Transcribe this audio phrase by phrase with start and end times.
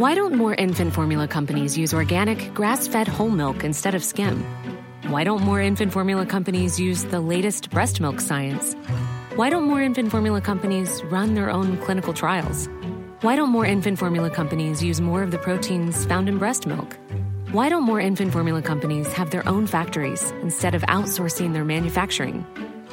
[0.00, 4.36] Why don't more infant formula companies use organic, grass-fed whole milk instead of skim?
[5.08, 8.72] Why don't more infant formula companies use the latest breast milk science?
[9.36, 12.70] Why don't more infant formula companies run their own clinical trials?
[13.20, 16.96] Why don't more infant formula companies use more of the proteins found in breast milk?
[17.50, 22.46] Why don't more infant formula companies have their own factories instead of outsourcing their manufacturing?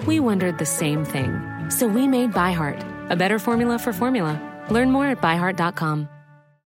[0.05, 1.31] We wondered the same thing.
[1.69, 4.33] So we made ByHeart, a better formula for formula.
[4.75, 5.99] Learn more at ByHeart.com.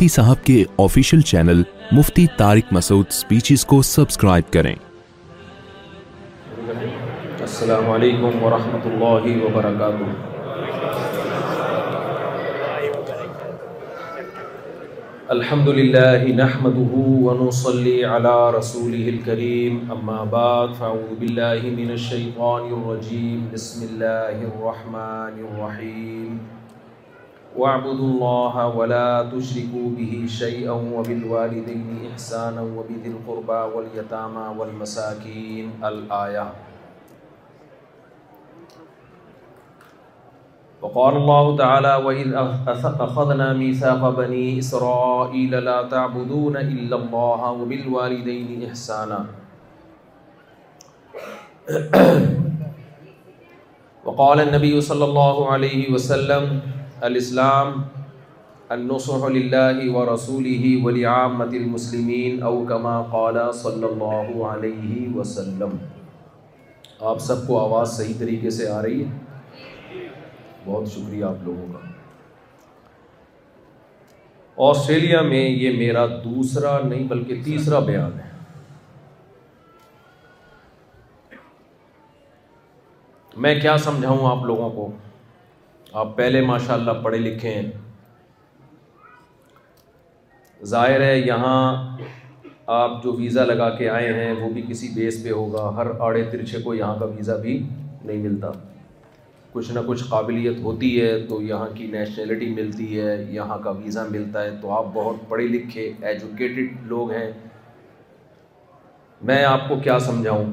[0.00, 1.60] مفتی صاحب کے official channel
[1.92, 4.74] Mufti Tariq Masood speeches کو subscribe کریں
[7.46, 9.98] السلام علیکم ورحمۃ اللہ وبرکاتہ
[15.36, 21.28] الحمد للہ نحمده ونصلي على رسوله الكريم اما بعد فاعوذ
[21.82, 26.58] من بسم اللہ کریم
[27.58, 36.46] واعبدوا الله ولا تشركوا به شيئا وبالوالدين إحسانا وبذي القربى واليتامى والمساكين الآية
[40.82, 42.34] وقال الله تعالى وإذ
[43.00, 49.24] أخذنا ميثاق بني إسرائيل لا تعبدون إلا الله وبالوالدين إحسانا
[54.04, 56.62] وقال النبي صلى الله عليه وسلم
[57.06, 57.70] الاسلام
[58.74, 60.00] النصح او
[65.14, 65.76] وسلم
[67.10, 70.02] آپ سب کو آواز صحیح طریقے سے آ رہی ہے
[70.66, 71.84] بہت شکریہ آپ لوگوں کا
[74.70, 78.28] آسٹریلیا میں یہ میرا دوسرا نہیں بلکہ تیسرا بیان ہے
[83.46, 84.90] میں کیا سمجھاؤں آپ لوگوں کو
[85.98, 87.70] آپ پہلے ماشاء اللہ پڑھے لکھے ہیں
[90.72, 91.96] ظاہر ہے یہاں
[92.74, 96.22] آپ جو ویزا لگا کے آئے ہیں وہ بھی کسی بیس پہ ہوگا ہر آڑے
[96.32, 97.58] ترچھے کو یہاں کا ویزا بھی
[98.02, 98.50] نہیں ملتا
[99.52, 104.04] کچھ نہ کچھ قابلیت ہوتی ہے تو یہاں کی نیشنلٹی ملتی ہے یہاں کا ویزا
[104.10, 107.30] ملتا ہے تو آپ بہت پڑھے لکھے ایجوکیٹڈ لوگ ہیں
[109.30, 110.52] میں آپ کو کیا سمجھاؤں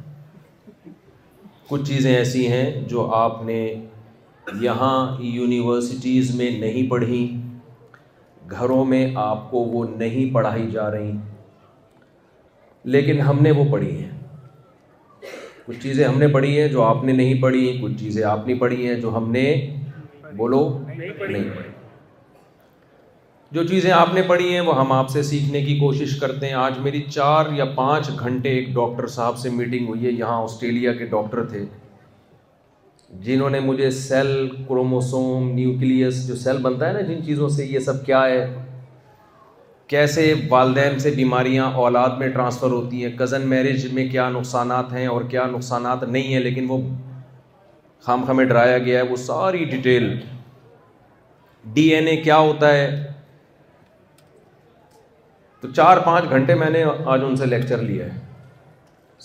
[1.69, 3.57] کچھ چیزیں ایسی ہیں جو آپ نے
[4.61, 7.21] یہاں یونیورسٹیز میں نہیں پڑھی
[8.59, 11.11] گھروں میں آپ کو وہ نہیں پڑھائی جا رہی
[12.95, 14.09] لیکن ہم نے وہ پڑھی ہیں
[15.65, 18.55] کچھ چیزیں ہم نے پڑھی ہیں جو آپ نے نہیں پڑھی کچھ چیزیں آپ نے
[18.61, 19.43] پڑھی ہیں جو ہم نے
[20.37, 21.43] بولو نہیں پڑھی
[23.55, 26.53] جو چیزیں آپ نے پڑھی ہیں وہ ہم آپ سے سیکھنے کی کوشش کرتے ہیں
[26.55, 30.93] آج میری چار یا پانچ گھنٹے ایک ڈاکٹر صاحب سے میٹنگ ہوئی ہے یہاں آسٹریلیا
[30.99, 31.63] کے ڈاکٹر تھے
[33.23, 37.79] جنہوں نے مجھے سیل کروموسوم نیوکلیس جو سیل بنتا ہے نا جن چیزوں سے یہ
[37.89, 38.45] سب کیا ہے
[39.93, 45.07] کیسے والدین سے بیماریاں اولاد میں ٹرانسفر ہوتی ہیں کزن میرج میں کیا نقصانات ہیں
[45.13, 46.77] اور کیا نقصانات نہیں ہیں لیکن وہ
[48.05, 50.11] خام خامے میں ڈرایا گیا ہے وہ ساری ڈیٹیل
[51.73, 53.10] ڈی این اے کیا ہوتا ہے
[55.61, 58.19] تو چار پانچ گھنٹے میں نے آج ان سے لیکچر لیا ہے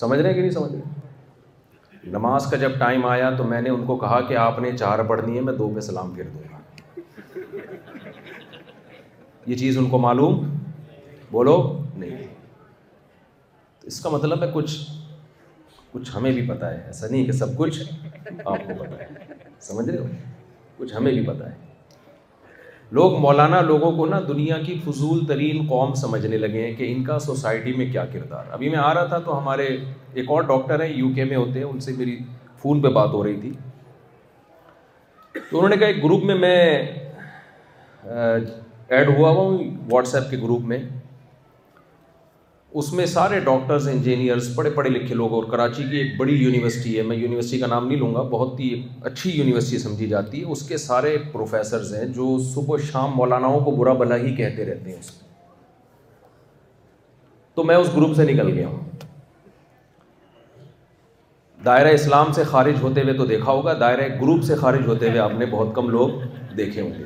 [0.01, 3.85] سمجھ رہے کہ نہیں سمجھ رہے نماز کا جب ٹائم آیا تو میں نے ان
[3.87, 7.01] کو کہا کہ آپ نے چار پڑھنی ہے میں دو پہ سلام پھر دوں گا
[9.47, 10.39] یہ چیز ان کو معلوم
[11.31, 11.57] بولو
[11.97, 12.23] نہیں
[13.93, 14.77] اس کا مطلب ہے کچھ
[15.93, 19.33] کچھ ہمیں بھی پتا ہے ایسا نہیں کہ سب کچھ آپ کو پتا ہے
[19.69, 20.05] سمجھ رہے ہو
[20.79, 21.55] کچھ ہمیں بھی پتہ ہے
[22.95, 27.03] لوگ مولانا لوگوں کو نا دنیا کی فضول ترین قوم سمجھنے لگے ہیں کہ ان
[27.05, 29.67] کا سوسائٹی میں کیا کردار ابھی میں آ رہا تھا تو ہمارے
[30.15, 32.19] ایک اور ڈاکٹر ہیں یو کے میں ہوتے ہیں ان سے میری
[32.63, 33.53] فون پہ بات ہو رہی تھی
[35.51, 36.83] تو انہوں نے کہا ایک گروپ میں میں
[38.05, 39.59] ایڈ ہوا ہوا ہوں
[39.93, 40.79] واٹس ایپ کے گروپ میں
[42.75, 46.97] اس میں سارے ڈاکٹرز انجینئرز پڑھے پڑھے لکھے لوگ اور کراچی کی ایک بڑی یونیورسٹی
[46.97, 48.69] ہے میں یونیورسٹی کا نام نہیں لوں گا بہت ہی
[49.11, 53.71] اچھی یونیورسٹی سمجھی جاتی ہے اس کے سارے پروفیسرز ہیں جو صبح شام مولاناؤں کو
[53.77, 55.25] برا بلا ہی کہتے رہتے ہیں اس میں
[57.55, 58.85] تو میں اس گروپ سے نکل گیا ہوں
[61.65, 65.19] دائرہ اسلام سے خارج ہوتے ہوئے تو دیکھا ہوگا دائرہ گروپ سے خارج ہوتے ہوئے
[65.21, 66.11] آپ نے بہت کم لوگ
[66.57, 67.05] دیکھے ہوں گے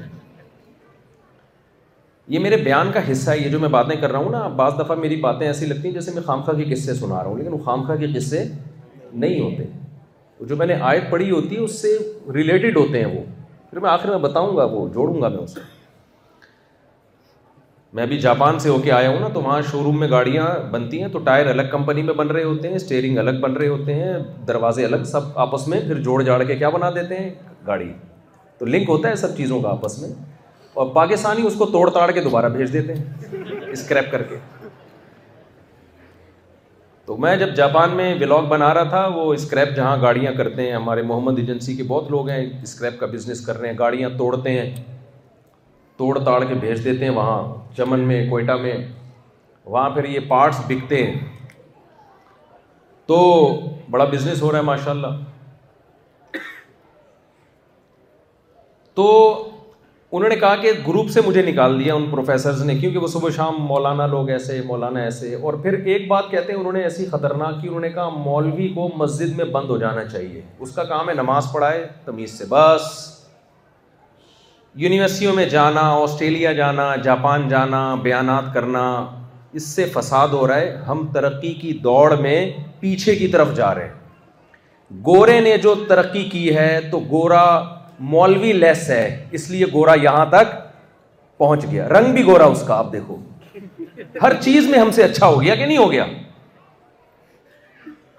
[2.33, 4.73] یہ میرے بیان کا حصہ ہے یہ جو میں باتیں کر رہا ہوں نا بعض
[4.79, 7.53] دفعہ میری باتیں ایسی لگتی ہیں جیسے میں خامخواہ کے قصے سنا رہا ہوں لیکن
[7.53, 8.43] وہ خامخواہ کے قصے
[9.23, 9.65] نہیں ہوتے
[10.49, 11.89] جو میں نے آیت پڑھی ہوتی ہے اس سے
[12.35, 13.25] ریلیٹڈ ہوتے ہیں وہ
[13.71, 15.61] پھر میں آخر میں بتاؤں گا وہ جوڑوں گا میں اسے
[17.95, 20.47] میں ابھی جاپان سے ہو کے آیا ہوں نا تو وہاں شو روم میں گاڑیاں
[20.71, 23.69] بنتی ہیں تو ٹائر الگ کمپنی میں بن رہے ہوتے ہیں اسٹیئرنگ الگ بن رہے
[23.69, 24.13] ہوتے ہیں
[24.49, 27.31] دروازے الگ سب آپس میں پھر جوڑ جاڑ کے کیا بنا دیتے ہیں
[27.67, 27.93] گاڑی
[28.59, 30.09] تو لنک ہوتا ہے سب چیزوں کا آپس میں
[30.81, 34.37] اور پاکستانی اس کو توڑ تاڑ کے دوبارہ بھیج دیتے ہیں اسکریپ کر کے
[37.07, 40.73] تو میں جب جاپان میں بلاگ بنا رہا تھا وہ اسکریپ جہاں گاڑیاں کرتے ہیں
[40.75, 44.59] ہمارے محمد ایجنسی کے بہت لوگ ہیں اسکریپ کا بزنس کر رہے ہیں گاڑیاں توڑتے
[44.59, 44.73] ہیں
[45.97, 47.39] توڑ تاڑ کے بھیج دیتے ہیں وہاں
[47.77, 48.75] چمن میں کوئٹہ میں
[49.65, 51.21] وہاں پھر یہ پارٹس بکتے ہیں
[53.07, 53.21] تو
[53.91, 55.25] بڑا بزنس ہو رہا ہے ماشاء اللہ
[58.95, 59.09] تو
[60.13, 63.31] انہوں نے کہا کہ گروپ سے مجھے نکال دیا ان پروفیسرز نے کیونکہ وہ صبح
[63.37, 67.05] شام مولانا لوگ ایسے مولانا ایسے اور پھر ایک بات کہتے ہیں انہوں نے ایسی
[67.11, 70.85] خطرناک کی انہوں نے کہا مولوی کو مسجد میں بند ہو جانا چاہیے اس کا
[70.91, 72.83] کام ہے نماز پڑھائے تمیز سے بس
[74.85, 78.85] یونیورسٹیوں میں جانا آسٹریلیا جانا جاپان جانا بیانات کرنا
[79.61, 82.37] اس سے فساد ہو رہا ہے ہم ترقی کی دوڑ میں
[82.81, 83.99] پیچھے کی طرف جا رہے ہیں
[85.07, 87.45] گورے نے جو ترقی کی ہے تو گورا
[88.01, 90.55] مولوی لیس ہے اس لیے گورا یہاں تک
[91.39, 93.17] پہنچ گیا رنگ بھی گورا اس کا آپ دیکھو
[94.23, 96.05] ہر چیز میں ہم سے اچھا ہو گیا کہ نہیں ہو گیا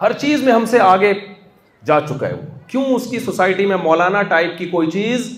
[0.02, 1.14] ہر چیز میں ہم سے آگے
[1.86, 5.30] جا چکا ہے وہ کیوں اس کی سوسائٹی میں مولانا ٹائپ کی کوئی چیز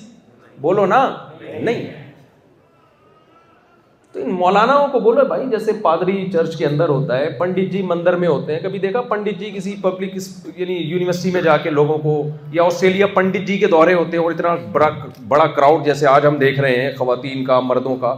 [0.62, 1.04] بولو نا
[1.40, 2.03] نہیں
[4.14, 7.82] تو ان مولاناؤں کو بولو بھائی جیسے پادری چرچ کے اندر ہوتا ہے پنڈت جی
[7.92, 10.18] مندر میں ہوتے ہیں کبھی دیکھا پنڈت جی کسی پبلک
[10.60, 12.14] یعنی یونیورسٹی میں جا کے لوگوں کو
[12.54, 14.90] یا آسٹریلیا پنڈت جی کے دورے ہوتے ہیں اور اتنا بڑا
[15.28, 18.16] بڑا کراؤڈ جیسے آج ہم دیکھ رہے ہیں خواتین کا مردوں کا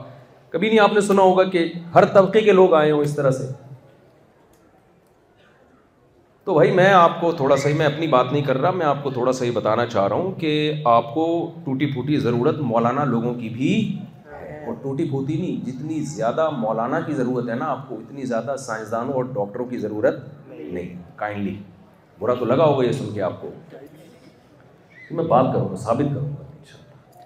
[0.53, 1.63] کبھی نہیں آپ نے سنا ہوگا کہ
[1.95, 3.47] ہر طبقے کے لوگ آئے ہوں اس طرح سے
[6.45, 8.85] تو بھائی میں آپ کو تھوڑا سا ہی میں اپنی بات نہیں کر رہا میں
[8.85, 11.25] آپ کو تھوڑا سا ہی بتانا چاہ رہا ہوں کہ آپ کو
[11.65, 13.71] ٹوٹی پھوٹی ضرورت مولانا لوگوں کی بھی
[14.65, 18.55] اور ٹوٹی پھوتی نہیں جتنی زیادہ مولانا کی ضرورت ہے نا آپ کو اتنی زیادہ
[18.59, 20.15] سائنسدانوں اور ڈاکٹروں کی ضرورت
[20.49, 21.55] نہیں کائنڈلی
[22.19, 23.49] برا تو لگا ہوگا یہ سن کے آپ کو
[25.17, 27.23] میں بات کروں گا ثابت کروں گا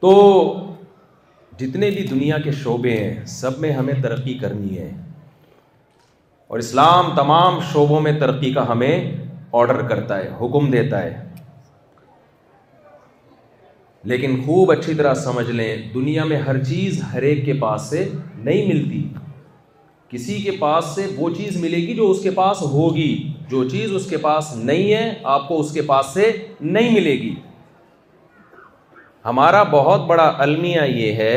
[0.00, 0.12] تو
[1.58, 4.90] جتنے بھی دنیا کے شعبے ہیں سب میں ہمیں ترقی کرنی ہے
[6.48, 9.12] اور اسلام تمام شعبوں میں ترقی کا ہمیں
[9.60, 11.25] آرڈر کرتا ہے حکم دیتا ہے
[14.10, 18.04] لیکن خوب اچھی طرح سمجھ لیں دنیا میں ہر چیز ہر ایک کے پاس سے
[18.14, 19.02] نہیں ملتی
[20.10, 23.08] کسی کے پاس سے وہ چیز ملے گی جو اس کے پاس ہوگی
[23.50, 27.12] جو چیز اس کے پاس نہیں ہے آپ کو اس کے پاس سے نہیں ملے
[27.22, 27.34] گی
[29.24, 31.34] ہمارا بہت بڑا المیہ یہ ہے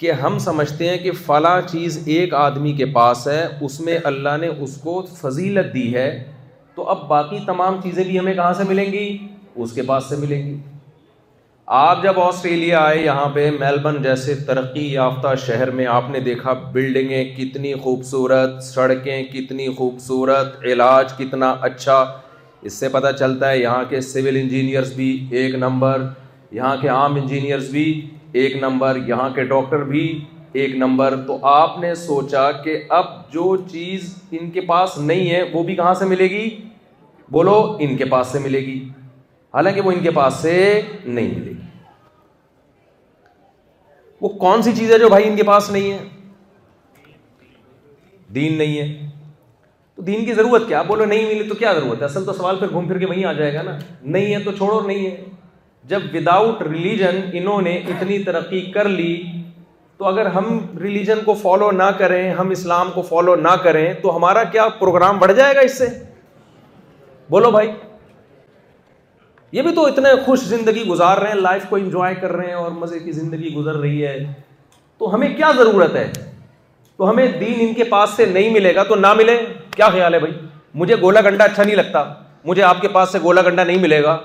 [0.00, 4.36] کہ ہم سمجھتے ہیں کہ فلاں چیز ایک آدمی کے پاس ہے اس میں اللہ
[4.40, 6.08] نے اس کو فضیلت دی ہے
[6.74, 9.08] تو اب باقی تمام چیزیں بھی ہمیں کہاں سے ملیں گی
[9.54, 10.58] اس کے پاس سے ملیں گی
[11.78, 16.52] آپ جب آسٹریلیا آئے یہاں پہ میلبرن جیسے ترقی یافتہ شہر میں آپ نے دیکھا
[16.72, 21.94] بلڈنگیں کتنی خوبصورت سڑکیں کتنی خوبصورت علاج کتنا اچھا
[22.62, 25.10] اس سے پتہ چلتا ہے یہاں کے سول انجینئرس بھی
[25.42, 26.06] ایک نمبر
[26.58, 27.86] یہاں کے عام انجینئرس بھی
[28.42, 30.06] ایک نمبر یہاں کے ڈاکٹر بھی
[30.62, 35.42] ایک نمبر تو آپ نے سوچا کہ اب جو چیز ان کے پاس نہیں ہے
[35.52, 36.48] وہ بھی کہاں سے ملے گی
[37.32, 38.80] بولو ان کے پاس سے ملے گی
[39.54, 40.52] حالانکہ وہ ان کے پاس سے
[41.04, 41.68] نہیں ملے گی
[44.20, 45.98] وہ کون سی چیز ہے جو بھائی ان کے پاس نہیں ہے
[48.34, 49.08] دین نہیں ہے
[49.96, 52.58] تو دین کی ضرورت کیا بولو نہیں ملی تو کیا ضرورت ہے اصل تو سوال
[52.58, 55.06] پھر گھوم پھر کے وہیں آ جائے گا نا نہیں ہے تو چھوڑو اور نہیں
[55.06, 55.24] ہے
[55.92, 59.12] جب ود آؤٹ ریلیجن انہوں نے اتنی ترقی کر لی
[59.98, 60.46] تو اگر ہم
[60.80, 65.18] ریلیجن کو فالو نہ کریں ہم اسلام کو فالو نہ کریں تو ہمارا کیا پروگرام
[65.18, 65.86] بڑھ جائے گا اس سے
[67.30, 67.68] بولو بھائی
[69.52, 72.54] یہ بھی تو اتنے خوش زندگی گزار رہے ہیں لائف کو انجوائے کر رہے ہیں
[72.54, 74.18] اور مزے کی زندگی گزر رہی ہے
[74.98, 76.06] تو ہمیں کیا ضرورت ہے
[76.96, 79.36] تو ہمیں دین ان کے پاس سے نہیں ملے گا تو نہ ملے
[79.76, 80.32] کیا خیال ہے بھائی
[80.82, 82.04] مجھے گولا گنڈا اچھا نہیں لگتا
[82.50, 84.16] مجھے آپ کے پاس سے گولا گنڈا نہیں ملے گا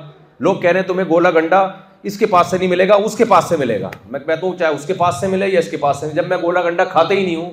[0.48, 1.68] لوگ کہہ رہے ہیں تمہیں گولا گنڈا
[2.10, 4.46] اس کے پاس سے نہیں ملے گا اس کے پاس سے ملے گا میں کہتا
[4.46, 6.62] ہوں چاہے اس کے پاس سے ملے یا اس کے پاس سے جب میں گولا
[6.70, 7.52] گنڈا کھاتے ہی نہیں ہوں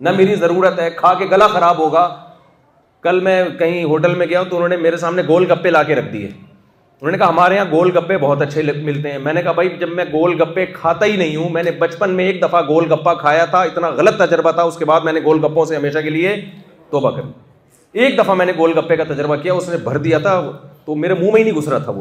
[0.00, 2.06] نہ میری ضرورت ہے کھا کے گلا خراب ہوگا
[3.02, 5.82] کل میں کہیں ہوٹل میں گیا ہوں تو انہوں نے میرے سامنے گول گپے لا
[5.82, 6.28] کے رکھ دیے
[7.00, 9.68] انہوں نے کہا ہمارے یہاں گول گپے بہت اچھے ملتے ہیں میں نے کہا بھائی
[9.80, 12.90] جب میں گول گپے کھاتا ہی نہیں ہوں میں نے بچپن میں ایک دفعہ گول
[12.92, 15.76] گپا کھایا تھا اتنا غلط تجربہ تھا اس کے بعد میں نے گول گپوں سے
[15.76, 16.34] ہمیشہ کے لیے
[16.90, 17.22] توبہ کر
[18.02, 20.34] ایک دفعہ میں نے گول گپے کا تجربہ کیا اس نے بھر دیا تھا
[20.84, 21.92] تو میرے منہ میں ہی نہیں گزرا تھا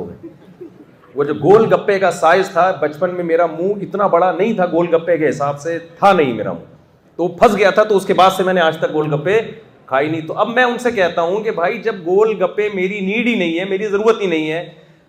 [1.15, 4.65] وہ جو گول گپے کا سائز تھا بچپن میں میرا منہ اتنا بڑا نہیں تھا
[4.71, 6.77] گول گپے کے حساب سے تھا نہیں میرا منہ
[7.15, 9.13] تو وہ پھنس گیا تھا تو اس کے بعد سے میں نے آج تک گول
[9.13, 9.39] گپے
[9.85, 12.99] کھائی نہیں تو اب میں ان سے کہتا ہوں کہ بھائی جب گول گپے میری
[13.05, 14.63] نیڈ ہی نہیں ہے میری ضرورت ہی نہیں ہے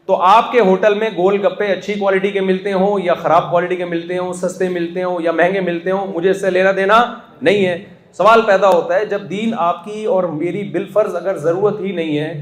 [0.06, 3.76] تو آپ کے ہوٹل میں گول گپے اچھی کوالٹی کے ملتے ہوں یا خراب کوالٹی
[3.76, 7.02] کے ملتے ہوں سستے ملتے ہوں یا مہنگے ملتے ہوں مجھے اس سے لینا دینا
[7.40, 7.78] نہیں ہے
[8.16, 11.92] سوال پیدا ہوتا ہے جب دین آپ کی اور میری بال فرض اگر ضرورت ہی
[11.94, 12.32] نہیں ہے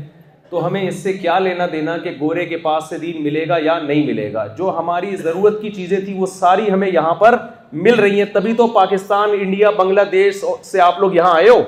[0.51, 3.57] تو ہمیں اس سے کیا لینا دینا کہ گورے کے پاس سے دین ملے گا
[3.65, 7.37] یا نہیں ملے گا جو ہماری ضرورت کی چیزیں تھیں وہ ساری ہمیں یہاں پر
[7.87, 11.63] مل رہی ہیں تبھی تو پاکستان انڈیا بنگلہ دیش سے آپ لوگ یہاں آئے ہو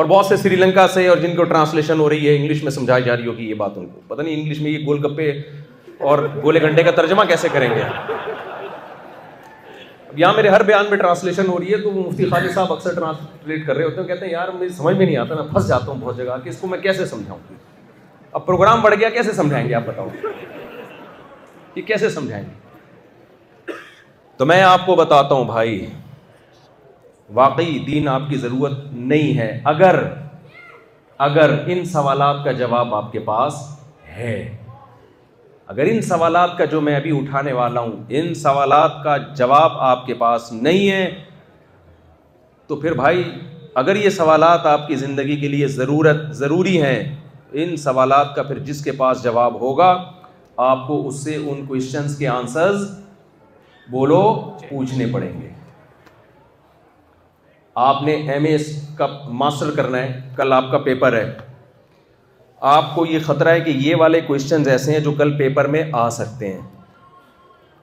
[0.00, 2.70] اور بہت سے سری لنکا سے اور جن کو ٹرانسلیشن ہو رہی ہے انگلش میں
[2.72, 5.30] سمجھائی جا رہی ہوگی یہ بات ان کو پتہ نہیں انگلش میں یہ گول گپے
[6.10, 7.80] اور گولے گھنٹے کا ترجمہ کیسے کریں گے
[10.02, 12.72] اب یہاں میرے ہر بیان میں ٹرانسلیشن ہو رہی ہے تو وہ مفتی خالد صاحب
[12.72, 15.42] اکثر ٹرانسلیٹ کر رہے ہوتے ہیں کہتے ہیں یار مجھے سمجھ میں نہیں آتا میں
[15.52, 17.54] پھنس جاتا ہوں بہت جگہ کہ اس کو میں کیسے سمجھاؤں
[18.32, 20.08] اب پروگرام بڑھ گیا کیسے سمجھائیں گے آپ بتاؤں
[21.76, 23.72] یہ کیسے سمجھائیں گے
[24.36, 25.84] تو میں آپ کو بتاتا ہوں بھائی
[27.34, 30.02] واقعی دین آپ کی ضرورت نہیں ہے اگر
[31.26, 33.54] اگر ان سوالات کا جواب آپ کے پاس
[34.16, 34.34] ہے
[35.66, 40.04] اگر ان سوالات کا جو میں ابھی اٹھانے والا ہوں ان سوالات کا جواب آپ
[40.06, 41.08] کے پاس نہیں ہے
[42.66, 43.22] تو پھر بھائی
[43.82, 46.98] اگر یہ سوالات آپ کی زندگی کے لیے ضرورت ضروری ہیں
[47.62, 49.94] ان سوالات کا پھر جس کے پاس جواب ہوگا
[50.68, 52.86] آپ کو اس سے ان کوشچنس کے آنسرز
[53.90, 54.20] بولو
[54.68, 55.48] پوچھنے پڑیں گے
[57.80, 58.56] آپ نے ایم اے
[58.96, 59.06] کا
[59.40, 61.24] ماسٹر کرنا ہے کل آپ کا پیپر ہے
[62.72, 65.82] آپ کو یہ خطرہ ہے کہ یہ والے کوشچنز ایسے ہیں جو کل پیپر میں
[66.00, 66.60] آ سکتے ہیں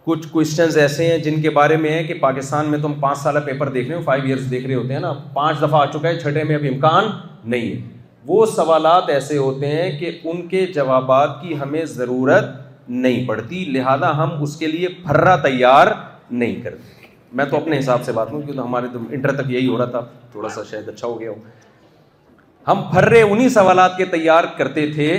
[0.05, 3.39] کچھ کوشچنز ایسے ہیں جن کے بارے میں ہیں کہ پاکستان میں تم پانچ سالہ
[3.45, 6.07] پیپر دیکھ رہے ہو فائیو ایئرس دیکھ رہے ہوتے ہیں نا پانچ دفعہ آ چکا
[6.07, 7.07] ہے چھٹے میں اب امکان
[7.49, 7.79] نہیں ہے
[8.27, 12.49] وہ سوالات ایسے ہوتے ہیں کہ ان کے جوابات کی ہمیں ضرورت
[12.89, 15.87] نہیں پڑتی لہذا ہم اس کے لیے پھرا تیار
[16.31, 16.97] نہیں کرتے
[17.37, 19.85] میں تو اپنے حساب سے بات ہوں کیونکہ ہمارے تو انٹر تک یہی ہو رہا
[19.85, 19.99] تھا
[20.31, 21.35] تھوڑا سا شاید اچھا ہو گیا ہو
[22.71, 25.11] ہم پھر انہیں سوالات کے تیار کرتے تھے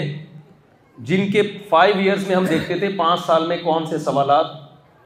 [1.09, 4.47] جن کے فائیو ایئرس میں ہم دیکھتے تھے پانچ سال میں کون سے سوالات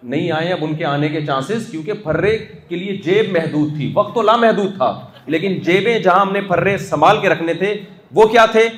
[0.02, 2.36] نہیں آئے اب ان کے آنے کے چانسز کیونکہ پھرے
[2.68, 4.90] کے لیے جیب محدود تھی وقت تو لامحدود تھا
[5.34, 7.74] لیکن جیبیں جہاں ہم نے پھرے سنبھال کے رکھنے تھے
[8.14, 8.68] وہ کیا تھے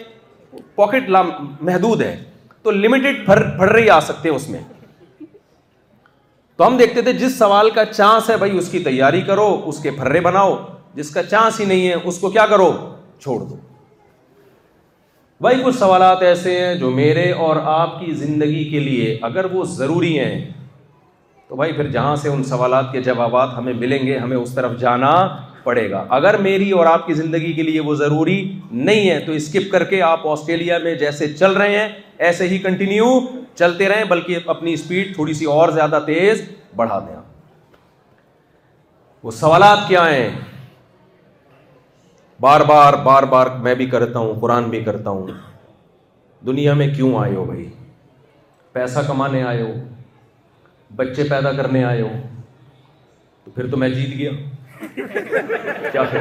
[0.74, 1.30] پاکٹ لام
[1.68, 2.16] محدود ہے
[2.62, 4.58] تو لمیٹڈ پھر پھررے ہی آ سکتے اس میں
[6.58, 9.78] تو ہم دیکھتے تھے جس سوال کا چانس ہے بھائی اس کی تیاری کرو اس
[9.82, 10.54] کے پھرے بناؤ
[10.94, 12.70] جس کا چانس ہی نہیں ہے اس کو کیا کرو
[13.22, 13.56] چھوڑ دو
[15.40, 19.64] بھائی کچھ سوالات ایسے ہیں جو میرے اور آپ کی زندگی کے لیے اگر وہ
[19.72, 20.40] ضروری ہیں
[21.48, 24.78] تو بھائی پھر جہاں سے ان سوالات کے جوابات ہمیں ملیں گے ہمیں اس طرف
[24.80, 25.10] جانا
[25.66, 28.36] پڑے گا اگر میری اور آپ کی زندگی کے لیے وہ ضروری
[28.88, 31.88] نہیں ہے تو اسکپ کر کے آپ آسٹریلیا میں جیسے چل رہے ہیں
[32.26, 33.08] ایسے ہی کنٹینیو
[33.62, 36.42] چلتے رہیں بلکہ اپنی اسپیڈ تھوڑی سی اور زیادہ تیز
[36.82, 37.16] بڑھا دیں
[39.26, 40.28] وہ سوالات کیا ہیں
[42.46, 45.26] بار بار بار بار میں بھی کرتا ہوں قرآن بھی کرتا ہوں
[46.46, 47.68] دنیا میں کیوں آئے ہو بھائی
[48.78, 49.72] پیسہ کمانے آئے ہو
[50.98, 52.08] بچے پیدا کرنے آئے ہو
[53.44, 54.30] تو پھر تو میں جیت گیا
[54.94, 56.20] کیا پھر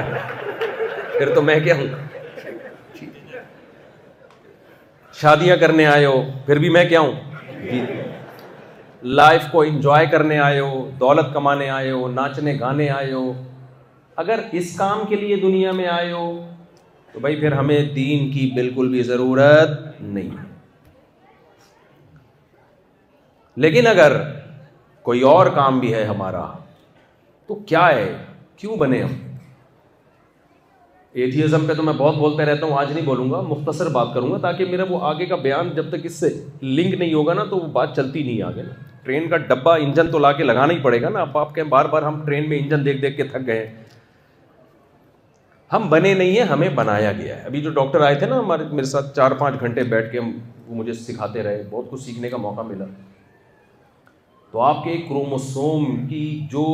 [1.18, 1.88] پھر تو میں کیا ہوں
[5.22, 7.62] شادیاں کرنے آئے ہو پھر بھی میں کیا ہوں
[9.04, 13.32] لائف جی۔ کو انجوائے کرنے آئے ہو دولت کمانے آئے ہو ناچنے گانے آئے ہو
[14.24, 16.26] اگر اس کام کے لیے دنیا میں آئے ہو
[17.14, 20.30] تو بھائی پھر ہمیں دین کی بالکل بھی ضرورت نہیں
[23.66, 24.20] لیکن اگر
[25.04, 26.46] کوئی اور کام بھی ہے ہمارا
[27.48, 28.14] تو کیا ہے
[28.58, 29.14] کیوں بنے ہم
[31.24, 34.32] ایتھیزم پہ تو میں بہت بولتا رہتا ہوں آج نہیں بولوں گا مختصر بات کروں
[34.32, 36.30] گا تاکہ میرا وہ آگے کا بیان جب تک اس سے
[36.62, 40.12] لنک نہیں ہوگا نا تو وہ بات چلتی نہیں آگے نا ٹرین کا ڈبا انجن
[40.12, 42.50] تو لا کے لگانا ہی پڑے گا نا آپ آپ کے بار بار ہم ٹرین
[42.50, 43.68] میں انجن دیکھ دیکھ کے تھک گئے
[45.74, 48.64] ہم بنے نہیں ہیں ہمیں بنایا گیا ہے ابھی جو ڈاکٹر آئے تھے نا ہمارے
[48.80, 52.38] میرے ساتھ چار پانچ گھنٹے بیٹھ کے وہ مجھے سکھاتے رہے بہت کچھ سیکھنے کا
[52.46, 52.86] موقع ملا
[54.52, 56.66] تو آپ کے کروموسوم کی جو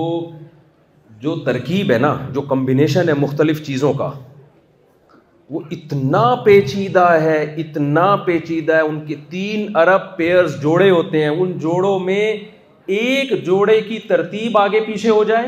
[1.22, 4.10] جو ترکیب ہے نا جو کمبینیشن ہے مختلف چیزوں کا
[5.54, 11.30] وہ اتنا پیچیدہ ہے اتنا پیچیدہ ہے ان کے تین ارب پیئرز جوڑے ہوتے ہیں
[11.30, 12.26] ان جوڑوں میں
[13.00, 15.48] ایک جوڑے کی ترتیب آگے پیچھے ہو جائے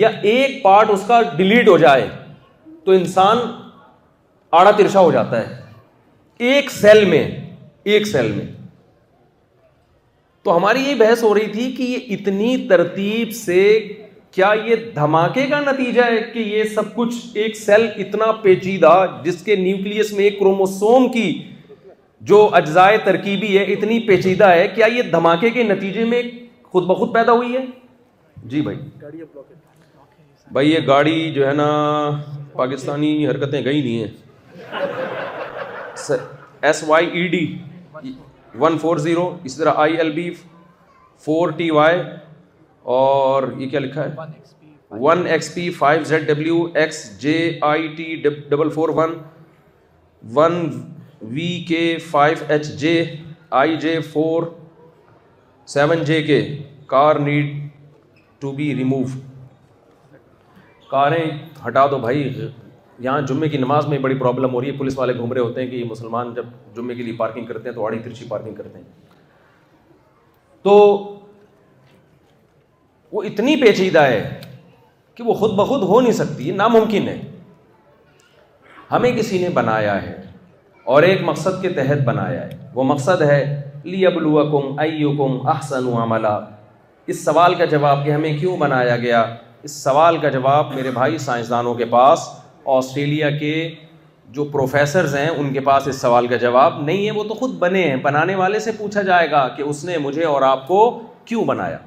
[0.00, 2.06] یا ایک پارٹ اس کا ڈیلیٹ ہو جائے
[2.84, 3.38] تو انسان
[4.58, 7.26] آڑا ترشا ہو جاتا ہے ایک سیل میں
[7.94, 8.44] ایک سیل میں
[10.44, 13.62] تو ہماری یہ بحث ہو رہی تھی کہ یہ اتنی ترتیب سے
[14.34, 18.92] کیا یہ دھماکے کا نتیجہ ہے کہ یہ سب کچھ ایک سیل اتنا پیچیدہ
[19.24, 21.24] جس کے نیوکلس میں کروموسوم کی
[22.32, 26.20] جو اجزائے ترکیبی ہے اتنی پیچیدہ ہے کیا یہ دھماکے کے نتیجے میں
[26.72, 27.62] خود بخود پیدا ہوئی ہے
[28.52, 28.76] جی بھائی
[30.52, 31.68] بھائی یہ گاڑی جو ہے نا
[32.52, 34.12] پاکستانی حرکتیں گئی نہیں ہیں
[36.68, 37.44] S Y E D
[38.60, 40.28] one four zero اسی طرح I L B
[41.24, 41.96] four T Y
[42.88, 44.32] اور یہ کیا لکھا ہے one
[44.90, 48.14] one one X X P five five Z W J J J I I T
[48.48, 48.88] double four
[50.34, 50.50] four
[51.30, 51.96] V K
[52.48, 52.66] H
[55.66, 56.40] seven J K
[56.86, 57.54] car need
[58.40, 59.02] to be remove
[60.90, 61.24] کاریں
[61.66, 62.22] ہٹا دو بھائی
[63.02, 65.62] یہاں جمعے کی نماز میں بڑی پرابلم ہو رہی ہے پولیس والے گھوم رہے ہوتے
[65.62, 66.46] ہیں کہ مسلمان جب
[66.76, 68.84] جمعے کے لیے پارکنگ کرتے ہیں تو آڑی ترچی پارکنگ کرتے ہیں
[70.62, 70.74] تو
[73.12, 74.28] وہ اتنی پیچیدہ ہے
[75.14, 77.20] کہ وہ خود بخود ہو نہیں سکتی ناممکن ہے
[78.90, 80.12] ہمیں کسی نے بنایا ہے
[80.92, 83.42] اور ایک مقصد کے تحت بنایا ہے وہ مقصد ہے
[83.84, 86.38] لیبلو کم ائی کم احسن عملہ
[87.12, 89.24] اس سوال کا جواب کہ ہمیں کیوں بنایا گیا
[89.68, 92.28] اس سوال کا جواب میرے بھائی سائنسدانوں کے پاس
[92.78, 93.52] آسٹریلیا کے
[94.36, 97.54] جو پروفیسرز ہیں ان کے پاس اس سوال کا جواب نہیں ہے وہ تو خود
[97.58, 100.80] بنے ہیں بنانے والے سے پوچھا جائے گا کہ اس نے مجھے اور آپ کو
[101.24, 101.78] کیوں بنایا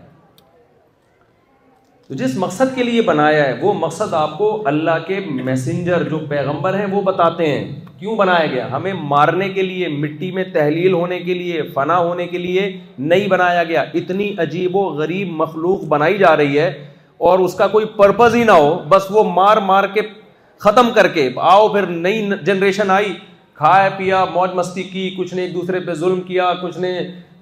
[2.13, 6.17] تو جس مقصد کے لیے بنایا ہے وہ مقصد آپ کو اللہ کے میسنجر جو
[6.29, 7.63] پیغمبر ہیں وہ بتاتے ہیں
[8.00, 12.27] کیوں بنایا گیا ہمیں مارنے کے لیے مٹی میں تحلیل ہونے کے لیے فنا ہونے
[12.33, 16.68] کے لیے نہیں بنایا گیا اتنی عجیب و غریب مخلوق بنائی جا رہی ہے
[17.29, 20.01] اور اس کا کوئی پرپز ہی نہ ہو بس وہ مار مار کے
[20.68, 23.14] ختم کر کے آؤ پھر نئی جنریشن آئی
[23.64, 26.98] کھایا پیا موج مستی کی کچھ نے ایک دوسرے پہ ظلم کیا کچھ نے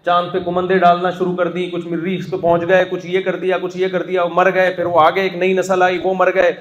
[0.06, 3.36] چاند پہ کمندے ڈالنا شروع کر دی کچھ مریخ پہ پہنچ گئے کچھ یہ کر
[3.40, 6.00] دیا کچھ یہ کر دیا مر گئے پھر وہ آ گئے ایک نئی نسل آئی
[6.04, 6.52] وہ مر گئے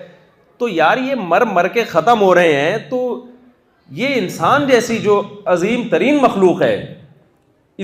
[0.58, 2.98] تو یار یہ مر مر کے ختم ہو رہے ہیں تو
[4.00, 5.22] یہ انسان جیسی جو
[5.54, 6.74] عظیم ترین مخلوق ہے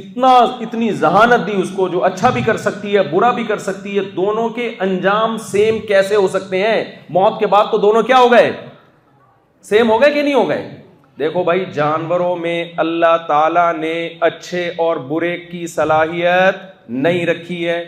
[0.01, 0.31] اتنا
[0.65, 3.97] اتنی ذہانت دی اس کو جو اچھا بھی کر سکتی ہے برا بھی کر سکتی
[3.97, 6.85] ہے دونوں کے انجام سیم کیسے ہو سکتے ہیں
[7.19, 8.51] موت کے بعد تو دونوں کیا ہو گئے
[9.69, 10.76] سیم ہو گئے کہ نہیں ہو گئے
[11.19, 13.93] دیکھو بھائی جانوروں میں اللہ تعالیٰ نے
[14.29, 16.57] اچھے اور برے کی صلاحیت
[17.07, 17.83] نہیں رکھی ہے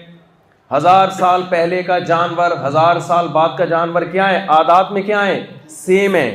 [0.75, 5.27] ہزار سال پہلے کا جانور ہزار سال بعد کا جانور کیا ہے آدات میں کیا
[5.27, 5.41] ہے
[5.85, 6.29] سیم ہے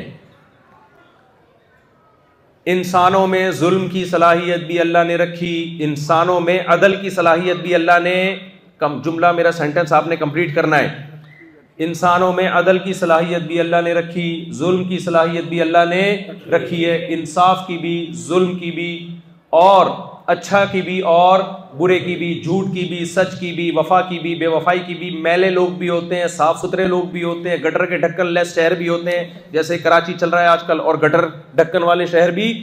[2.73, 5.53] انسانوں میں ظلم کی صلاحیت بھی اللہ نے رکھی
[5.85, 8.15] انسانوں میں عدل کی صلاحیت بھی اللہ نے
[9.03, 10.87] جملہ میرا سینٹنس آپ نے کمپلیٹ کرنا ہے
[11.85, 16.01] انسانوں میں عدل کی صلاحیت بھی اللہ نے رکھی ظلم کی صلاحیت بھی اللہ نے
[16.51, 17.93] رکھی ہے انصاف کی بھی
[18.25, 18.89] ظلم کی بھی
[19.61, 19.85] اور
[20.35, 21.39] اچھا کی بھی اور
[21.77, 24.93] برے کی بھی جھوٹ کی بھی سچ کی بھی وفا کی بھی بے وفائی کی
[24.95, 28.27] بھی میلے لوگ بھی ہوتے ہیں صاف ستھرے لوگ بھی ہوتے ہیں گٹر کے ڈھکن
[28.33, 31.83] لیس شہر بھی ہوتے ہیں جیسے کراچی چل رہا ہے آج کل اور گٹر ڈھکن
[31.83, 32.53] والے شہر بھی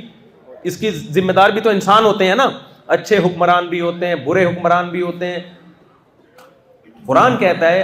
[0.70, 2.48] اس کی ذمہ دار بھی تو انسان ہوتے ہیں نا
[2.96, 5.38] اچھے حکمران بھی ہوتے ہیں برے حکمران بھی ہوتے ہیں
[7.06, 7.82] قرآن کہتا ہے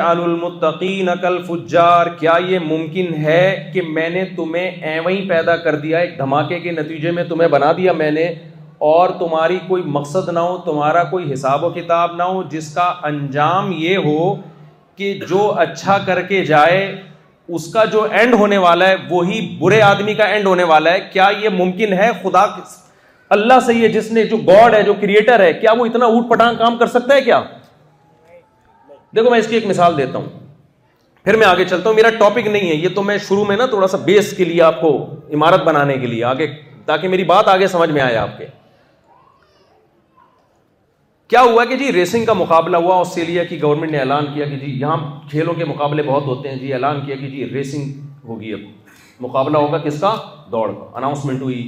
[0.00, 1.08] المتقین
[1.46, 6.58] فجار کیا یہ ممکن ہے کہ میں نے تمہیں ایویں پیدا کر دیا ایک دھماکے
[6.60, 8.24] کے نتیجے میں تمہیں بنا دیا میں نے
[8.92, 12.92] اور تمہاری کوئی مقصد نہ ہو تمہارا کوئی حساب و کتاب نہ ہو جس کا
[13.08, 14.34] انجام یہ ہو
[14.96, 16.80] کہ جو اچھا کر کے جائے
[17.56, 20.98] اس کا جو اینڈ ہونے والا ہے وہی برے آدمی کا اینڈ ہونے والا ہے
[21.12, 22.44] کیا یہ ممکن ہے خدا
[23.36, 26.30] اللہ سے یہ جس نے جو گاڈ ہے جو کریٹر ہے کیا وہ اتنا اوٹ
[26.30, 27.40] پٹان کام کر سکتا ہے کیا
[29.16, 30.26] دیکھو میں اس کی ایک مثال دیتا ہوں
[31.24, 33.66] پھر میں آگے چلتا ہوں میرا ٹاپک نہیں ہے یہ تو میں شروع میں نا
[33.66, 34.90] تھوڑا سا بیس کے لیے آپ کو
[35.34, 36.46] عمارت بنانے کے لیے آگے
[36.86, 38.46] تاکہ میری بات آگے سمجھ میں آئے آپ کے
[41.30, 44.56] کیا ہوا کہ جی ریسنگ کا مقابلہ ہوا آسٹریلیا کی گورنمنٹ نے اعلان کیا کہ
[44.58, 44.96] جی یہاں
[45.30, 48.60] کھیلوں کے مقابلے بہت ہوتے ہیں جی اعلان کیا کہ جی ریسنگ ہوگی اب
[49.24, 50.14] مقابلہ ہوگا کس کا
[50.52, 51.62] دوڑ کا اناؤنسمنٹ ہوئی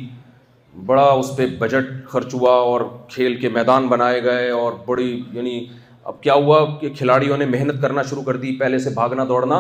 [0.86, 2.80] بڑا اس پہ بجٹ خرچ ہوا اور
[3.14, 5.58] کھیل کے میدان بنائے گئے اور بڑی یعنی
[6.06, 9.58] اب کیا ہوا کہ کھلاڑیوں نے محنت کرنا شروع کر دی پہلے سے بھاگنا دوڑنا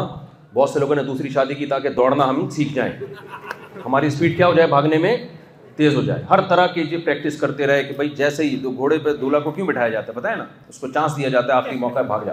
[0.54, 2.92] بہت سے لوگوں نے دوسری شادی کی تاکہ دوڑنا ہم سیکھ جائیں
[3.84, 5.16] ہماری اسپیڈ کیا ہو جائے بھاگنے میں
[5.76, 8.98] تیز ہو جائے ہر طرح کے یہ پریکٹس کرتے رہے کہ بھائی جیسے ہی گھوڑے
[9.04, 11.58] پہ دولہا کو کیوں بٹھایا جاتا ہے ہے نا اس کو چانس دیا جاتا ہے
[11.58, 12.32] آپ کے موقع بھاگ جا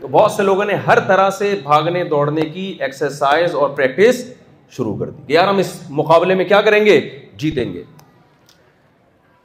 [0.00, 4.24] تو بہت سے لوگوں نے ہر طرح سے بھاگنے دوڑنے کی ایکسرسائز اور پریکٹس
[4.76, 7.00] شروع کر دی یار ہم اس مقابلے میں کیا کریں گے
[7.38, 7.82] جیتیں گے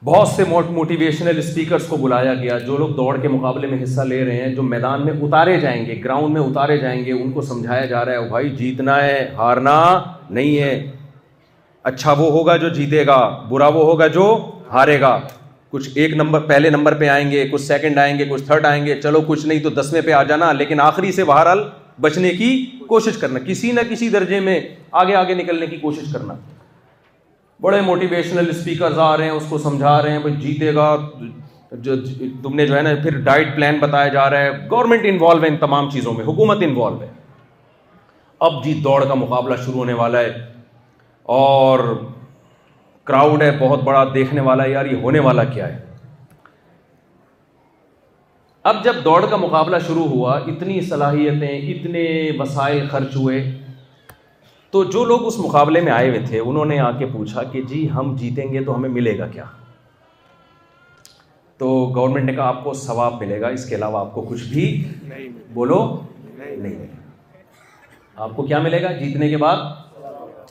[0.05, 4.23] بہت سے موٹیویشنل اسپیکرس کو بلایا گیا جو لوگ دوڑ کے مقابلے میں حصہ لے
[4.25, 7.41] رہے ہیں جو میدان میں اتارے جائیں گے گراؤنڈ میں اتارے جائیں گے ان کو
[7.47, 9.75] سمجھایا جا رہا ہے بھائی جیتنا ہے ہارنا
[10.29, 10.71] نہیں ہے
[11.91, 13.17] اچھا وہ ہوگا جو جیتے گا
[13.49, 14.27] برا وہ ہوگا جو
[14.73, 15.17] ہارے گا
[15.71, 18.85] کچھ ایک نمبر پہلے نمبر پہ آئیں گے کچھ سیکنڈ آئیں گے کچھ تھرڈ آئیں
[18.85, 21.67] گے چلو کچھ نہیں تو دسویں پہ آ جانا لیکن آخری سے بہرحال
[22.01, 22.55] بچنے کی
[22.89, 24.59] کوشش کرنا کسی نہ کسی درجے میں
[25.03, 26.33] آگے آگے نکلنے کی کوشش کرنا
[27.61, 30.95] بڑے موٹیویشنل اسپیکرز آ رہے ہیں اس کو سمجھا رہے ہیں بھائی جیتے گا
[31.83, 31.95] جو
[32.43, 35.47] تم نے جو ہے نا پھر ڈائٹ پلان بتایا جا رہا ہے گورنمنٹ انوالو ہے
[35.47, 37.07] ان تمام چیزوں میں حکومت انوالو ہے
[38.47, 40.31] اب جیت دوڑ کا مقابلہ شروع ہونے والا ہے
[41.39, 41.79] اور
[43.09, 45.83] کراؤڈ ہے بہت بڑا دیکھنے والا ہے یار یہ ہونے والا کیا ہے
[48.69, 52.05] اب جب دوڑ کا مقابلہ شروع ہوا اتنی صلاحیتیں اتنے
[52.39, 53.41] وسائل خرچ ہوئے
[54.75, 57.61] تو جو لوگ اس مقابلے میں آئے ہوئے تھے انہوں نے آ کے پوچھا کہ
[57.67, 59.43] جی ہم جیتیں گے تو ہمیں ملے گا کیا
[61.59, 64.43] تو گورنمنٹ نے کہا آپ کو ثواب ملے گا اس کے علاوہ آپ کو کچھ
[64.53, 64.65] بھی
[65.53, 65.77] بولو
[66.37, 68.59] نہیں ملے گا آپ کو کیا
[68.99, 69.63] جیتنے کے بعد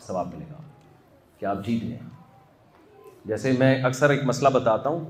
[0.07, 5.05] ثواب ملے گا آپ جیت جیسے میں اکثر ایک مسئلہ بتاتا ہوں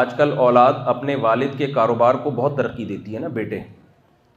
[0.00, 3.60] آج کل اولاد اپنے والد کے کاروبار کو بہت ترقی دیتی ہے نا بیٹے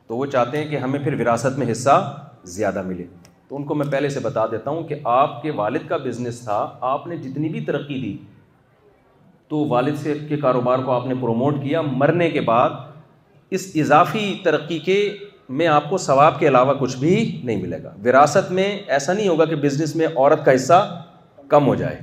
[0.07, 1.97] تو وہ چاہتے ہیں کہ ہمیں پھر وراثت میں حصہ
[2.53, 3.03] زیادہ ملے
[3.47, 6.39] تو ان کو میں پہلے سے بتا دیتا ہوں کہ آپ کے والد کا بزنس
[6.43, 8.15] تھا آپ نے جتنی بھی ترقی دی
[9.49, 12.69] تو والد سے کے کاروبار کو آپ نے پروموٹ کیا مرنے کے بعد
[13.57, 14.95] اس اضافی ترقی کے
[15.57, 19.27] میں آپ کو ثواب کے علاوہ کچھ بھی نہیں ملے گا وراثت میں ایسا نہیں
[19.27, 20.79] ہوگا کہ بزنس میں عورت کا حصہ
[21.49, 21.99] کم ہو جائے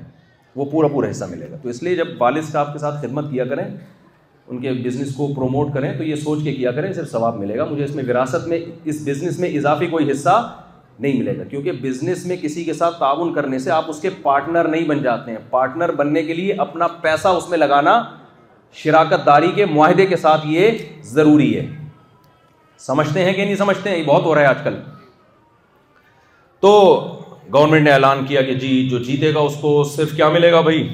[0.57, 3.31] وہ پورا پورا حصہ ملے گا تو اس لیے جب والد صاحب کے ساتھ خدمت
[3.31, 3.65] کیا کریں
[4.51, 7.57] ان کے بزنس کو پروموٹ کریں تو یہ سوچ کے کیا کریں صرف ثواب ملے
[7.59, 8.59] گا مجھے اس میں وراثت میں
[8.91, 10.41] اس بزنس میں اضافی کوئی حصہ
[10.99, 14.11] نہیں ملے گا کیونکہ بزنس میں کسی کے ساتھ تعاون کرنے سے آپ اس کے
[14.23, 18.03] پارٹنر نہیں بن جاتے ہیں پارٹنر بننے کے لیے اپنا پیسہ اس میں لگانا
[18.83, 20.79] شراکت داری کے معاہدے کے ساتھ یہ
[21.15, 21.67] ضروری ہے
[22.87, 24.77] سمجھتے ہیں کہ نہیں سمجھتے ہیں یہ بہت ہو رہا ہے آج کل
[26.61, 26.73] تو
[27.53, 30.61] گورنمنٹ نے اعلان کیا کہ جی جو جیتے گا اس کو صرف کیا ملے گا
[30.71, 30.89] بھائی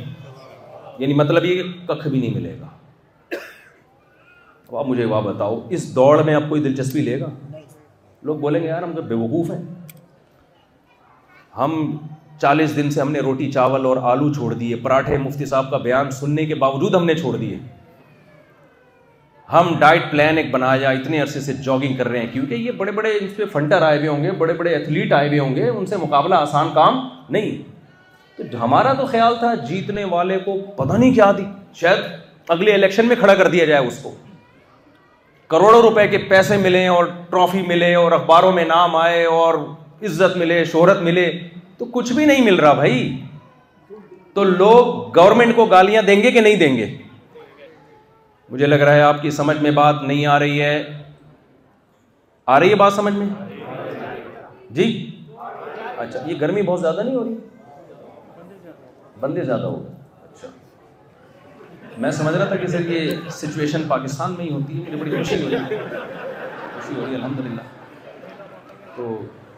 [0.99, 2.67] یعنی مطلب یہ کہ کھ بھی نہیں ملے گا
[4.77, 7.27] آپ مجھے وہاں بتاؤ اس دوڑ میں آپ کوئی دلچسپی لے گا
[8.27, 9.63] لوگ بولیں گے یار ہم تو بے وقوف ہیں
[11.57, 11.97] ہم
[12.41, 15.77] چالیس دن سے ہم نے روٹی چاول اور آلو چھوڑ دیے پراٹھے مفتی صاحب کا
[15.87, 17.59] بیان سننے کے باوجود ہم نے چھوڑ دیے
[19.53, 22.93] ہم ڈائٹ پلان ایک بنایا اتنے عرصے سے جاگنگ کر رہے ہیں کیونکہ یہ بڑے
[22.93, 25.69] بڑے اس پہ فنٹر آئے ہوئے ہوں گے بڑے بڑے ایتھلیٹ آئے ہوئے ہوں گے
[25.69, 30.93] ان سے مقابلہ آسان کام نہیں تو ہمارا تو خیال تھا جیتنے والے کو پتہ
[30.97, 31.45] نہیں کیا دی
[31.81, 32.05] شاید
[32.57, 34.15] اگلے الیکشن میں کھڑا کر دیا جائے اس کو
[35.51, 39.55] کروڑوں روپے کے پیسے ملے اور ٹرافی ملے اور اخباروں میں نام آئے اور
[40.05, 41.31] عزت ملے شہرت ملے
[41.79, 42.99] تو کچھ بھی نہیں مل رہا بھائی
[44.35, 46.87] تو لوگ گورنمنٹ کو گالیاں دیں گے کہ نہیں دیں گے
[48.51, 50.77] مجھے لگ رہا ہے آپ کی سمجھ میں بات نہیں آ رہی ہے
[52.55, 53.27] آ رہی ہے بات سمجھ میں
[54.81, 54.89] جی
[55.37, 58.75] اچھا یہ گرمی بہت زیادہ نہیں ہو رہی
[59.21, 59.97] بندے زیادہ ہو گئے
[62.03, 65.11] میں سمجھ رہا تھا کہ سر یہ سچویشن پاکستان میں ہی ہوتی ہے مجھے بڑی
[65.17, 67.61] خوشی ہے خوشی ہو رہی ہے الحمد للہ
[68.97, 69.17] تو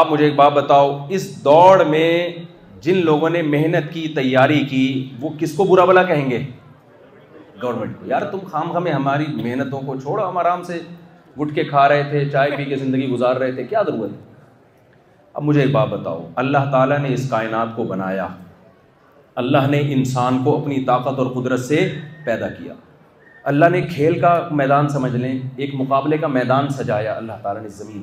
[0.00, 2.08] آپ مجھے ایک بات بتاؤ اس دوڑ میں
[2.86, 4.82] جن لوگوں نے محنت کی تیاری کی
[5.20, 6.42] وہ کس کو برا بلا کہیں گے
[7.62, 10.78] گورنمنٹ کو یار تم خام خامے ہماری محنتوں کو چھوڑو ہم آرام سے
[11.40, 14.26] گٹکے کے کھا رہے تھے چائے پی کے زندگی گزار رہے تھے کیا ضرورت ہے
[15.38, 18.26] اب مجھے ایک بات بتاؤ اللہ تعالیٰ نے اس کائنات کو بنایا
[19.40, 21.76] اللہ نے انسان کو اپنی طاقت اور قدرت سے
[22.24, 22.72] پیدا کیا
[23.50, 25.32] اللہ نے کھیل کا میدان سمجھ لیں
[25.64, 28.02] ایک مقابلے کا میدان سجایا اللہ تعالیٰ نے زمین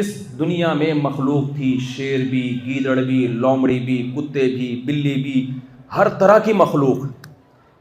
[0.00, 5.40] اس دنیا میں مخلوق تھی شیر بھی گیدڑ بھی لومڑی بھی کتے بھی بلی بھی
[5.96, 7.04] ہر طرح کی مخلوق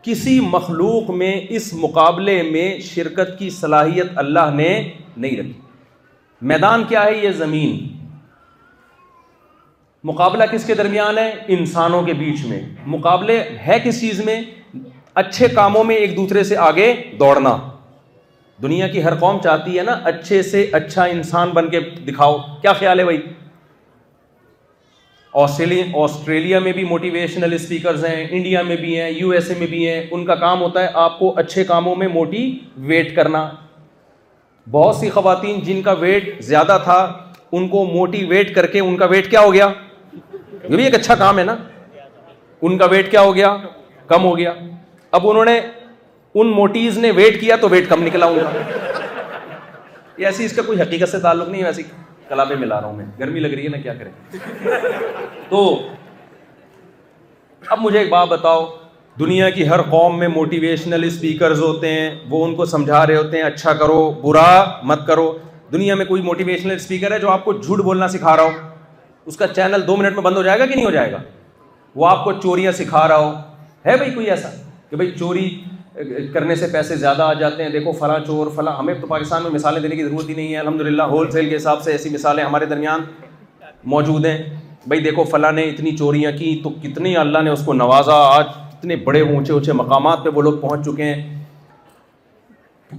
[0.07, 4.69] کسی مخلوق میں اس مقابلے میں شرکت کی صلاحیت اللہ نے
[5.15, 5.53] نہیں رکھی
[6.53, 7.75] میدان کیا ہے یہ زمین
[10.09, 12.59] مقابلہ کس کے درمیان ہے انسانوں کے بیچ میں
[12.93, 13.37] مقابلے
[13.67, 14.41] ہے کس چیز میں
[15.21, 17.55] اچھے کاموں میں ایک دوسرے سے آگے دوڑنا
[18.61, 22.73] دنیا کی ہر قوم چاہتی ہے نا اچھے سے اچھا انسان بن کے دکھاؤ کیا
[22.79, 23.19] خیال ہے بھائی
[25.43, 29.67] آسٹریل آسٹریلیا میں بھی موٹیویشنل اسپیکرز ہیں انڈیا میں بھی ہیں یو ایس اے میں
[29.67, 32.43] بھی ہیں ان کا کام ہوتا ہے آپ کو اچھے کاموں میں موٹی
[32.91, 33.47] ویٹ کرنا
[34.71, 36.99] بہت سی خواتین جن کا ویٹ زیادہ تھا
[37.51, 39.69] ان کو موٹی ویٹ کر کے ان کا ویٹ کیا ہو گیا
[40.71, 41.55] یہ بھی ایک اچھا کام ہے نا
[42.67, 43.55] ان کا ویٹ کیا ہو گیا
[44.07, 44.53] کم ہو گیا
[45.17, 48.51] اب انہوں نے ان موٹیز نے ویٹ کیا تو ویٹ کم نکلاؤں گا
[50.27, 51.83] ایسی اس کا کوئی حقیقت سے تعلق نہیں ویسی
[52.27, 55.01] کلابیں ملا رہا ہوں میں گرمی لگ رہی ہے نا کیا کریں
[55.49, 55.63] تو
[57.67, 58.65] اب مجھے ایک بات بتاؤ
[59.19, 63.37] دنیا کی ہر قوم میں موٹیویشنل اسپیکرز ہوتے ہیں وہ ان کو سمجھا رہے ہوتے
[63.37, 64.47] ہیں اچھا کرو برا
[64.93, 65.31] مت کرو
[65.73, 68.70] دنیا میں کوئی موٹیویشنل اسپیکر ہے جو آپ کو جھوٹ بولنا سکھا رہا ہوں
[69.27, 71.17] اس کا چینل دو منٹ میں بند ہو جائے گا کہ نہیں ہو جائے گا
[71.95, 73.33] وہ آپ کو چوریاں سکھا رہا ہو
[73.85, 74.49] ہے بھائی کوئی ایسا
[74.89, 75.49] کہ بھائی چوری
[76.33, 79.51] کرنے سے پیسے زیادہ آ جاتے ہیں دیکھو فلاں چور فلاں ہمیں تو پاکستان میں
[79.51, 82.09] مثالیں دینے کی ضرورت ہی نہیں ہے الحمد للہ ہول سیل کے حساب سے ایسی
[82.09, 83.01] مثالیں ہمارے درمیان
[83.93, 84.37] موجود ہیں
[84.87, 88.45] بھائی دیکھو فلاں نے اتنی چوریاں کی تو کتنی اللہ نے اس کو نوازا آج
[88.71, 91.37] کتنے بڑے اونچے اونچے مقامات پہ وہ لوگ پہنچ چکے ہیں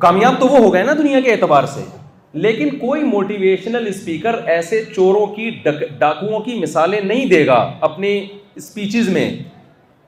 [0.01, 1.83] کامیاب تو وہ ہو گئے نا دنیا کے اعتبار سے
[2.41, 5.51] لیکن کوئی موٹیویشنل اسپیکر ایسے چوروں کی
[5.99, 7.55] ڈاکوؤں کی مثالیں نہیں دے گا
[7.89, 8.19] اپنی
[8.57, 9.29] اسپیچز میں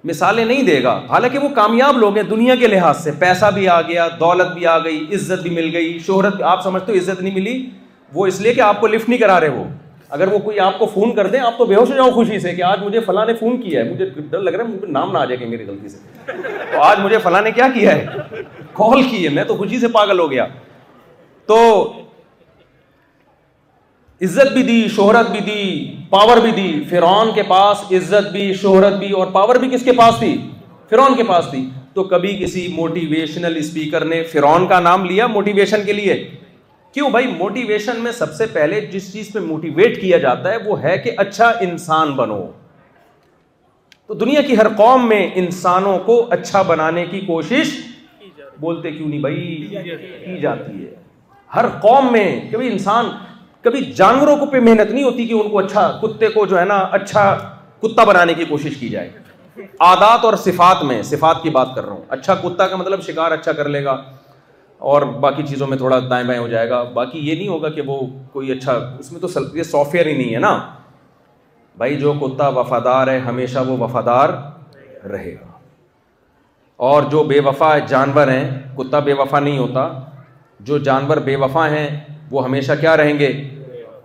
[0.08, 3.68] مثالیں نہیں دے گا حالانکہ وہ کامیاب لوگ ہیں دنیا کے لحاظ سے پیسہ بھی
[3.68, 7.20] آ گیا دولت بھی آ گئی عزت بھی مل گئی شہرت آپ سمجھتے ہو عزت
[7.22, 7.56] نہیں ملی
[8.14, 9.64] وہ اس لیے کہ آپ کو لفٹ نہیں کرا رہے وہ
[10.14, 12.38] اگر وہ کوئی آپ کو فون کر دیں آپ تو بے ہوش ہو جاؤ خوشی
[12.40, 14.86] سے کہ آج مجھے فلاں نے فون کیا ہے مجھے ڈر لگ رہا ہے مجھے
[14.92, 16.32] نام نہ آ جائے گا میری غلطی سے
[16.72, 18.06] تو آج مجھے فلاں نے کیا کیا ہے
[18.74, 20.46] کال کی ہے میں تو خوشی سے پاگل ہو گیا
[21.46, 21.56] تو
[24.24, 25.62] عزت بھی دی شہرت بھی دی
[26.10, 29.92] پاور بھی دی فرون کے پاس عزت بھی شہرت بھی اور پاور بھی کس کے
[30.02, 30.36] پاس تھی
[30.90, 35.84] فرعون کے پاس تھی تو کبھی کسی موٹیویشنل اسپیکر نے فرون کا نام لیا موٹیویشن
[35.86, 36.14] کے لیے
[36.94, 40.82] کیوں بھائی موٹیویشن میں سب سے پہلے جس چیز پہ موٹیویٹ کیا جاتا ہے وہ
[40.82, 42.40] ہے کہ اچھا انسان بنو
[44.06, 47.74] تو دنیا کی ہر قوم میں انسانوں کو اچھا بنانے کی کوشش
[48.64, 50.94] بولتے کیوں نہیں بھائی کی جاتی ہے
[51.54, 53.08] ہر قوم میں کہ بھائی انسان
[53.64, 56.64] کبھی جانوروں کو پہ محنت نہیں ہوتی کہ ان کو اچھا کتے کو جو ہے
[56.64, 57.22] نا اچھا
[57.82, 61.92] کتا بنانے کی کوشش کی جائے عادات اور صفات میں صفات کی بات کر رہا
[61.92, 63.96] ہوں اچھا کتا کا مطلب شکار اچھا کر لے گا
[64.92, 67.82] اور باقی چیزوں میں تھوڑا دائیں بائیں ہو جائے گا باقی یہ نہیں ہوگا کہ
[67.86, 67.98] وہ
[68.32, 70.52] کوئی اچھا اس میں تو یہ سافٹ ویئر ہی نہیں ہے نا
[71.78, 74.28] بھائی جو کتا وفادار ہے ہمیشہ وہ وفادار
[75.12, 75.52] رہے گا
[76.90, 79.88] اور جو بے وفا جانور ہیں کتا بے وفا نہیں ہوتا
[80.68, 81.88] جو جانور بے وفا ہیں
[82.30, 83.32] وہ ہمیشہ کیا رہیں گے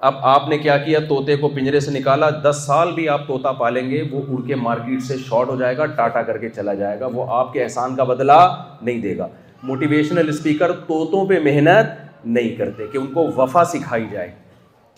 [0.07, 3.51] اب آپ نے کیا کیا طوطے کو پنجرے سے نکالا دس سال بھی آپ طوطا
[3.53, 6.73] پالیں گے وہ اڑ کے مارکیٹ سے شارٹ ہو جائے گا ٹاٹا کر کے چلا
[6.81, 8.37] جائے گا وہ آپ کے احسان کا بدلا
[8.81, 9.27] نہیں دے گا
[9.69, 14.29] موٹیویشنل اسپیکر طوطوں پہ محنت نہیں کرتے کہ ان کو وفا سکھائی جائے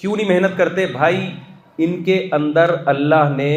[0.01, 1.29] کیوں نہیں محنت کرتے بھائی
[1.85, 3.51] ان کے اندر اللہ نے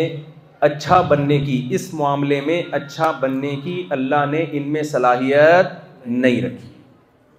[0.68, 6.40] اچھا بننے کی اس معاملے میں اچھا بننے کی اللہ نے ان میں صلاحیت نہیں
[6.42, 6.68] رکھی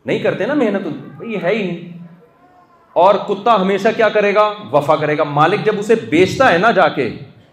[0.06, 0.88] نہیں کرتے نا محنت
[1.32, 1.94] یہ ہے ہی نہیں
[3.04, 6.70] اور کتا ہمیشہ کیا کرے گا وفا کرے گا مالک جب اسے بیچتا ہے نا
[6.76, 7.10] جا کے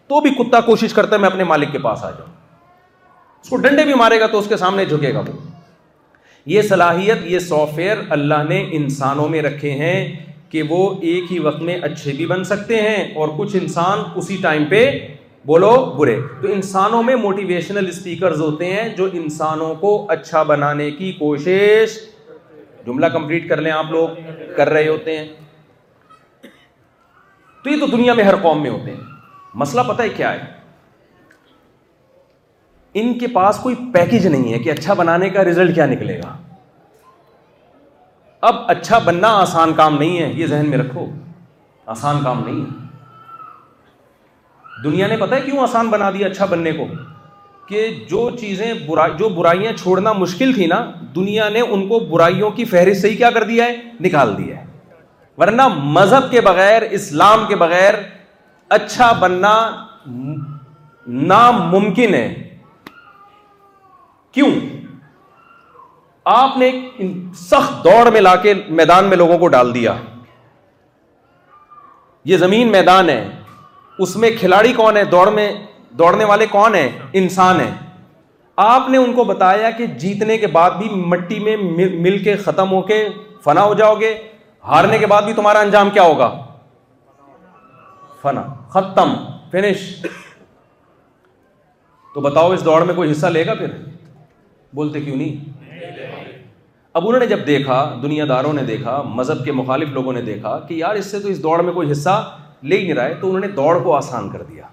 [0.08, 2.30] تو بھی کتا کوشش کرتا ہے میں اپنے مالک کے پاس آ جاؤں
[3.44, 5.34] اس کو ڈنڈے بھی مارے گا تو اس کے سامنے جھکے گا وہ
[6.52, 9.96] یہ صلاحیت یہ سافٹ ویئر اللہ نے انسانوں میں رکھے ہیں
[10.50, 10.78] کہ وہ
[11.12, 14.80] ایک ہی وقت میں اچھے بھی بن سکتے ہیں اور کچھ انسان اسی ٹائم پہ
[15.52, 21.12] بولو برے تو انسانوں میں موٹیویشنل اسپیکرز ہوتے ہیں جو انسانوں کو اچھا بنانے کی
[21.18, 21.96] کوشش
[22.86, 24.08] جملہ کمپلیٹ کر لیں آپ لوگ
[24.56, 25.24] کر رہے ہوتے ہیں
[27.64, 29.00] تو یہ تو دنیا میں ہر قوم میں ہوتے ہیں
[29.62, 30.50] مسئلہ پتہ ہے کیا ہے
[33.02, 36.36] ان کے پاس کوئی پیکج نہیں ہے کہ اچھا بنانے کا رزلٹ کیا نکلے گا
[38.48, 41.06] اب اچھا بننا آسان کام نہیں ہے یہ ذہن میں رکھو
[41.94, 42.80] آسان کام نہیں ہے
[44.84, 46.86] دنیا نے پتہ ہے کیوں آسان بنا دیا اچھا بننے کو
[47.68, 52.50] کہ جو چیزیں برائی جو برائیاں چھوڑنا مشکل تھی نا دنیا نے ان کو برائیوں
[52.56, 54.64] کی فہرست سے ہی کیا کر دیا ہے نکال دیا ہے
[55.38, 55.66] ورنہ
[55.98, 57.94] مذہب کے بغیر اسلام کے بغیر
[58.78, 59.54] اچھا بننا
[61.06, 62.28] ناممکن ہے
[64.34, 64.48] کیوں
[66.34, 66.70] آپ نے
[67.38, 69.94] سخت دوڑ میں لا کے میدان میں لوگوں کو ڈال دیا
[72.30, 73.24] یہ زمین میدان ہے
[74.04, 75.50] اس میں کھلاڑی کون ہے دوڑ میں
[75.98, 76.88] دوڑنے والے کون ہیں
[77.20, 77.70] انسان ہیں
[78.64, 82.70] آپ نے ان کو بتایا کہ جیتنے کے بعد بھی مٹی میں مل کے ختم
[82.72, 83.06] ہو کے
[83.44, 84.14] فنا ہو جاؤ گے
[84.68, 86.28] ہارنے کے بعد بھی تمہارا انجام کیا ہوگا
[88.22, 89.14] فنا ختم
[89.52, 89.80] فنش
[92.14, 93.70] تو بتاؤ اس دوڑ میں کوئی حصہ لے گا پھر
[94.74, 95.60] بولتے کیوں نہیں
[96.94, 100.58] اب انہوں نے جب دیکھا دنیا داروں نے دیکھا مذہب کے مخالف لوگوں نے دیکھا
[100.68, 102.16] کہ یار اس سے تو اس دوڑ میں کوئی حصہ
[102.62, 104.66] لے ہی نہیں رہا ہے تو انہوں نے دوڑ کو آسان کر دیا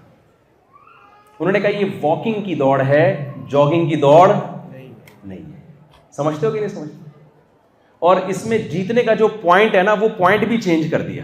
[1.40, 3.04] انہوں نے کہا یہ واکنگ کی دوڑ ہے
[3.50, 5.58] جاگنگ کی دوڑ نہیں ہے
[6.16, 7.08] سمجھتے ہو کہ نہیں سمجھتے
[8.08, 11.22] اور اس میں جیتنے کا جو پوائنٹ ہے نا وہ پوائنٹ بھی چینج کر دیا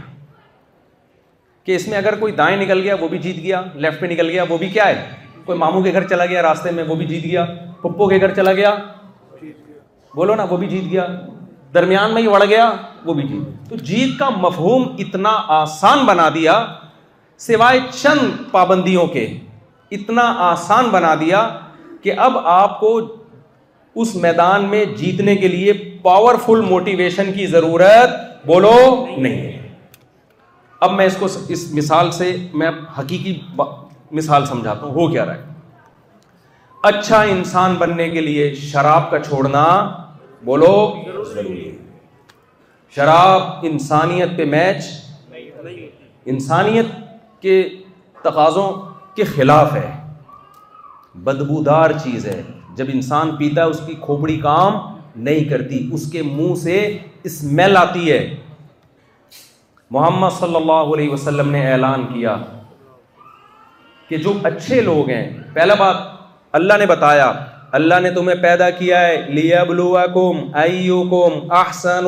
[1.65, 4.29] کہ اس میں اگر کوئی دائیں نکل گیا وہ بھی جیت گیا لیفٹ پہ نکل
[4.31, 5.07] گیا وہ بھی کیا ہے
[5.45, 7.45] کوئی ماموں کے گھر چلا گیا راستے میں وہ بھی جیت گیا
[7.83, 8.75] پپو کے گھر چلا گیا
[10.15, 11.07] بولو نا وہ بھی جیت گیا
[11.75, 12.71] درمیان میں ہی وڑ گیا
[13.05, 16.65] وہ بھی جیت تو جیت کا مفہوم اتنا آسان بنا دیا
[17.49, 19.27] سوائے چند پابندیوں کے
[19.95, 21.49] اتنا آسان بنا دیا
[22.03, 22.99] کہ اب آپ کو
[24.03, 25.73] اس میدان میں جیتنے کے لیے
[26.03, 28.73] پاور فل موٹیویشن کی ضرورت بولو
[29.17, 29.53] نہیں ہے
[30.87, 33.39] اب میں اس کو اس مثال سے میں حقیقی
[34.19, 35.55] مثال سمجھاتا ہوں ہو کیا رہا ہے
[36.93, 39.65] اچھا انسان بننے کے لیے شراب کا چھوڑنا
[40.45, 40.75] بولو
[42.97, 44.85] شراب انسانیت پہ میچ
[46.35, 46.87] انسانیت
[47.43, 47.63] کے
[48.25, 48.71] تقاضوں
[49.17, 49.91] کے خلاف ہے
[51.27, 52.41] بدبودار چیز ہے
[52.77, 54.75] جب انسان پیتا ہے اس کی کھوپڑی کام
[55.29, 56.75] نہیں کرتی اس کے منہ سے
[57.31, 58.19] اسمیل آتی ہے
[59.97, 62.37] محمد صلی اللہ علیہ وسلم نے اعلان کیا
[64.09, 66.03] کہ جو اچھے لوگ ہیں پہلا بات
[66.61, 67.33] اللہ نے بتایا
[67.79, 72.07] اللہ نے تمہیں پیدا کیا ہے لیا بلوا کم آئیو کم احسن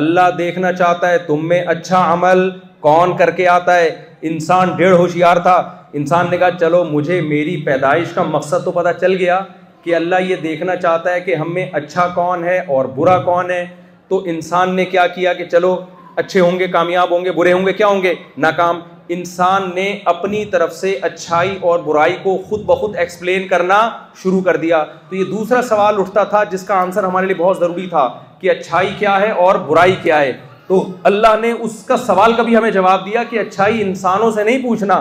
[0.00, 2.48] اللہ دیکھنا چاہتا ہے تم میں اچھا عمل
[2.86, 3.88] کون کر کے آتا ہے
[4.26, 5.54] انسان ڈیڑھ ہوشیار تھا
[5.98, 9.38] انسان نے کہا چلو مجھے میری پیدائش کا مقصد تو پتہ چل گیا
[9.82, 13.50] کہ اللہ یہ دیکھنا چاہتا ہے کہ ہم میں اچھا کون ہے اور برا کون
[13.50, 13.64] ہے
[14.08, 15.76] تو انسان نے کیا کیا کہ چلو
[16.16, 18.80] اچھے ہوں گے کامیاب ہوں گے برے ہوں گے کیا ہوں گے ناکام
[19.16, 23.78] انسان نے اپنی طرف سے اچھائی اور برائی کو خود بخود ایکسپلین کرنا
[24.22, 27.58] شروع کر دیا تو یہ دوسرا سوال اٹھتا تھا جس کا آنسر ہمارے لیے بہت
[27.60, 28.08] ضروری تھا
[28.40, 30.32] کہ اچھائی کیا ہے اور برائی کیا ہے
[30.68, 34.42] تو اللہ نے اس کا سوال کا بھی ہمیں جواب دیا کہ اچھائی انسانوں سے
[34.44, 35.00] نہیں پوچھنا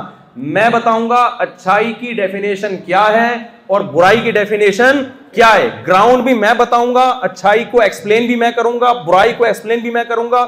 [0.58, 3.32] میں بتاؤں گا اچھائی کی ڈیفینیشن کیا ہے
[3.76, 5.02] اور برائی کی ڈیفینیشن
[5.34, 9.34] کیا ہے گراؤنڈ بھی میں بتاؤں گا اچھائی کو ایکسپلین بھی میں کروں گا برائی
[9.38, 10.46] کو ایکسپلین بھی میں کروں گا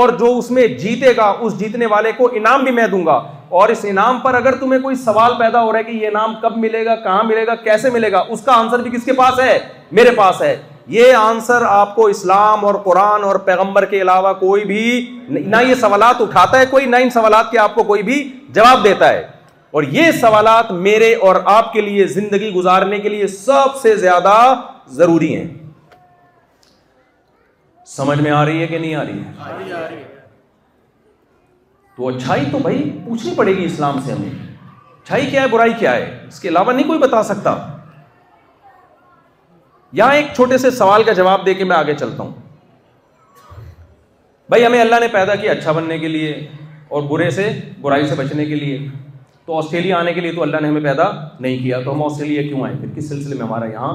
[0.00, 3.20] اور جو اس میں جیتے گا اس جیتنے والے کو انعام بھی میں دوں گا
[3.60, 6.34] اور اس انعام پر اگر تمہیں کوئی سوال پیدا ہو رہا ہے کہ یہ انعام
[6.42, 9.12] کب ملے گا کہاں ملے گا کیسے ملے گا اس کا آنسر بھی کس کے
[9.22, 9.58] پاس ہے
[10.00, 10.56] میرے پاس ہے
[10.88, 15.74] یہ آنسر آپ کو اسلام اور قرآن اور پیغمبر کے علاوہ کوئی بھی نہ یہ
[15.80, 18.22] سوالات اٹھاتا ہے کوئی نہ ان سوالات کے آپ کو کوئی بھی
[18.54, 19.26] جواب دیتا ہے
[19.78, 24.36] اور یہ سوالات میرے اور آپ کے لیے زندگی گزارنے کے لیے سب سے زیادہ
[24.98, 25.46] ضروری ہیں
[27.96, 30.02] سمجھ میں آ رہی ہے کہ نہیں آ رہی ہے
[31.96, 34.28] تو اچھائی تو بھائی پوچھنی پڑے گی اسلام سے ہمیں
[35.02, 37.54] اچھائی کیا ہے برائی کیا ہے اس کے علاوہ نہیں کوئی بتا سکتا
[40.12, 42.30] ایک چھوٹے سے سوال کا جواب دے کے میں آگے چلتا ہوں
[44.48, 46.30] بھائی ہمیں اللہ نے پیدا کیا اچھا بننے کے لیے
[46.98, 47.48] اور برے سے
[47.80, 48.78] برائی سے بچنے کے لیے
[49.46, 52.42] تو آسٹریلیا آنے کے لیے تو اللہ نے ہمیں پیدا نہیں کیا تو ہم آسٹریلیا
[52.42, 53.92] کیوں آئے پھر کس سلسلے میں ہمارا یہاں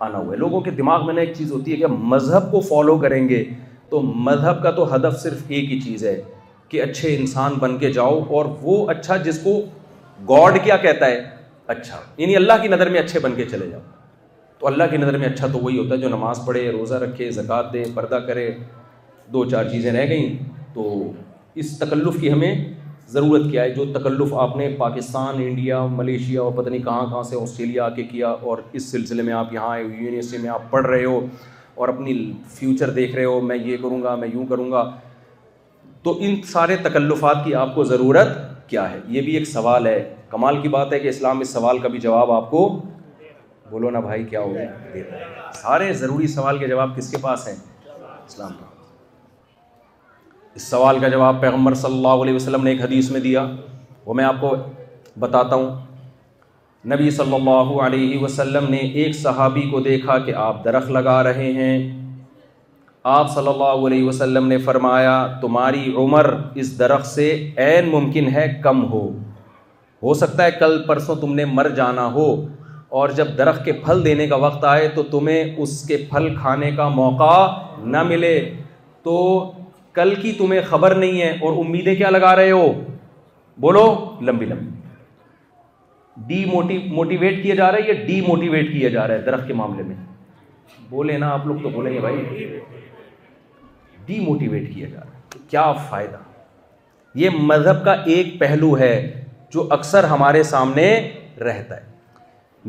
[0.00, 2.60] آنا ہوا ہے لوگوں کے دماغ میں نا ایک چیز ہوتی ہے کہ مذہب کو
[2.68, 3.42] فالو کریں گے
[3.90, 6.20] تو مذہب کا تو ہدف صرف ایک ہی چیز ہے
[6.68, 9.60] کہ اچھے انسان بن کے جاؤ اور وہ اچھا جس کو
[10.28, 11.22] گاڈ کیا کہتا ہے
[11.76, 13.80] اچھا یعنی اللہ کی نظر میں اچھے بن کے چلے جاؤ
[14.60, 17.30] تو اللہ کی نظر میں اچھا تو وہی ہوتا ہے جو نماز پڑھے روزہ رکھے
[17.32, 18.48] زکوٰۃ دے پردہ کرے
[19.32, 20.36] دو چار چیزیں رہ گئیں
[20.74, 20.88] تو
[21.62, 22.54] اس تکلف کی ہمیں
[23.14, 27.22] ضرورت کیا ہے جو تکلف آپ نے پاکستان انڈیا ملیشیا اور پتہ نہیں کہاں کہاں
[27.28, 30.70] سے آسٹریلیا آ کے کیا اور اس سلسلے میں آپ یہاں آئے یونیورسٹی میں آپ
[30.70, 31.20] پڑھ رہے ہو
[31.74, 32.14] اور اپنی
[32.54, 34.84] فیوچر دیکھ رہے ہو میں یہ کروں گا میں یوں کروں گا
[36.02, 38.36] تو ان سارے تکلفات کی آپ کو ضرورت
[38.68, 39.98] کیا ہے یہ بھی ایک سوال ہے
[40.30, 42.68] کمال کی بات ہے کہ اسلام اس سوال کا بھی جواب آپ کو
[43.70, 45.08] بولو نا بھائی کیا ہوا دیکھ
[45.62, 47.54] سارے ضروری سوال کے جواب کس کے پاس ہیں
[47.84, 48.52] اسلام
[50.54, 53.46] اس سوال کا جواب پیغمبر صلی اللہ علیہ وسلم نے ایک حدیث میں دیا
[54.06, 54.54] وہ میں آپ کو
[55.24, 55.74] بتاتا ہوں
[56.92, 61.52] نبی صلی اللہ علیہ وسلم نے ایک صحابی کو دیکھا کہ آپ درخت لگا رہے
[61.52, 61.74] ہیں
[63.14, 66.30] آپ صلی اللہ علیہ وسلم نے فرمایا تمہاری عمر
[66.62, 67.26] اس درخت سے
[67.92, 69.06] ممکن ہے کم ہو
[70.02, 72.26] ہو سکتا ہے کل پرسوں تم نے مر جانا ہو
[72.96, 76.70] اور جب درخت کے پھل دینے کا وقت آئے تو تمہیں اس کے پھل کھانے
[76.76, 77.32] کا موقع
[77.94, 78.34] نہ ملے
[79.04, 79.16] تو
[79.94, 82.66] کل کی تمہیں خبر نہیں ہے اور امیدیں کیا لگا رہے ہو
[83.64, 83.84] بولو
[84.26, 84.76] لمبی لمبی
[86.26, 89.46] ڈی موٹی موٹیویٹ کیا جا رہا ہے یا ڈی موٹیویٹ کیا جا رہا ہے درخت
[89.46, 89.96] کے معاملے میں
[90.88, 92.48] بولے نا آپ لوگ تو بولیں گے بھائی
[94.06, 96.16] ڈی موٹیویٹ کیا جا رہا ہے کیا فائدہ
[97.20, 98.92] یہ مذہب کا ایک پہلو ہے
[99.54, 100.88] جو اکثر ہمارے سامنے
[101.40, 101.87] رہتا ہے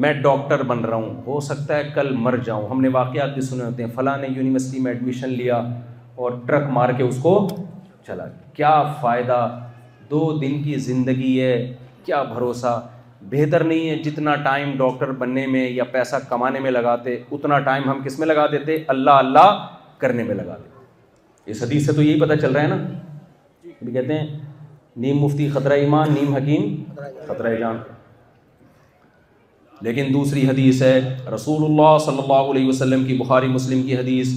[0.01, 3.41] میں ڈاکٹر بن رہا ہوں ہو سکتا ہے کل مر جاؤں ہم نے واقعات بھی
[3.41, 5.55] سنے ہوتے ہیں فلاں نے یونیورسٹی میں ایڈمیشن لیا
[6.21, 7.35] اور ٹرک مار کے اس کو
[8.07, 9.39] چلا کیا فائدہ
[10.11, 11.53] دو دن کی زندگی ہے
[12.05, 12.79] کیا بھروسہ
[13.29, 17.89] بہتر نہیں ہے جتنا ٹائم ڈاکٹر بننے میں یا پیسہ کمانے میں لگاتے اتنا ٹائم
[17.89, 19.65] ہم کس میں لگا دیتے اللہ اللہ
[20.03, 22.75] کرنے میں لگا دیتے اس حدیث سے تو یہی پتہ چل رہا ہے نا
[23.63, 24.25] جی۔ کہتے ہیں
[25.03, 26.75] نیم مفتی خطرہ ایمان نیم حکیم
[27.27, 27.77] خطرہ جان
[29.87, 30.97] لیکن دوسری حدیث ہے
[31.35, 34.29] رسول اللہ صلی اللہ علیہ وسلم کی بخاری مسلم کی حدیث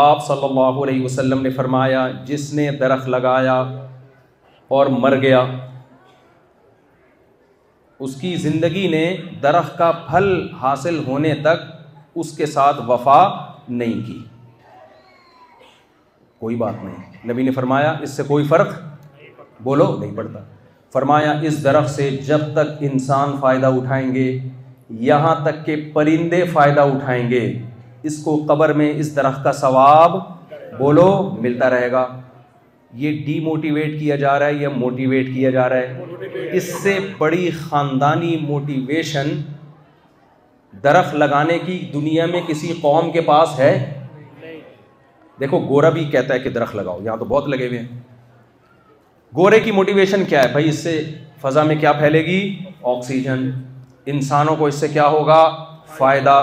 [0.00, 3.54] آپ صلی اللہ علیہ وسلم نے فرمایا جس نے درخت لگایا
[4.76, 5.44] اور مر گیا
[8.06, 9.02] اس کی زندگی نے
[9.42, 10.26] درخت کا پھل
[10.60, 11.62] حاصل ہونے تک
[12.22, 13.20] اس کے ساتھ وفا
[13.68, 14.18] نہیں کی
[16.40, 18.74] کوئی بات نہیں نبی نے فرمایا اس سے کوئی فرق
[19.68, 20.38] بولو نہیں پڑتا
[20.92, 24.28] فرمایا اس درخت سے جب تک انسان فائدہ اٹھائیں گے
[25.06, 27.42] یہاں تک کہ پرندے فائدہ اٹھائیں گے
[28.08, 30.18] اس کو قبر میں اس درخت کا ثواب
[30.78, 31.06] بولو
[31.42, 32.06] ملتا رہے گا
[33.00, 36.98] یہ ڈی موٹیویٹ کیا جا رہا ہے یا موٹیویٹ کیا جا رہا ہے اس سے
[37.18, 39.28] بڑی خاندانی موٹیویشن
[40.82, 43.74] درخت لگانے کی دنیا میں کسی قوم کے پاس ہے
[45.40, 47.88] دیکھو گورا بھی کہتا ہے کہ درخت لگاؤ یہاں تو بہت لگے ہوئے ہیں
[49.36, 51.02] گورے کی موٹیویشن کیا ہے بھائی اس سے
[51.40, 52.38] فضا میں کیا پھیلے گی
[52.96, 53.50] آکسیجن
[54.14, 55.38] انسانوں کو اس سے کیا ہوگا
[55.96, 56.34] فائدہ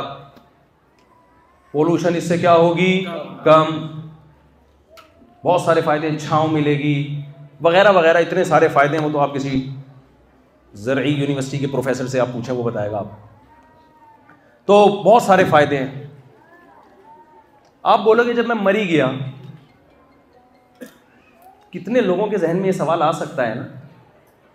[1.71, 2.91] پولوشن اس سے کیا ہوگی
[3.43, 3.65] کم
[5.45, 6.93] بہت سارے فائدے چھاؤں ملے گی
[7.63, 9.65] وغیرہ وغیرہ اتنے سارے فائدے ہیں وہ تو آپ کسی
[10.87, 15.77] زرعی یونیورسٹی کے پروفیسر سے آپ پوچھیں وہ بتائے گا آپ تو بہت سارے فائدے
[15.77, 16.03] ہیں
[17.93, 19.11] آپ بولو گے جب میں مری گیا
[21.73, 23.63] کتنے لوگوں کے ذہن میں یہ سوال آ سکتا ہے نا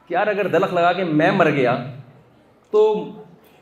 [0.07, 1.75] کہ یار اگر دلخ لگا کے میں مر گیا
[2.73, 2.83] تو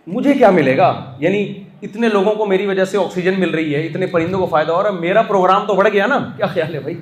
[0.07, 1.43] مجھے کیا ملے گا یعنی
[1.83, 4.83] اتنے لوگوں کو میری وجہ سے آکسیجن مل رہی ہے اتنے پرندوں کو فائدہ ہو
[4.83, 7.01] رہا ہے میرا پروگرام تو بڑھ گیا نا کیا خیال ہے بھائی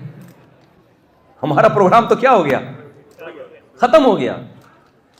[1.42, 2.58] ہمارا پروگرام تو کیا ہو گیا
[3.80, 4.36] ختم ہو گیا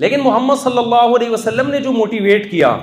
[0.03, 2.77] لیکن محمد صلی اللہ علیہ وسلم نے جو موٹیویٹ کیا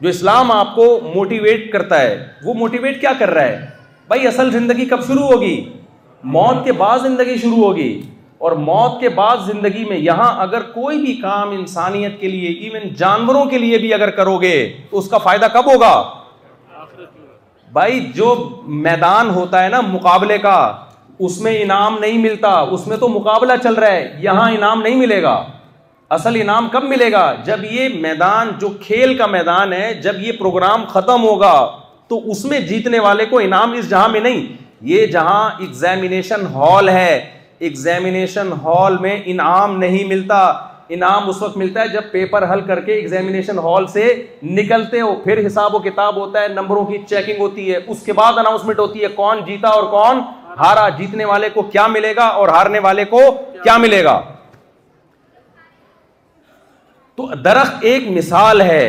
[0.00, 2.14] جو اسلام آپ کو موٹیویٹ کرتا ہے
[2.44, 3.58] وہ موٹیویٹ کیا کر رہا ہے
[4.08, 5.54] بھائی اصل زندگی کب شروع ہوگی
[6.36, 7.90] موت کے بعد زندگی شروع ہوگی
[8.44, 12.88] اور موت کے بعد زندگی میں یہاں اگر کوئی بھی کام انسانیت کے لیے ایون
[12.98, 14.52] جانوروں کے لیے بھی اگر کرو گے
[14.90, 15.90] تو اس کا فائدہ کب ہوگا
[17.72, 18.32] بھائی جو
[18.86, 20.54] میدان ہوتا ہے نا مقابلے کا
[21.28, 24.96] اس میں انعام نہیں ملتا اس میں تو مقابلہ چل رہا ہے یہاں انعام نہیں
[25.04, 25.36] ملے گا
[26.16, 30.32] اصل انعام کب ملے گا جب یہ میدان جو کھیل کا میدان ہے جب یہ
[30.38, 31.52] پروگرام ختم ہوگا
[32.08, 34.40] تو اس میں جیتنے والے کو انعام اس جہاں میں نہیں
[34.92, 37.18] یہ جہاں ایگزامینیشن ہال ہے
[37.68, 40.38] ایگزامینیشن ہال میں انعام نہیں ملتا
[40.94, 44.04] انعام اس وقت ملتا ہے جب پیپر حل کر کے ایگزامینیشن ہال سے
[44.58, 48.12] نکلتے ہو پھر حساب و کتاب ہوتا ہے نمبروں کی چیکنگ ہوتی ہے اس کے
[48.20, 50.20] بعد اناؤنسمنٹ ہوتی ہے کون جیتا اور کون
[50.60, 53.20] ہارا جیتنے والے کو کیا ملے گا اور ہارنے والے کو
[53.64, 54.20] کیا ملے گا
[57.16, 58.84] تو درخت ایک مثال ہے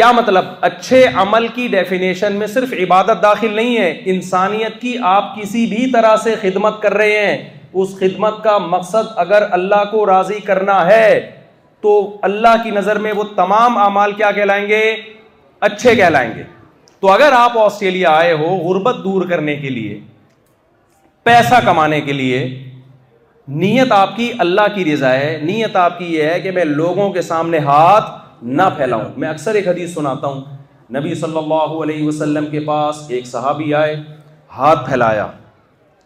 [0.00, 5.34] کیا مطلب اچھے عمل کی ڈیفینیشن میں صرف عبادت داخل نہیں ہے انسانیت کی آپ
[5.36, 7.36] کسی بھی طرح سے خدمت کر رہے ہیں
[7.80, 11.10] اس خدمت کا مقصد اگر اللہ کو راضی کرنا ہے
[11.82, 11.92] تو
[12.28, 14.80] اللہ کی نظر میں وہ تمام اعمال کیا کہلائیں گے
[15.68, 16.42] اچھے کہلائیں گے
[17.00, 19.98] تو اگر آپ آسٹریلیا آئے ہو غربت دور کرنے کے لیے
[21.24, 22.42] پیسہ کمانے کے لیے
[23.64, 27.10] نیت آپ کی اللہ کی رضا ہے نیت آپ کی یہ ہے کہ میں لوگوں
[27.12, 30.40] کے سامنے ہاتھ نہ پھیلاؤں میں اکثر ایک حدیث سناتا ہوں
[30.98, 33.94] نبی صلی اللہ علیہ وسلم کے پاس ایک صحابی آئے
[34.56, 35.26] ہاتھ پھیلایا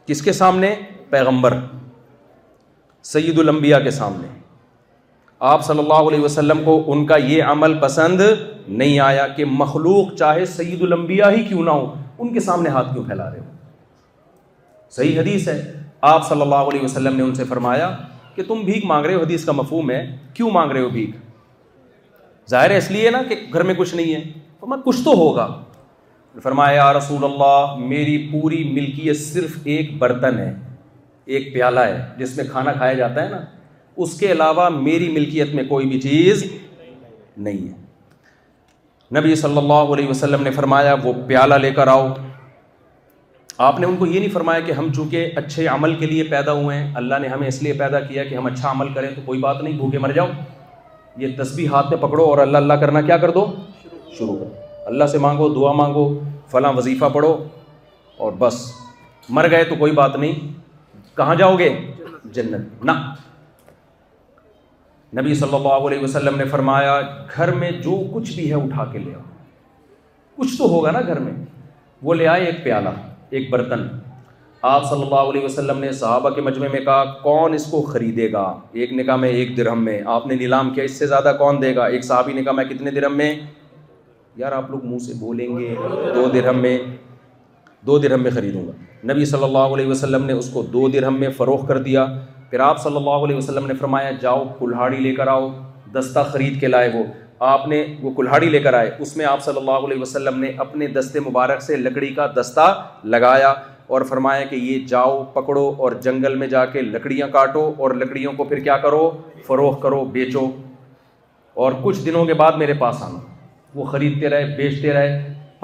[0.06, 0.74] کس کے سامنے
[1.10, 1.54] پیغمبر
[3.12, 4.28] سید الانبیاء کے سامنے
[5.50, 8.20] آپ صلی اللہ علیہ وسلم کو ان کا یہ عمل پسند
[8.68, 12.92] نہیں آیا کہ مخلوق چاہے سید الانبیاء ہی کیوں نہ ہو ان کے سامنے ہاتھ
[12.92, 13.52] کیوں پھیلا رہے ہو
[14.96, 15.60] صحیح حدیث ہے
[16.12, 17.90] آپ صلی اللہ علیہ وسلم نے ان سے فرمایا
[18.34, 20.04] کہ تم بھیک مانگ رہے ہو حدیث کا مفہوم ہے
[20.34, 21.10] کیوں مانگ رہے ہو بھیک
[22.50, 24.22] ظاہر ہے اس لیے نا کہ گھر میں کچھ نہیں ہے
[24.60, 25.46] فرمایا کچھ تو ہوگا
[26.42, 30.52] فرمایا یا رسول اللہ میری پوری ملکیت صرف ایک برتن ہے
[31.34, 33.40] ایک پیالہ ہے جس میں کھانا کھایا جاتا ہے نا
[34.04, 40.08] اس کے علاوہ میری ملکیت میں کوئی بھی چیز نہیں ہے نبی صلی اللہ علیہ
[40.08, 42.12] وسلم نے فرمایا وہ پیالہ لے کر آؤ
[43.66, 46.52] آپ نے ان کو یہ نہیں فرمایا کہ ہم چونکہ اچھے عمل کے لیے پیدا
[46.60, 49.20] ہوئے ہیں اللہ نے ہمیں اس لیے پیدا کیا کہ ہم اچھا عمل کریں تو
[49.26, 50.28] کوئی بات نہیں بھوکے مر جاؤ
[51.22, 53.46] یہ تسبیح ہاتھ میں پکڑو اور اللہ اللہ کرنا کیا کر دو
[54.18, 54.52] شروع کرو
[54.86, 56.06] اللہ سے مانگو دعا مانگو
[56.50, 57.36] فلاں وظیفہ پڑھو
[58.24, 58.60] اور بس
[59.36, 60.52] مر گئے تو کوئی بات نہیں
[61.16, 61.68] کہاں جاؤ گے
[62.34, 62.92] جنت نہ
[65.20, 67.00] نبی صلی اللہ علیہ وسلم نے فرمایا
[67.36, 69.22] گھر میں جو کچھ بھی ہے اٹھا کے لے آؤ
[70.36, 71.32] کچھ تو ہوگا نا گھر میں
[72.02, 72.88] وہ لے آئے ایک پیالہ
[73.30, 73.86] ایک برتن
[74.66, 78.30] آپ صلی اللہ علیہ وسلم نے صحابہ کے مجمع میں کہا کون اس کو خریدے
[78.32, 78.44] گا
[78.82, 81.60] ایک نے کہا میں ایک درہم میں آپ نے نیلام کیا اس سے زیادہ کون
[81.62, 83.28] دے گا ایک صحابی نے کہا میں کتنے درہم میں
[84.42, 85.74] یار آپ لوگ منہ سے بولیں گے
[86.14, 86.76] دو درہم میں
[87.86, 91.20] دو درہم میں خریدوں گا نبی صلی اللہ علیہ وسلم نے اس کو دو درہم
[91.20, 92.06] میں فروخت کر دیا
[92.50, 95.48] پھر آپ صلی اللہ علیہ وسلم نے فرمایا جاؤ کلہاڑی لے کر آؤ
[95.98, 97.04] دستہ خرید کے لائے وہ
[97.52, 100.52] آپ نے وہ کلہاڑی لے کر آئے اس میں آپ صلی اللہ علیہ وسلم نے
[100.66, 102.68] اپنے دستے مبارک سے لکڑی کا دستہ
[103.14, 103.54] لگایا
[103.94, 108.32] اور فرمایا کہ یہ جاؤ پکڑو اور جنگل میں جا کے لکڑیاں کاٹو اور لکڑیوں
[108.36, 109.84] کو پھر کیا کرو کرو فروخت
[110.16, 110.42] بیچو
[111.64, 113.18] اور کچھ دنوں کے بعد میرے پاس آنا
[113.74, 115.12] وہ خریدتے رہے بیچتے رہے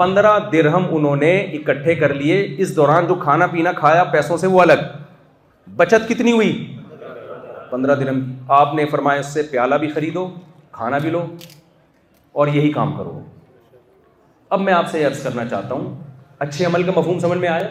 [0.03, 4.53] پندرہ درہم انہوں نے اکٹھے کر لیے اس دوران جو کھانا پینا کھایا پیسوں سے
[4.55, 4.87] وہ الگ
[5.83, 6.51] بچت کتنی ہوئی
[7.71, 8.21] پندرہ درہم
[8.61, 10.27] آپ نے فرمایا اس سے پیالہ بھی خریدو
[10.81, 11.25] کھانا بھی لو
[12.41, 13.19] اور یہی کام کرو
[14.55, 15.95] اب میں آپ سے عرض کرنا چاہتا ہوں
[16.47, 17.67] اچھے عمل کا مفہوم سمجھ میں آیا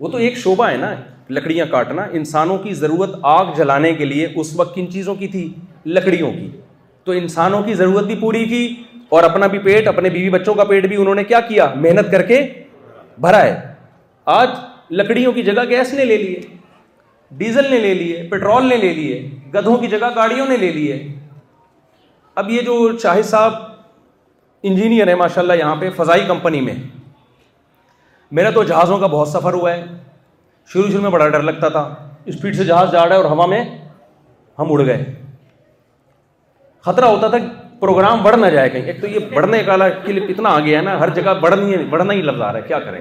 [0.00, 0.92] وہ تو ایک شعبہ ہے نا
[1.34, 5.48] لکڑیاں کاٹنا انسانوں کی ضرورت آگ جلانے کے لیے اس وقت کن چیزوں کی تھی
[5.86, 6.50] لکڑیوں کی
[7.04, 8.62] تو انسانوں کی ضرورت بھی پوری کی
[9.16, 12.10] اور اپنا بھی پیٹ اپنے بیوی بچوں کا پیٹ بھی انہوں نے کیا کیا محنت
[12.12, 12.40] کر کے
[13.26, 13.58] بھرا ہے
[14.40, 14.48] آج
[14.94, 16.40] لکڑیوں کی جگہ گیس نے لے لیے
[17.38, 19.20] ڈیزل نے لے لیے پٹرول نے لے لیے
[19.54, 21.02] گدھوں کی جگہ گاڑیوں نے لے لیے
[22.42, 23.52] اب یہ جو شاہد صاحب
[24.68, 26.74] انجینئر ہیں ماشاء اللہ یہاں پہ فضائی کمپنی میں
[28.34, 29.84] میرا تو جہازوں کا بہت سفر ہوا ہے
[30.72, 31.82] شروع شروع میں بڑا ڈر لگتا تھا
[32.26, 33.62] اسپیڈ سے جہاز جا رہا ہے اور ہوا میں
[34.58, 35.04] ہم اڑ گئے
[36.84, 37.38] خطرہ ہوتا تھا
[37.80, 40.84] پروگرام بڑھ نہ جائے کہیں ایک تو یہ بڑھنے کا کلپ اتنا آ گیا ہے
[40.84, 43.00] نا ہر جگہ بڑھ نہیں بڑھنا ہی لفظ آ رہا ہے کیا کریں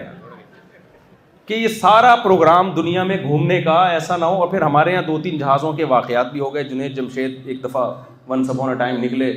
[1.45, 5.01] کہ یہ سارا پروگرام دنیا میں گھومنے کا ایسا نہ ہو اور پھر ہمارے یہاں
[5.07, 7.89] دو تین جہازوں کے واقعات بھی ہو گئے جنید جمشید ایک دفعہ
[8.29, 9.33] ون اے ٹائم نکلے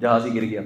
[0.00, 0.60] جہاز ہی گر گیا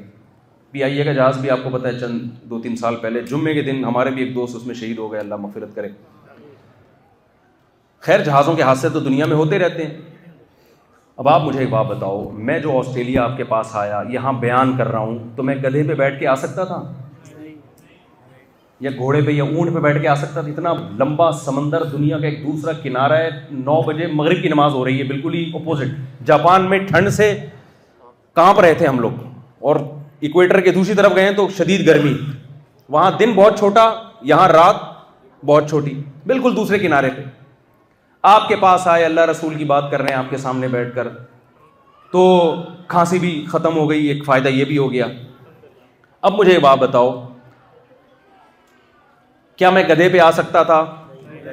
[0.74, 2.20] پی آئی اے کا جہاز بھی آپ کو پتہ ہے چند
[2.50, 5.10] دو تین سال پہلے جمعے کے دن ہمارے بھی ایک دوست اس میں شہید ہو
[5.12, 5.88] گئے اللہ مغفرت کرے
[8.06, 10.32] خیر جہازوں کے حادثے تو دنیا میں ہوتے رہتے ہیں
[11.22, 14.76] اب آپ مجھے ایک بات بتاؤ میں جو آسٹریلیا آپ کے پاس آیا یہاں بیان
[14.76, 16.82] کر رہا ہوں تو میں گدھے پہ بیٹھ کے آ سکتا تھا
[18.80, 20.72] یا گھوڑے پہ یا اونٹ پہ بیٹھ کے آ سکتا تھا اتنا
[21.04, 23.28] لمبا سمندر دنیا کا ایک دوسرا کنارہ ہے
[23.64, 25.96] نو بجے مغرب کی نماز ہو رہی ہے بالکل ہی اپوزٹ
[26.32, 27.34] جاپان میں ٹھنڈ سے
[28.42, 29.22] کانپ رہے تھے ہم لوگ
[29.68, 29.76] اور
[30.22, 32.14] اکویٹر کے دوسری طرف گئے تو شدید گرمی
[32.92, 33.92] وہاں دن بہت چھوٹا
[34.30, 34.76] یہاں رات
[35.46, 35.92] بہت چھوٹی
[36.26, 37.22] بالکل دوسرے کنارے پہ
[38.28, 40.94] آپ کے پاس آئے اللہ رسول کی بات کر رہے ہیں آپ کے سامنے بیٹھ
[40.94, 41.08] کر
[42.12, 42.20] تو
[42.88, 45.06] کھانسی بھی ختم ہو گئی ایک فائدہ یہ بھی ہو گیا
[46.26, 47.10] اب مجھے بات بتاؤ
[49.56, 50.84] کیا میں گدھے پہ آ سکتا تھا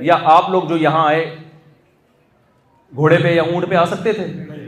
[0.01, 1.25] یا آپ لوگ جو یہاں آئے
[2.95, 4.25] گھوڑے پہ یا اونٹ پہ آ سکتے تھے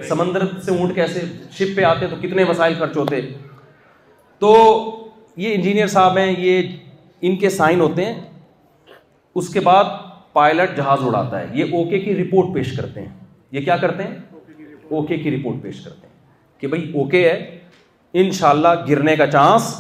[0.10, 1.22] سمندر سے اونٹ کیسے
[1.58, 3.22] شپ پہ آتے تو کتنے وسائل خرچ ہوتے
[4.39, 4.55] تو
[5.38, 6.71] یہ انجینئر صاحب ہیں یہ
[7.25, 8.19] ان کے سائن ہوتے ہیں
[9.41, 9.84] اس کے بعد
[10.34, 13.09] پائلٹ جہاز اڑاتا ہے یہ اوکے کی رپورٹ پیش کرتے ہیں
[13.51, 14.15] یہ کیا کرتے ہیں
[14.97, 17.36] اوکے کی رپورٹ پیش کرتے ہیں کہ بھائی اوکے ہے
[18.21, 19.73] ان شاء اللہ گرنے کا چانس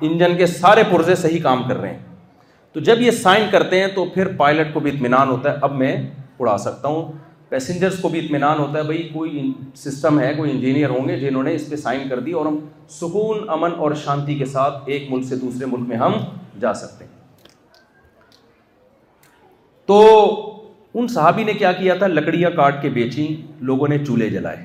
[0.00, 1.98] انجن کے سارے پرزے صحیح کام کر رہے ہیں
[2.72, 5.74] تو جب یہ سائن کرتے ہیں تو پھر پائلٹ کو بھی اطمینان ہوتا ہے اب
[5.78, 5.92] میں
[6.40, 7.12] اڑا سکتا ہوں
[7.52, 9.42] پیسنجرس کو بھی اطمینان ہوتا ہے بھائی کوئی
[9.76, 12.56] سسٹم ہے کوئی انجینئر ہوں گے جنہوں نے اس پہ سائن کر دی اور ہم
[13.00, 16.12] سکون امن اور شانتی کے ساتھ ایک ملک سے دوسرے ملک میں ہم
[16.60, 17.90] جا سکتے ہیں
[19.92, 19.98] تو
[21.00, 23.26] ان صحابی نے کیا کیا تھا لکڑیاں کاٹ کے بیچیں
[23.72, 24.64] لوگوں نے چولہے جلائے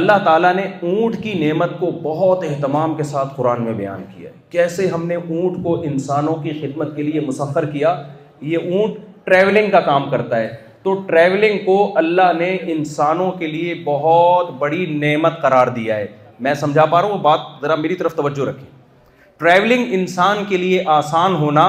[0.00, 4.30] اللہ تعالیٰ نے اونٹ کی نعمت کو بہت اہتمام کے ساتھ قرآن میں بیان کیا
[4.30, 8.00] ہے کیسے ہم نے اونٹ کو انسانوں کی خدمت کے لیے مسفر کیا
[8.54, 10.54] یہ اونٹ ٹریولنگ کا کام کرتا ہے
[10.86, 16.06] تو ٹریولنگ کو اللہ نے انسانوں کے لیے بہت بڑی نعمت قرار دیا ہے
[16.46, 18.66] میں سمجھا پا رہا ہوں وہ بات ذرا میری طرف توجہ رکھیں
[19.38, 21.66] ٹریولنگ انسان کے لیے آسان ہونا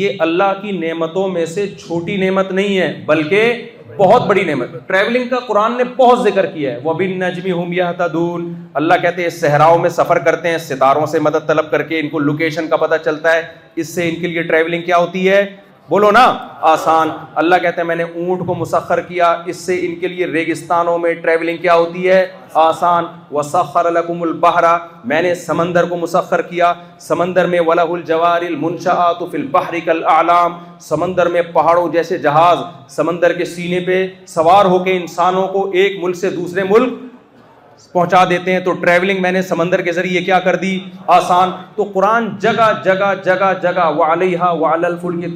[0.00, 3.52] یہ اللہ کی نعمتوں میں سے چھوٹی نعمت نہیں ہے بلکہ
[3.96, 7.92] بہت بڑی نعمت ٹریولنگ کا قرآن نے بہت ذکر کیا ہے وہ بن نجمی ہومیاہ
[7.98, 8.52] یا دون
[8.82, 12.08] اللہ کہتے ہیں صحراؤں میں سفر کرتے ہیں ستاروں سے مدد طلب کر کے ان
[12.14, 13.42] کو لوکیشن کا پتہ چلتا ہے
[13.82, 15.44] اس سے ان کے لیے ٹریولنگ کیا ہوتی ہے
[15.90, 16.24] بولو نا
[16.70, 17.08] آسان
[17.40, 20.96] اللہ کہتے ہیں میں نے اونٹ کو مسخر کیا اس سے ان کے لیے ریگستانوں
[20.98, 22.24] میں ٹریولنگ کیا ہوتی ہے
[22.64, 24.64] آسان وسخر لکم البحر
[25.12, 26.72] میں نے سمندر کو مسخر کیا
[27.08, 30.52] سمندر میں ولا الجوار المنشآت فی البحر کالاعلام
[30.88, 32.58] سمندر میں پہاڑوں جیسے جہاز
[32.96, 36.98] سمندر کے سینے پہ سوار ہو کے انسانوں کو ایک ملک سے دوسرے ملک
[37.92, 40.78] پہنچا دیتے ہیں تو ٹریولنگ میں نے سمندر کے ذریعے کیا کر دی
[41.16, 44.66] آسان تو قرآن جگہ جگہ جگہ جگہ وہ علیہ و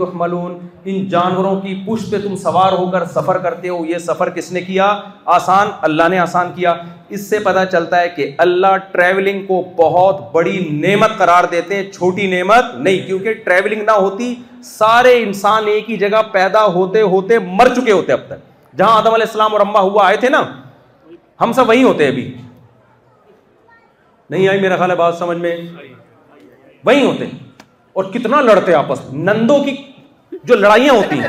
[0.04, 0.36] تخمل
[0.84, 4.50] ان جانوروں کی پش پہ تم سوار ہو کر سفر کرتے ہو یہ سفر کس
[4.52, 4.88] نے کیا
[5.34, 6.74] آسان اللہ نے آسان کیا
[7.16, 11.90] اس سے پتہ چلتا ہے کہ اللہ ٹریولنگ کو بہت بڑی نعمت قرار دیتے ہیں
[11.90, 14.34] چھوٹی نعمت نہیں کیونکہ ٹریولنگ نہ ہوتی
[14.72, 19.14] سارے انسان ایک ہی جگہ پیدا ہوتے ہوتے مر چکے ہوتے اب تک جہاں آدم
[19.14, 20.42] علیہ السلام اور اماں ہوا آئے تھے نا
[21.40, 22.32] ہم سب وہیں ہوتے ہیں ابھی
[24.30, 25.56] نہیں آئی میرا خیال ہے بات سمجھ میں
[26.84, 27.24] وہی ہوتے
[28.00, 29.76] اور کتنا لڑتے آپس نندوں کی
[30.44, 31.28] جو لڑائیاں ہوتی ہیں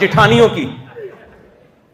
[0.00, 0.68] جٹھانیوں کی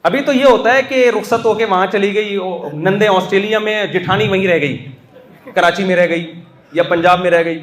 [0.09, 2.37] ابھی تو یہ ہوتا ہے کہ رخصت ہو کے وہاں چلی گئی
[2.83, 6.33] نندے آسٹریلیا میں جٹھانی وہیں رہ گئی کراچی میں رہ گئی
[6.73, 7.61] یا پنجاب میں رہ گئی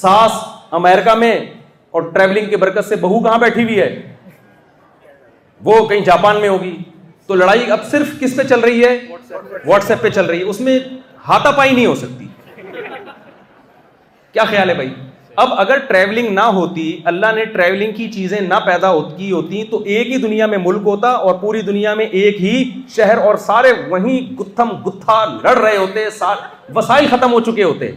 [0.00, 0.32] ساس
[0.80, 1.34] امیرکا میں
[1.98, 3.88] اور ٹریولنگ کے برکت سے بہو کہاں بیٹھی ہوئی ہے
[5.64, 6.74] وہ کہیں جاپان میں ہوگی
[7.26, 10.44] تو لڑائی اب صرف کس پہ چل رہی ہے واٹس ایپ پہ چل رہی ہے
[10.50, 10.78] اس میں
[11.28, 12.26] ہاتھا پائی نہیں ہو سکتی
[14.32, 14.88] کیا خیال ہے بھائی
[15.42, 19.82] اب اگر ٹریولنگ نہ ہوتی اللہ نے ٹریولنگ کی چیزیں نہ پیدا کی ہوتی تو
[19.94, 22.62] ایک ہی دنیا میں ملک ہوتا اور پوری دنیا میں ایک ہی
[22.96, 26.06] شہر اور سارے وہیں گتھم گتھا لڑ رہے ہوتے
[26.74, 27.90] وسائل ختم ہو چکے ہوتے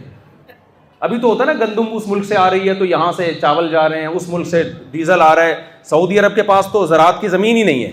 [1.08, 3.68] ابھی تو ہوتا نا گندم اس ملک سے آ رہی ہے تو یہاں سے چاول
[3.70, 5.54] جا رہے ہیں اس ملک سے ڈیزل آ رہا ہے
[5.90, 7.90] سعودی عرب کے پاس تو زراعت کی زمین ہی نہیں ہے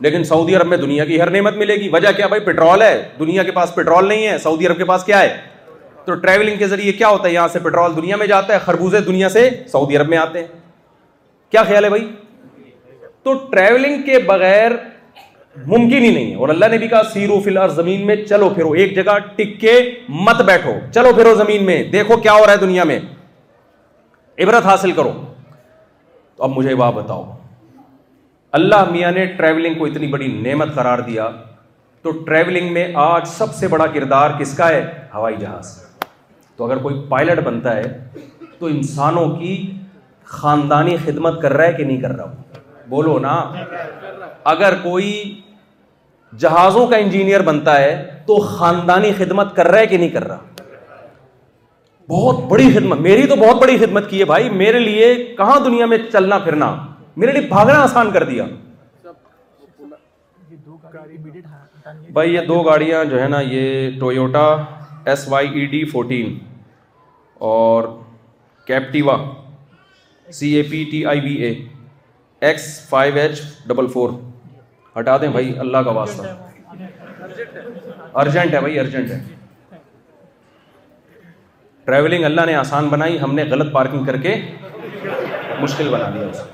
[0.00, 3.00] لیکن سعودی عرب میں دنیا کی ہر نعمت ملے گی وجہ کیا بھائی پیٹرول ہے
[3.18, 5.36] دنیا کے پاس پیٹرول نہیں ہے سعودی عرب کے پاس کیا ہے
[6.06, 9.00] تو ٹریولنگ کے ذریعے کیا ہوتا ہے یہاں سے پیٹرول دنیا میں جاتا ہے خربوزے
[9.04, 10.46] دنیا سے سعودی عرب میں آتے ہیں
[11.50, 12.08] کیا خیال ہے بھائی
[13.22, 14.72] تو ٹریولنگ کے بغیر
[15.66, 18.48] ممکن ہی نہیں ہے اور اللہ نے بھی کہا سیرو فی الحال زمین میں چلو
[18.54, 19.78] پھرو ایک جگہ ٹک کے
[20.24, 22.98] مت بیٹھو چلو پھرو زمین میں دیکھو کیا ہو رہا ہے دنیا میں
[24.44, 25.12] عبرت حاصل کرو
[26.36, 27.24] تو اب مجھے بات بتاؤ
[28.58, 31.28] اللہ میاں نے ٹریولنگ کو اتنی بڑی نعمت قرار دیا
[32.02, 34.82] تو ٹریولنگ میں آج سب سے بڑا کردار کس کا ہے
[35.14, 35.70] ہوائی جہاز
[36.56, 37.82] تو اگر کوئی پائلٹ بنتا ہے
[38.58, 39.56] تو انسانوں کی
[40.36, 43.34] خاندانی خدمت کر رہا ہے کہ نہیں کر رہا ہوں بولو نا
[44.52, 45.10] اگر کوئی
[46.46, 47.90] جہازوں کا انجینئر بنتا ہے
[48.26, 50.62] تو خاندانی خدمت کر رہا ہے کہ نہیں کر رہا
[52.10, 55.86] بہت بڑی خدمت میری تو بہت بڑی خدمت کی ہے بھائی میرے لیے کہاں دنیا
[55.94, 56.74] میں چلنا پھرنا
[57.22, 59.88] میرے لیے بھاگنا آسان کر دیا ہاں،
[62.12, 64.46] بھائی یہ دو گاڑیاں جو ہے نا یہ Toyota
[65.10, 66.26] S Y E D fourteen
[67.50, 67.78] اور
[68.66, 69.16] Captiva
[70.38, 71.52] C A P T I V A
[72.48, 73.34] X five H
[73.66, 74.08] double four
[74.98, 76.22] ہٹا دیں بھائی اللہ کا واسطہ
[78.22, 79.18] ارجنٹ ہے بھائی ارجنٹ ہے
[81.84, 84.32] ٹریولنگ اللہ نے آسان بنائی ہم نے غلط پارکنگ کر کے
[85.60, 86.52] مشکل بنا دیا اسے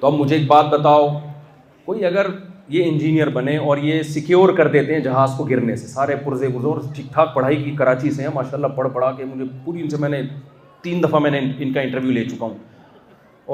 [0.00, 1.06] تو اب مجھے ایک بات بتاؤ
[1.84, 2.26] کوئی اگر
[2.68, 6.48] یہ انجینئر بنے اور یہ سیکیور کر دیتے ہیں جہاز کو گرنے سے سارے پرزے
[6.54, 9.80] گزور ٹھیک ٹھاک پڑھائی کی کراچی سے ہیں ماشاء اللہ پڑھ پڑھا کے مجھے پوری
[9.82, 10.20] ان سے میں نے
[10.82, 12.54] تین دفعہ میں نے ان کا انٹرویو لے چکا ہوں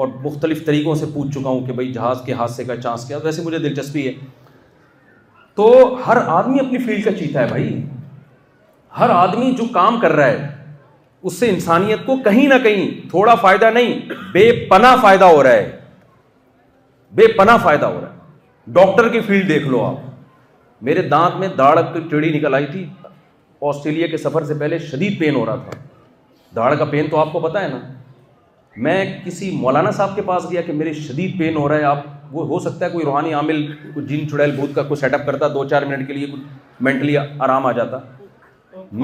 [0.01, 3.17] اور مختلف طریقوں سے پوچھ چکا ہوں کہ بھائی جہاز کے حادثے کا چانس کیا
[3.23, 4.11] ویسے مجھے دلچسپی ہے
[5.55, 5.67] تو
[6.07, 7.69] ہر آدمی اپنی فیلڈ کا چیتا ہے بھائی
[8.99, 10.47] ہر آدمی جو کام کر رہا ہے
[11.23, 13.99] اس سے انسانیت کو کہیں نہ کہیں تھوڑا فائدہ نہیں
[14.33, 15.69] بے پناہ فائدہ ہو رہا ہے
[17.15, 21.47] بے پناہ فائدہ ہو رہا ہے ڈاکٹر کی فیلڈ دیکھ لو آپ میرے دانت میں
[21.57, 22.85] داڑھ کی ٹیڑھی نکل آئی تھی
[23.69, 25.79] آسٹریلیا کے سفر سے پہلے شدید پین ہو رہا تھا
[26.55, 27.77] داڑھ کا پین تو آپ کو پتہ ہے نا
[28.87, 32.35] میں کسی مولانا صاحب کے پاس گیا کہ میرے شدید پین ہو رہا ہے آپ
[32.35, 33.65] وہ ہو سکتا ہے کوئی روحانی عامل
[34.07, 37.17] جن چڑیل بھوت کا کوئی سیٹ اپ کرتا دو چار منٹ کے لیے کچھ مینٹلی
[37.17, 37.97] آرام آ جاتا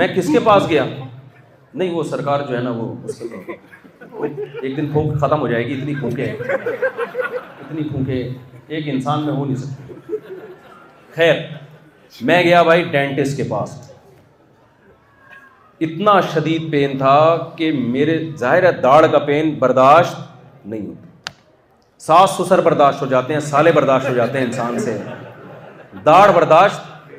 [0.02, 0.86] میں کس کے پاس گیا
[1.74, 2.94] نہیں وہ سرکار جو ہے نا وہ
[4.62, 7.38] ایک دن پھوک ختم ہو جائے گی اتنی کھوکھے ہیں
[7.78, 8.16] اتنی
[8.76, 10.16] ایک انسان میں ہو نہیں سکتی
[11.16, 11.36] خیر
[12.26, 13.76] میں گیا بھائی ڈینٹسٹ کے پاس
[15.88, 17.14] اتنا شدید پین تھا
[17.58, 21.08] کہ میرے ظاہر ہے داڑھ کا پین برداشت نہیں ہوتا
[22.06, 24.98] ساس سسر برداشت ہو جاتے ہیں سالے برداشت ہو جاتے ہیں انسان سے
[26.06, 27.12] داڑھ برداشت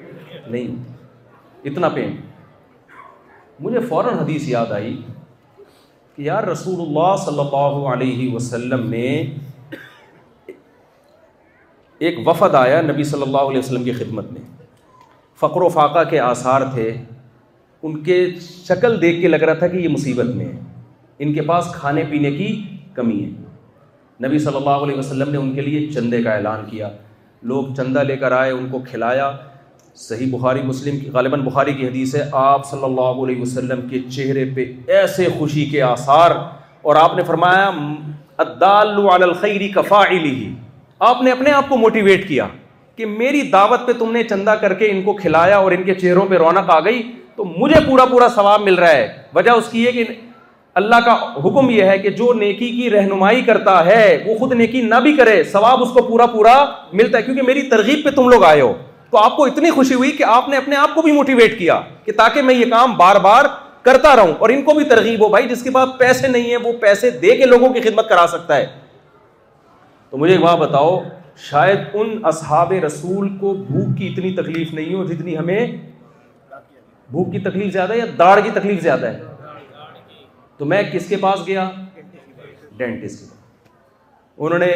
[0.49, 2.17] نہیں ہوتی اتنا پین
[3.61, 4.97] مجھے فوراً حدیث یاد آئی
[6.15, 9.09] کہ یار رسول اللہ صلی اللہ علیہ وسلم نے
[12.09, 14.41] ایک وفد آیا نبی صلی اللہ علیہ وسلم کی خدمت میں
[15.41, 18.17] فقر و فاقہ کے آثار تھے ان کے
[18.69, 20.61] شکل دیکھ کے لگ رہا تھا کہ یہ مصیبت میں ہے
[21.27, 22.47] ان کے پاس کھانے پینے کی
[22.95, 26.89] کمی ہے نبی صلی اللہ علیہ وسلم نے ان کے لیے چندے کا اعلان کیا
[27.53, 29.31] لوگ چندہ لے کر آئے ان کو کھلایا
[30.07, 34.01] صحیح بخاری مسلم کی غالباً بخاری کی حدیث ہے آپ صلی اللہ علیہ وسلم کے
[34.17, 34.65] چہرے پہ
[34.97, 36.31] ایسے خوشی کے آثار
[36.89, 37.71] اور آپ نے فرمایا
[39.75, 40.53] کفا علی ہی
[41.09, 42.47] آپ نے اپنے آپ کو موٹیویٹ کیا
[42.97, 45.95] کہ میری دعوت پہ تم نے چندہ کر کے ان کو کھلایا اور ان کے
[46.01, 47.03] چہروں پہ رونق آ گئی
[47.37, 50.05] تو مجھے پورا پورا ثواب مل رہا ہے وجہ اس کی کہ
[50.81, 54.81] اللہ کا حکم یہ ہے کہ جو نیکی کی رہنمائی کرتا ہے وہ خود نیکی
[54.89, 56.53] نہ بھی کرے ثواب اس کو پورا پورا
[57.01, 58.73] ملتا ہے کیونکہ میری ترغیب پہ تم لوگ آئے ہو
[59.11, 61.81] تو آپ کو اتنی خوشی ہوئی کہ آپ نے اپنے آپ کو بھی موٹیویٹ کیا
[62.05, 63.45] کہ تاکہ میں یہ کام بار بار
[63.89, 66.57] کرتا رہوں اور ان کو بھی ترغیب ہو بھائی جس کے پاس پیسے نہیں ہیں
[66.65, 68.67] وہ پیسے دے کے لوگوں کی خدمت کرا سکتا ہے
[70.11, 70.99] تو مجھے ایک بتاؤ
[71.51, 75.67] شاید ان اصحاب رسول کو بھوک کی اتنی تکلیف نہیں ہو جتنی ہمیں
[77.11, 79.21] بھوک کی تکلیف زیادہ ہے یا کی تکلیف زیادہ ہے
[80.59, 81.69] تو میں کس کے پاس گیا
[82.77, 83.33] ڈینٹسٹ
[84.45, 84.67] انہوں نے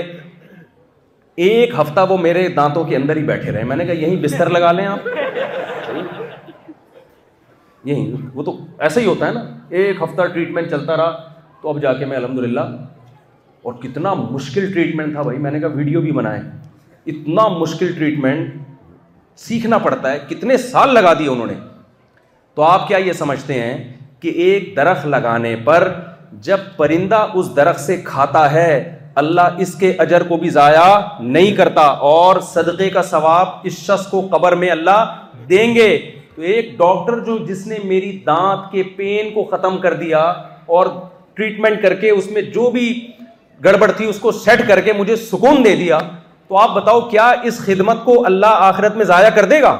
[1.49, 4.51] ایک ہفتہ وہ میرے دانتوں کے اندر ہی بیٹھے رہے میں نے کہا یہیں بستر
[4.57, 5.09] لگا لیں آپ
[7.89, 8.57] یہیں وہ تو
[8.87, 9.43] ایسا ہی ہوتا ہے نا
[9.81, 11.33] ایک ہفتہ ٹریٹمنٹ چلتا رہا
[11.63, 12.61] تو اب جا کے میں الحمد للہ
[13.65, 16.41] اور کتنا مشکل ٹریٹمنٹ تھا بھائی میں نے کہا ویڈیو بھی بنائے
[17.11, 18.51] اتنا مشکل ٹریٹمنٹ
[19.45, 21.55] سیکھنا پڑتا ہے کتنے سال لگا دیے انہوں نے
[22.55, 23.77] تو آپ کیا یہ سمجھتے ہیں
[24.23, 25.89] کہ ایک درخت لگانے پر
[26.49, 28.69] جب پرندہ اس درخت سے کھاتا ہے
[29.23, 30.83] اللہ اس کے اجر کو بھی ضائع
[31.25, 31.81] نہیں کرتا
[32.13, 35.15] اور صدقے کا ثواب اس شخص کو قبر میں اللہ
[35.51, 35.89] دیں گے
[36.37, 40.21] تو ایک ڈاکٹر جو جس نے میری دانت کے پین کو ختم کر دیا
[40.77, 40.87] اور
[41.35, 42.89] ٹریٹمنٹ کر کے اس میں جو بھی
[43.65, 45.99] گڑبڑ تھی اس کو سیٹ کر کے مجھے سکون دے دیا
[46.49, 49.77] تو آپ بتاؤ کیا اس خدمت کو اللہ آخرت میں ضائع کر دے گا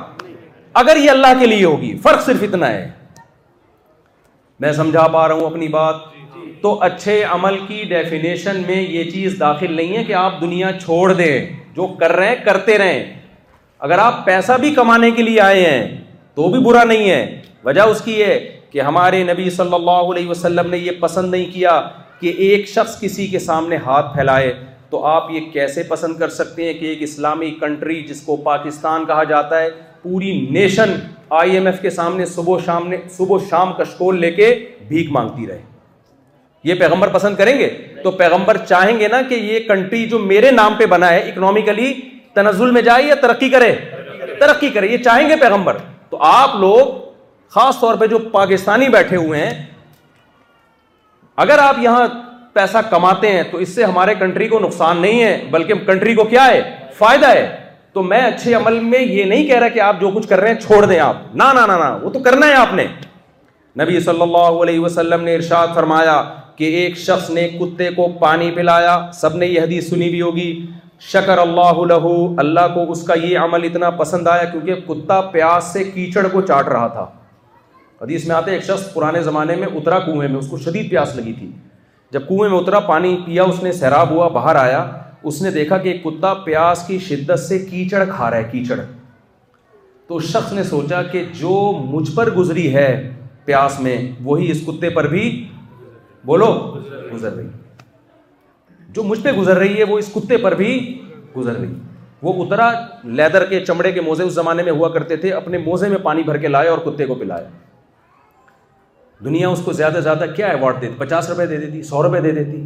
[0.83, 2.89] اگر یہ اللہ کے لیے ہوگی فرق صرف اتنا ہے
[4.61, 5.97] میں سمجھا پا رہا ہوں اپنی بات
[6.63, 11.13] تو اچھے عمل کی ڈیفینیشن میں یہ چیز داخل نہیں ہے کہ آپ دنیا چھوڑ
[11.13, 11.35] دیں
[11.77, 13.03] جو کر رہے ہیں کرتے رہیں
[13.89, 15.87] اگر آپ پیسہ بھی کمانے کے لیے آئے ہیں
[16.35, 18.39] تو بھی برا نہیں ہے وجہ اس کی ہے
[18.71, 21.81] کہ ہمارے نبی صلی اللہ علیہ وسلم نے یہ پسند نہیں کیا
[22.25, 24.53] کہ ایک شخص کسی کے سامنے ہاتھ پھیلائے
[24.91, 29.05] تو آپ یہ کیسے پسند کر سکتے ہیں کہ ایک اسلامی کنٹری جس کو پاکستان
[29.07, 29.69] کہا جاتا ہے
[30.03, 30.95] پوری نیشن
[31.41, 34.49] آئی ایم ایف کے سامنے صبح شام نے صبح شام کشکول لے کے
[34.89, 35.61] بھیک مانگتی رہے
[36.71, 37.69] یہ پیغمبر پسند کریں گے
[38.05, 41.93] تو پیغمبر چاہیں گے نا کہ یہ کنٹری جو میرے نام پہ بنا ہے اکنامیکلی
[42.41, 43.73] تنزل میں جائے یا ترقی کرے
[44.41, 45.77] ترقی کرے یہ چاہیں گے پیغمبر
[46.11, 46.99] تو آپ لوگ
[47.59, 49.53] خاص طور پہ جو پاکستانی بیٹھے ہوئے ہیں
[51.43, 52.07] اگر آپ یہاں
[52.53, 56.25] پیسہ کماتے ہیں تو اس سے ہمارے کنٹری کو نقصان نہیں ہے بلکہ کنٹری کو
[56.25, 56.61] کیا ہے
[56.99, 57.49] فائدہ ہے
[57.93, 60.53] تو میں اچھے عمل میں یہ نہیں کہہ رہا کہ آپ جو کچھ کر رہے
[60.53, 62.87] ہیں چھوڑ دیں آپ نہ وہ تو کرنا ہے آپ نے
[63.83, 66.23] نبی صلی اللہ علیہ وسلم نے ارشاد فرمایا
[66.57, 70.49] کہ ایک شخص نے کتے کو پانی پلایا سب نے یہ حدیث سنی بھی ہوگی
[71.13, 75.73] شکر اللہ لہو اللہ کو اس کا یہ عمل اتنا پسند آیا کیونکہ کتا پیاس
[75.73, 77.07] سے کیچڑ کو چاٹ رہا تھا
[78.03, 81.15] حدیث میں آتے ایک شخص پرانے زمانے میں اترا کنویں میں اس کو شدید پیاس
[81.17, 81.51] لگی تھی
[82.13, 84.85] جب کنویں میں اترا پانی پیا اس نے سیراب ہوا باہر آیا
[85.31, 88.81] اس نے دیکھا کہ کتا پیاس کی شدت سے کیچڑ کھا رہا ہے کیچڑ
[90.09, 91.57] تو اس شخص نے سوچا کہ جو
[91.91, 92.89] مجھ پر گزری ہے
[93.45, 95.23] پیاس میں وہی اس کتے پر بھی
[96.27, 96.51] بولو
[97.13, 97.47] گزر رہی
[98.95, 100.73] جو مجھ پہ گزر رہی ہے وہ اس کتے پر بھی
[101.37, 101.73] گزر رہی
[102.23, 102.71] وہ اترا
[103.21, 106.23] لیدر کے چمڑے کے موزے اس زمانے میں ہوا کرتے تھے اپنے موزے میں پانی
[106.29, 107.49] بھر کے لائے اور کتے کو پلایا
[109.25, 112.31] دنیا اس کو زیادہ زیادہ کیا ایوارڈ دیتی پچاس روپے دے دیتی سو روپے دے
[112.39, 112.63] دیتی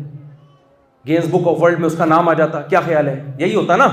[1.07, 3.77] گینس بک آف ورلڈ میں اس کا نام آ جاتا کیا خیال ہے یہی ہوتا
[3.77, 3.89] نا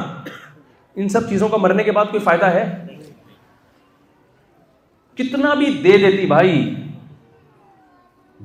[0.96, 2.64] ان سب چیزوں کا مرنے کے بعد کوئی فائدہ ہے
[5.18, 6.54] کتنا بھی دے دیتی بھائی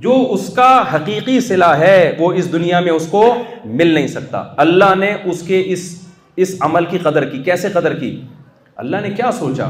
[0.04, 3.22] جو اس کا حقیقی صلہ ہے وہ اس دنیا میں اس کو
[3.64, 5.90] مل نہیں سکتا اللہ نے اس کے اس
[6.44, 8.10] اس عمل کی قدر کی کیسے قدر کی
[8.84, 9.68] اللہ نے کیا سوچا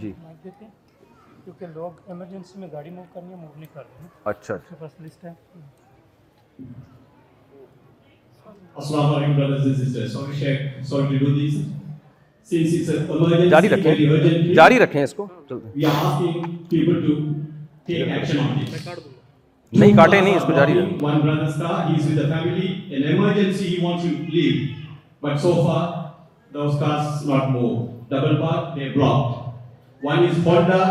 [0.00, 0.12] جی
[1.44, 4.76] کیونکہ لوگ ایمرجنسی میں گاڑی موو کرنی ہے موو نہیں کر رہے ہیں اچھا اچھا
[4.84, 5.32] بس لسٹ ہے
[8.82, 11.58] السلام علیکم brothers and sisters sorry Sheikh sorry to do this
[12.50, 16.56] since it's a emergency جاری رکھیں جاری رکھیں اس کو چلتے ہیں we are asking
[16.70, 17.20] people to
[17.86, 18.56] take action
[19.80, 22.74] نہیں کاٹے نہیں اس کو جاری رکھیں one brother star he is with the family
[22.96, 24.66] in emergency he wants to leave
[25.22, 25.86] but so far
[26.54, 27.76] those cars not move
[28.08, 29.40] double park they block
[30.04, 30.82] one is Honda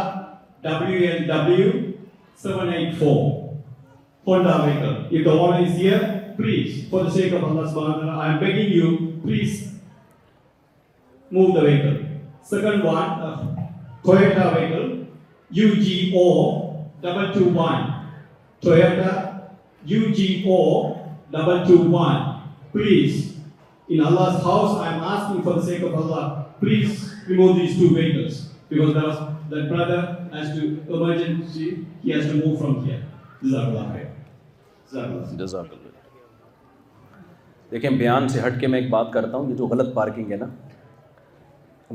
[0.63, 1.93] WNW
[2.35, 3.61] 784
[4.25, 5.05] Honda vehicle.
[5.11, 8.33] If the owner is here, please, for the sake of Allah subhanahu wa ta'ala, I
[8.33, 9.73] am begging you, please
[11.31, 12.05] move the vehicle.
[12.43, 13.57] Second one, uh,
[14.03, 15.09] Toyota vehicle,
[15.49, 18.05] UGO 221.
[18.61, 19.49] Toyota
[19.87, 20.59] UGO
[21.31, 22.41] 221.
[22.71, 23.33] Please,
[23.89, 27.89] in Allah's house, I am asking for the sake of Allah, please remove these two
[27.93, 29.17] vehicles because there was
[29.51, 29.97] that brother
[30.33, 34.11] has has to to emergency, he move from here.
[37.71, 40.37] دیکھیں بیان سے ہٹ کے میں ایک بات کرتا ہوں یہ جو غلط پارکنگ ہے
[40.37, 40.45] نا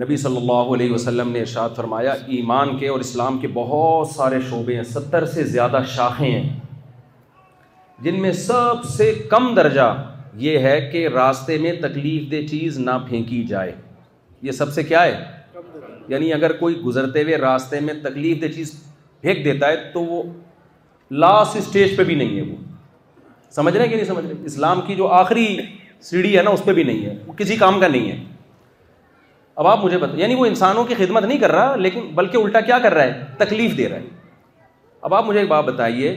[0.05, 4.41] نبی صلی اللہ علیہ وسلم نے ارشاد فرمایا ایمان کے اور اسلام کے بہت سارے
[4.51, 6.49] شعبے ہیں ستر سے زیادہ شاخیں ہیں
[8.05, 9.91] جن میں سب سے کم درجہ
[10.47, 13.73] یہ ہے کہ راستے میں تکلیف دہ چیز نہ پھینکی جائے
[14.49, 15.17] یہ سب سے کیا ہے
[16.09, 18.73] یعنی اگر کوئی گزرتے ہوئے راستے میں تکلیف دہ چیز
[19.21, 20.23] پھینک دیتا ہے تو وہ
[21.11, 22.57] لاسٹ اسٹیج پہ بھی نہیں ہے وہ
[23.55, 25.47] سمجھ رہے ہیں کہ نہیں سمجھ رہے اسلام کی جو آخری
[26.11, 28.23] سیڑھی ہے نا اس پہ بھی نہیں ہے وہ کسی کام کا نہیں ہے
[29.61, 32.61] اب آپ مجھے بتائیں یعنی وہ انسانوں کی خدمت نہیں کر رہا لیکن بلکہ الٹا
[32.71, 34.09] کیا کر رہا ہے تکلیف دے رہا ہے
[35.03, 36.13] اب آپ مجھے ایک بات بتائیے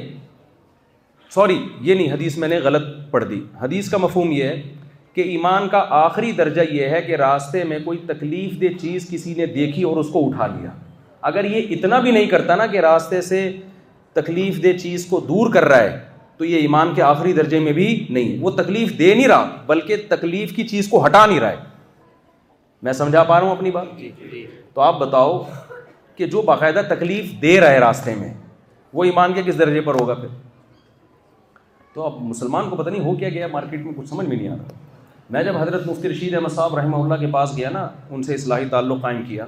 [1.34, 4.62] سوری یہ نہیں حدیث میں نے غلط پڑھ دی حدیث کا مفہوم یہ ہے
[5.16, 9.34] کہ ایمان کا آخری درجہ یہ ہے کہ راستے میں کوئی تکلیف دہ چیز کسی
[9.38, 10.70] نے دیکھی اور اس کو اٹھا لیا
[11.30, 13.42] اگر یہ اتنا بھی نہیں کرتا نا کہ راستے سے
[14.14, 15.98] تکلیف دہ چیز کو دور کر رہا ہے
[16.38, 20.06] تو یہ ایمان کے آخری درجے میں بھی نہیں وہ تکلیف دے نہیں رہا بلکہ
[20.10, 21.68] تکلیف کی چیز کو ہٹا نہیں رہا ہے
[22.88, 25.40] میں سمجھا پا رہا ہوں اپنی بات جی، جی، جی۔ تو آپ بتاؤ
[26.16, 28.34] کہ جو باقاعدہ تکلیف دے رہا ہے راستے میں
[28.94, 30.28] وہ ایمان کے کس درجے پر ہوگا پھر
[31.94, 34.48] تو اب مسلمان کو پتہ نہیں ہو کیا گیا مارکیٹ میں کچھ سمجھ میں نہیں
[34.50, 34.78] آ رہا
[35.34, 38.34] میں جب حضرت مفتی رشید احمد صاحب رحمہ اللہ کے پاس گیا نا ان سے
[38.36, 39.46] اصلاحی تعلق قائم کیا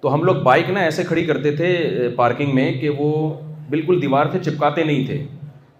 [0.00, 1.68] تو ہم لوگ بائک نا ایسے کھڑی کرتے تھے
[2.16, 3.10] پارکنگ میں کہ وہ
[3.70, 5.22] بالکل دیوار سے چپکاتے نہیں تھے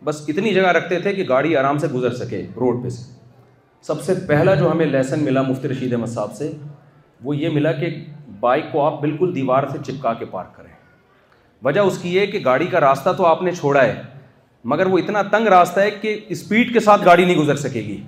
[0.04, 3.12] بس اتنی جگہ رکھتے تھے کہ گاڑی آرام سے گزر سکے روڈ پہ سے
[3.86, 6.50] سب سے پہلا جو ہمیں لیسن ملا مفتی رشید احمد صاحب سے
[7.24, 7.88] وہ یہ ملا کہ
[8.40, 10.72] بائک کو آپ بالکل دیوار سے چپکا کے پارک کریں
[11.64, 14.02] وجہ اس کی یہ کہ گاڑی کا راستہ تو آپ نے چھوڑا ہے
[14.72, 18.00] مگر وہ اتنا تنگ راستہ ہے کہ اسپیڈ کے ساتھ گاڑی نہیں گزر سکے گی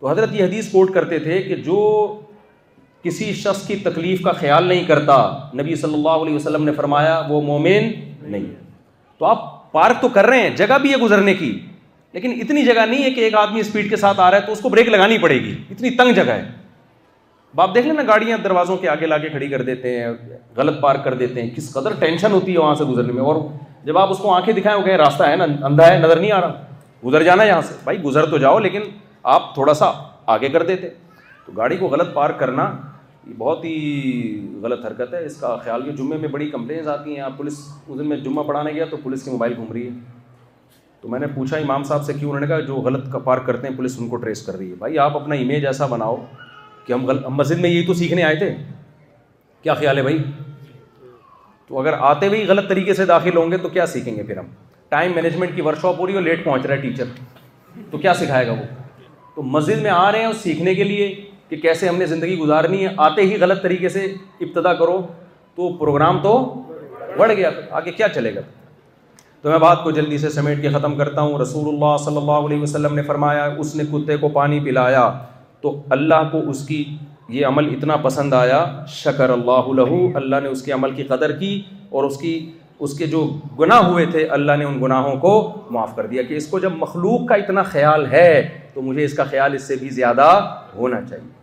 [0.00, 1.78] تو حضرت یہ حدیث کوٹ کرتے تھے کہ جو
[3.02, 5.16] کسی شخص کی تکلیف کا خیال نہیں کرتا
[5.60, 7.90] نبی صلی اللہ علیہ وسلم نے فرمایا وہ مومن
[8.30, 8.54] نہیں ہے
[9.18, 11.50] تو آپ پارک تو کر رہے ہیں جگہ بھی ہے گزرنے کی
[12.12, 14.52] لیکن اتنی جگہ نہیں ہے کہ ایک آدمی اسپیڈ کے ساتھ آ رہا ہے تو
[14.52, 16.46] اس کو بریک لگانی پڑے گی اتنی تنگ جگہ ہے
[17.60, 20.06] آپ دیکھ لیں نا گاڑیاں دروازوں کے آگے لا کے کھڑی کر دیتے ہیں
[20.56, 23.36] غلط پارک کر دیتے ہیں کس قدر ٹینشن ہوتی ہے وہاں سے گزرنے میں اور
[23.84, 26.32] جب آپ اس کو آنکھیں دکھائیں وہ کہیں راستہ ہے نا اندھا ہے نظر نہیں
[26.32, 26.64] آ رہا
[27.06, 28.82] گزر جانا ہے یہاں سے بھائی گزر تو جاؤ لیکن
[29.34, 29.90] آپ تھوڑا سا
[30.34, 30.88] آگے کر دیتے
[31.46, 32.62] تو گاڑی کو غلط پارک کرنا
[33.26, 33.80] یہ بہت ہی
[34.62, 37.58] غلط حرکت ہے اس کا خیال کہ جمعے میں بڑی کمپلینز آتی ہیں آپ پولیس
[37.86, 41.20] اس دن میں جمعہ پڑھانے گیا تو پولیس کے موبائل گھوم رہی ہے تو میں
[41.20, 43.74] نے پوچھا امام صاحب سے کیوں انہوں نے کہا جو غلط کا پارک کرتے ہیں
[43.82, 46.16] پولیس ان کو ٹریس کر رہی ہے بھائی آپ اپنا امیج ایسا بناؤ
[46.86, 47.06] کہ ہم
[47.42, 48.54] مسجد میں یہی تو سیکھنے آئے تھے
[49.62, 50.22] کیا خیال ہے بھائی
[51.68, 54.36] تو اگر آتے بھی غلط طریقے سے داخل ہوں گے تو کیا سیکھیں گے پھر
[54.38, 54.46] ہم
[54.96, 57.98] ٹائم مینجمنٹ کی ورک شاپ ہو رہی ہے اور لیٹ پہنچ رہا ہے ٹیچر تو
[57.98, 58.64] کیا سکھائے گا وہ
[59.38, 61.04] تو مسجد میں آ رہے ہیں اور سیکھنے کے لیے
[61.48, 64.96] کہ کیسے ہم نے زندگی گزارنی ہے آتے ہی غلط طریقے سے ابتدا کرو
[65.56, 66.32] تو پروگرام تو
[67.18, 68.40] بڑھ گیا آگے کیا چلے گا
[69.42, 72.40] تو میں بات کو جلدی سے سمیٹ کے ختم کرتا ہوں رسول اللہ صلی اللہ
[72.48, 75.08] علیہ وسلم نے فرمایا اس نے کتے کو پانی پلایا
[75.62, 76.84] تو اللہ کو اس کی
[77.36, 78.60] یہ عمل اتنا پسند آیا
[79.00, 81.52] شکر اللہ لہو اللہ نے اس کے عمل کی قدر کی
[81.90, 82.34] اور اس کی
[82.86, 83.20] اس کے جو
[83.58, 85.32] گناہ ہوئے تھے اللہ نے ان گناہوں کو
[85.70, 88.28] معاف کر دیا کہ اس کو جب مخلوق کا اتنا خیال ہے
[88.74, 90.28] تو مجھے اس کا خیال اس سے بھی زیادہ
[90.76, 91.36] ہونا چاہیے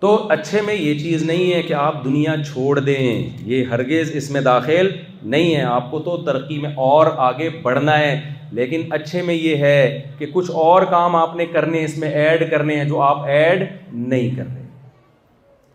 [0.00, 3.18] تو اچھے میں یہ چیز نہیں ہے کہ آپ دنیا چھوڑ دیں
[3.50, 4.90] یہ ہرگز اس میں داخل
[5.34, 8.18] نہیں ہے آپ کو تو ترقی میں اور آگے بڑھنا ہے
[8.58, 12.50] لیکن اچھے میں یہ ہے کہ کچھ اور کام آپ نے کرنے اس میں ایڈ
[12.50, 14.64] کرنے ہیں جو آپ ایڈ نہیں کر رہے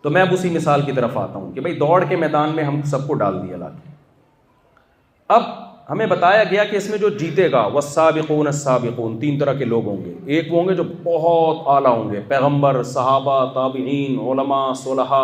[0.02, 2.64] تو میں اب اسی مثال کی طرف آتا ہوں کہ بھائی دوڑ کے میدان میں
[2.64, 3.90] ہم سب کو ڈال دیا لا کے
[5.34, 5.42] اب
[5.90, 9.66] ہمیں بتایا گیا کہ اس میں جو جیتے گا وہ سابقون سابقون تین طرح کے
[9.74, 14.20] لوگ ہوں گے ایک وہ ہوں گے جو بہت اعلیٰ ہوں گے پیغمبر صحابہ تابعین
[14.30, 15.22] علماء صلحہ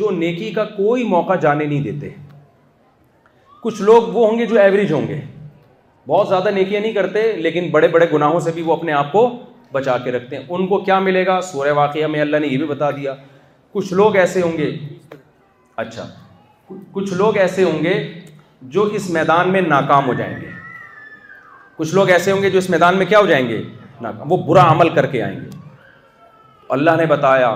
[0.00, 2.08] جو نیکی کا کوئی موقع جانے نہیں دیتے
[3.62, 5.20] کچھ لوگ وہ ہوں گے جو ایوریج ہوں گے
[6.08, 9.28] بہت زیادہ نیکیاں نہیں کرتے لیکن بڑے بڑے گناہوں سے بھی وہ اپنے آپ کو
[9.78, 12.58] بچا کے رکھتے ہیں ان کو کیا ملے گا سورہ واقعہ میں اللہ نے یہ
[12.58, 13.14] بھی بتا دیا
[13.76, 14.70] کچھ لوگ ایسے ہوں گے
[15.84, 16.06] اچھا
[16.94, 17.94] کچھ لوگ ایسے ہوں گے
[18.70, 20.46] جو اس میدان میں ناکام ہو جائیں گے
[21.76, 23.62] کچھ لوگ ایسے ہوں گے جو اس میدان میں کیا ہو جائیں گے
[24.00, 25.48] ناکام وہ برا عمل کر کے آئیں گے
[26.76, 27.54] اللہ نے بتایا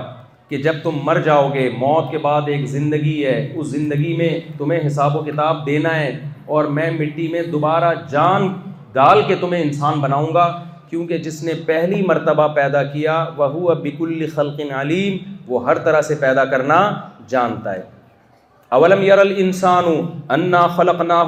[0.48, 4.28] کہ جب تم مر جاؤ گے موت کے بعد ایک زندگی ہے اس زندگی میں
[4.58, 6.10] تمہیں حساب و کتاب دینا ہے
[6.56, 8.48] اور میں مٹی میں دوبارہ جان
[8.92, 10.46] ڈال کے تمہیں انسان بناؤں گا
[10.90, 14.20] کیونکہ جس نے پہلی مرتبہ پیدا کیا وہ ہوا بیکل
[14.80, 15.16] علیم
[15.50, 16.80] وہ ہر طرح سے پیدا کرنا
[17.28, 17.82] جانتا ہے
[18.74, 19.84] اولم یار السان
[20.34, 21.22] انا خلق نہ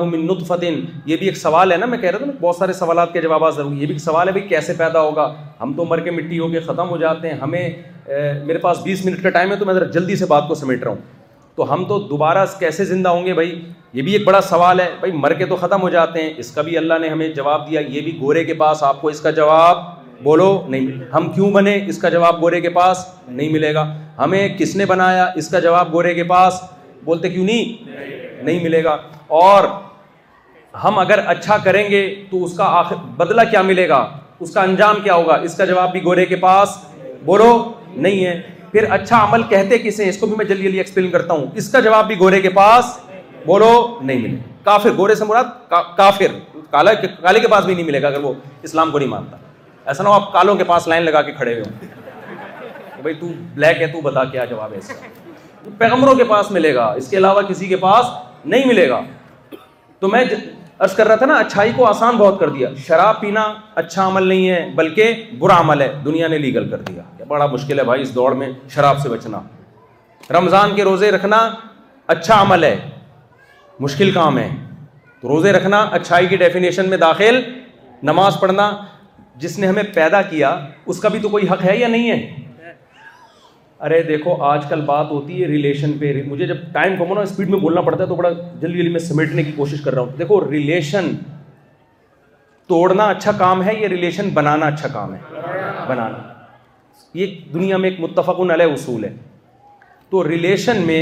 [0.47, 3.13] فتح یہ بھی ایک سوال ہے نا میں کہہ رہا تھا نا بہت سارے سوالات
[3.13, 6.01] کے جواب ضرور یہ بھی ایک سوال ہے بھائی کیسے پیدا ہوگا ہم تو مر
[6.05, 7.69] کے مٹی ہو کے ختم ہو جاتے ہیں ہمیں
[8.47, 10.83] میرے پاس بیس منٹ کا ٹائم ہے تو میں ذرا جلدی سے بات کو سمیٹ
[10.85, 10.97] رہا ہوں
[11.57, 13.53] تو ہم تو دوبارہ کیسے زندہ ہوں گے بھائی
[13.93, 16.51] یہ بھی ایک بڑا سوال ہے بھائی مر کے تو ختم ہو جاتے ہیں اس
[16.55, 19.21] کا بھی اللہ نے ہمیں جواب دیا یہ بھی گورے کے پاس آپ کو اس
[19.21, 19.79] کا جواب
[20.23, 23.87] بولو نہیں ہم کیوں بنے اس کا جواب گورے کے پاس نہیں ملے گا
[24.19, 26.61] ہمیں کس نے بنایا اس کا جواب گورے کے پاس
[27.09, 27.91] بولتے کیوں نہیں
[28.45, 28.97] نہیں ملے گا
[29.43, 29.65] اور
[30.83, 32.01] ہم اگر اچھا کریں گے
[32.31, 34.01] تو اس کا آخر بدلہ کیا ملے گا
[34.47, 36.77] اس کا انجام کیا ہوگا اس کا جواب بھی گورے کے پاس
[37.25, 37.49] بولو
[38.07, 38.41] نہیں ہے
[38.73, 42.19] پھر اچھا عمل کہتے کسے اس کو بھی میں کرتا ہوں اس کا جواب بھی
[42.21, 42.97] گورے کے پاس
[43.47, 43.73] بولو
[44.11, 46.35] نہیں ملے کافر گورے سے مراد کافر
[46.71, 48.33] کالے کے پاس بھی نہیں ملے گا اگر وہ
[48.71, 49.37] اسلام کو نہیں مانتا
[49.93, 53.87] ایسا نہ ہو آپ کالوں کے پاس لائن لگا کے کھڑے ہوئے تو بلیک ہے
[53.97, 55.05] تو بتا کیا جواب ہے اس کا
[55.79, 58.07] پیغمبروں کے پاس ملے گا اس کے علاوہ کسی کے پاس
[58.45, 59.01] نہیں ملے گا
[60.01, 60.25] تو میں
[60.81, 63.43] عرض کر رہا تھا نا اچھائی کو آسان بہت کر دیا شراب پینا
[63.75, 67.79] اچھا عمل نہیں ہے بلکہ برا عمل ہے دنیا نے لیگل کر دیا بڑا مشکل
[67.79, 69.41] ہے بھائی اس میں شراب سے بچنا
[70.39, 71.49] رمضان کے روزے رکھنا
[72.15, 72.77] اچھا عمل ہے
[73.81, 74.49] مشکل کام ہے
[75.21, 77.41] تو روزے رکھنا اچھائی کی ڈیفینیشن میں داخل
[78.11, 78.71] نماز پڑھنا
[79.43, 80.55] جس نے ہمیں پیدا کیا
[80.87, 82.47] اس کا بھی تو کوئی حق ہے یا نہیں ہے
[83.87, 87.49] ارے دیکھو آج کل بات ہوتی ہے ریلیشن پہ مجھے جب ٹائم کم نا اسپیڈ
[87.51, 90.17] میں بولنا پڑتا ہے تو بڑا جلدی جلدی میں سمیٹنے کی کوشش کر رہا ہوں
[90.19, 91.11] دیکھو ریلیشن
[92.69, 95.21] توڑنا اچھا کام ہے یا ریلیشن بنانا اچھا کام ہے
[95.89, 96.19] بنانا
[97.19, 99.15] یہ دنیا میں ایک متفق علیہ اصول ہے
[100.11, 101.01] تو ریلیشن میں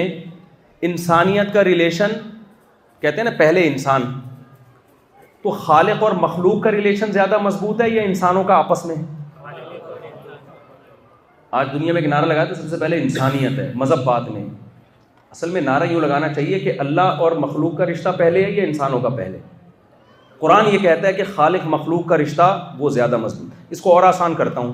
[0.91, 2.12] انسانیت کا ریلیشن
[3.01, 4.03] کہتے ہیں نا پہلے انسان
[5.43, 9.05] تو خالق اور مخلوق کا ریلیشن زیادہ مضبوط ہے یا انسانوں کا آپس میں ہے
[11.57, 14.42] آج دنیا میں ایک نعرہ لگایا تو سب سے پہلے انسانیت ہے مذہب بات میں
[15.32, 18.62] اصل میں نعرہ یوں لگانا چاہیے کہ اللہ اور مخلوق کا رشتہ پہلے ہے یا
[18.64, 19.38] انسانوں کا پہلے
[20.38, 22.48] قرآن یہ کہتا ہے کہ خالق مخلوق کا رشتہ
[22.78, 24.72] وہ زیادہ مضبوط اس کو اور آسان کرتا ہوں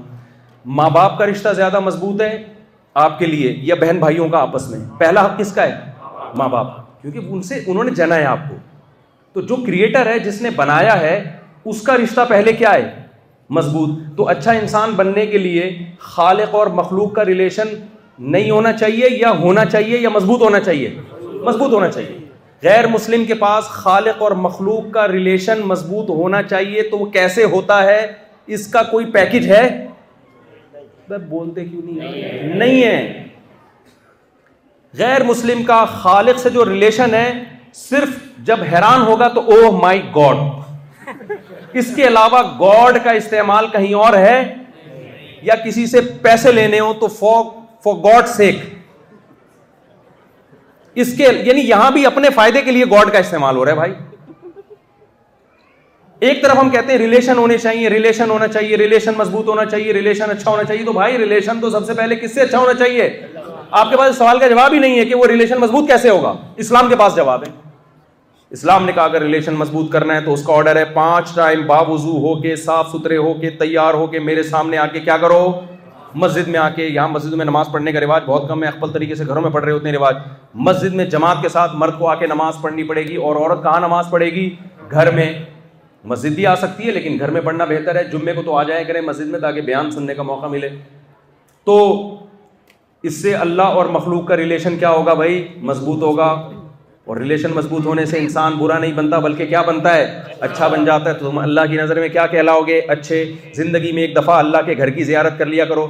[0.81, 2.33] ماں باپ کا رشتہ زیادہ مضبوط ہے
[3.05, 6.49] آپ کے لیے یا بہن بھائیوں کا آپس میں پہلا حق کس کا ہے ماں
[6.57, 6.73] باپ
[7.03, 8.57] کیونکہ ان سے انہوں نے جنا ہے آپ کو
[9.35, 11.15] تو جو کریٹر ہے جس نے بنایا ہے
[11.75, 12.91] اس کا رشتہ پہلے کیا ہے
[13.57, 15.71] مضبوط تو اچھا انسان بننے کے لیے
[16.01, 17.75] خالق اور مخلوق کا ریلیشن
[18.33, 20.91] نہیں ہونا چاہیے یا ہونا چاہیے یا مضبوط ہونا چاہیے
[21.47, 22.19] مضبوط ہونا چاہیے
[22.63, 27.45] غیر مسلم کے پاس خالق اور مخلوق کا ریلیشن مضبوط ہونا چاہیے تو وہ کیسے
[27.55, 28.01] ہوتا ہے
[28.57, 29.65] اس کا کوئی پیکج ہے
[31.29, 33.27] بولتے کیوں نہیں نہیں ہے
[34.99, 37.33] غیر مسلم کا خالق سے جو ریلیشن ہے
[37.75, 38.17] صرف
[38.47, 40.37] جب حیران ہوگا تو او مائی گاڈ
[41.81, 44.43] اس کے علاوہ گاڈ کا استعمال کہیں اور ہے
[45.43, 47.33] یا کسی سے پیسے لینے ہوں تو فو
[47.85, 48.55] فور گاڈ سیک
[51.03, 53.77] اس کے یعنی یہاں بھی اپنے فائدے کے لیے گاڈ کا استعمال ہو رہا ہے
[53.77, 53.93] بھائی
[56.29, 59.93] ایک طرف ہم کہتے ہیں ریلیشن ہونے چاہیے ریلیشن ہونا چاہیے ریلیشن مضبوط ہونا چاہیے
[59.93, 62.75] ریلیشن اچھا ہونا چاہیے تو بھائی ریلیشن تو سب سے پہلے کس سے اچھا ہونا
[62.85, 63.09] چاہیے
[63.81, 66.35] آپ کے پاس سوال کا جواب ہی نہیں ہے کہ وہ ریلیشن مضبوط کیسے ہوگا
[66.67, 67.51] اسلام کے پاس جواب ہے
[68.53, 71.65] اسلام نے کہا اگر ریلیشن مضبوط کرنا ہے تو اس کا آرڈر ہے پانچ ٹائم
[71.67, 75.17] باوضو ہو کے صاف ستھرے ہو کے تیار ہو کے میرے سامنے آ کے کیا
[75.19, 75.39] کرو
[76.25, 78.91] مسجد میں آ کے یہاں مسجد میں نماز پڑھنے کا رواج بہت کم ہے اقبل
[78.97, 80.17] طریقے سے گھروں میں پڑھ رہے ہوتے ہیں رواج
[80.69, 83.63] مسجد میں جماعت کے ساتھ مرد کو آ کے نماز پڑھنی پڑے گی اور عورت
[83.63, 84.49] کہاں نماز پڑھے گی
[84.91, 85.33] گھر میں
[86.13, 88.63] مسجد بھی آ سکتی ہے لیکن گھر میں پڑھنا بہتر ہے جمعے کو تو آ
[88.71, 90.69] جائیں کریں مسجد میں تاکہ بیان سننے کا موقع ملے
[91.65, 91.81] تو
[93.03, 96.35] اس سے اللہ اور مخلوق کا ریلیشن کیا ہوگا بھائی مضبوط ہوگا
[97.07, 100.05] اور ریلیشن مضبوط ہونے سے انسان برا نہیں بنتا بلکہ کیا بنتا ہے
[100.47, 103.25] اچھا بن جاتا ہے تو تم اللہ کی نظر میں کیا کہلاؤ گے اچھے
[103.55, 105.87] زندگی میں ایک دفعہ اللہ کے گھر کی زیارت کر لیا کرو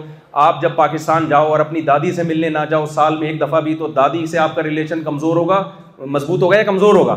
[0.47, 3.61] آپ جب پاکستان جاؤ اور اپنی دادی سے ملنے نہ جاؤ سال میں ایک دفعہ
[3.61, 5.63] بھی تو دادی سے آپ کا ریلیشن کمزور ہوگا
[6.15, 7.17] مضبوط ہوگا یا کمزور ہوگا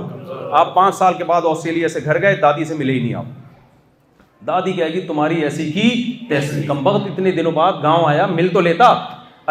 [0.59, 4.45] آپ پانچ سال کے بعد آسٹریلیا سے گھر گئے دادی سے ملے ہی نہیں آپ
[4.47, 5.89] دادی کہے گی تمہاری ایسی کی
[6.29, 8.93] تحصیل کم وقت اتنے دنوں بعد گاؤں آیا مل تو لیتا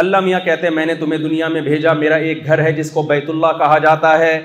[0.02, 2.90] اللہ میاں کہتے ہیں میں نے تمہیں دنیا میں بھیجا میرا ایک گھر ہے جس
[2.90, 4.38] کو بیت اللہ کہا جاتا ہے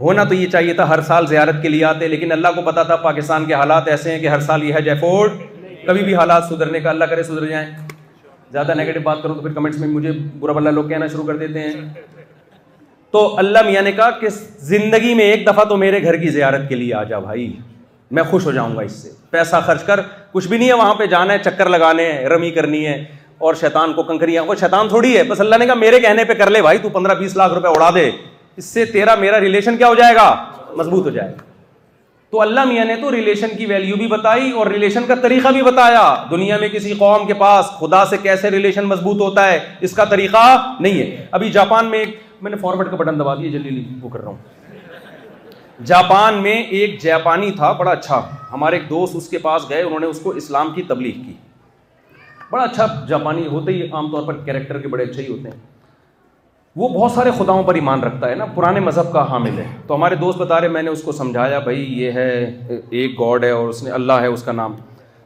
[0.00, 2.82] ہونا تو یہ چاہیے تھا ہر سال زیارت کے لیے آتے لیکن اللہ کو پتا
[2.90, 5.32] تھا پاکستان کے حالات ایسے ہیں کہ ہر سال یہ ہے جیفورڈ
[5.86, 7.66] کبھی بھی حالات سدھرنے کا اللہ کرے سدھر جائیں
[8.52, 11.36] زیادہ نگیٹو بات کروں تو پھر کمنٹس میں مجھے برا بلا لوگ کہنا شروع کر
[11.36, 11.88] دیتے ہیں
[13.12, 14.28] تو اللہ میاں نے کہا کہ
[14.72, 17.52] زندگی میں ایک دفعہ تو میرے گھر کی زیارت کے لیے آ جا بھائی
[18.16, 20.00] میں خوش ہو جاؤں گا اس سے پیسہ خرچ کر
[20.32, 23.04] کچھ بھی نہیں ہے وہاں پہ جانا ہے چکر لگانے ہیں رمی کرنی ہے
[23.38, 26.34] اور شیطان کو کنکریاں وہ کو تھوڑی ہے بس اللہ نے کہا میرے کہنے پہ
[26.34, 28.10] کر لے بھائی تو پندرہ بیس لاکھ روپے اڑا دے
[28.56, 30.34] اس سے تیرا میرا ریلیشن کیا ہو جائے گا
[30.76, 31.44] مضبوط ہو جائے گا
[32.30, 35.62] تو اللہ میاں نے تو ریلیشن کی ویلیو بھی بتائی اور ریلیشن کا طریقہ بھی
[35.62, 39.58] بتایا دنیا میں کسی قوم کے پاس خدا سے کیسے ریلیشن مضبوط ہوتا ہے
[39.88, 40.42] اس کا طریقہ
[40.80, 44.08] نہیں ہے ابھی جاپان میں ایک میں نے فارورڈ کا بٹن دبا دیا جلدی وہ
[44.08, 48.20] کر رہا ہوں جاپان میں ایک جاپانی تھا بڑا اچھا
[48.52, 51.32] ہمارے ایک دوست اس کے پاس گئے انہوں نے اس کو اسلام کی تبلیغ کی
[52.50, 55.56] بڑا اچھا جاپانی ہوتے ہی عام طور پر کیریکٹر کے بڑے اچھے ہی ہوتے ہیں
[56.80, 59.94] وہ بہت سارے خداؤں پر ایمان رکھتا ہے نا پرانے مذہب کا حامل ہے تو
[59.94, 63.50] ہمارے دوست بتا رہے میں نے اس کو سمجھایا بھائی یہ ہے ایک گاڈ ہے
[63.50, 64.74] اور اس نے اللہ ہے اس کا نام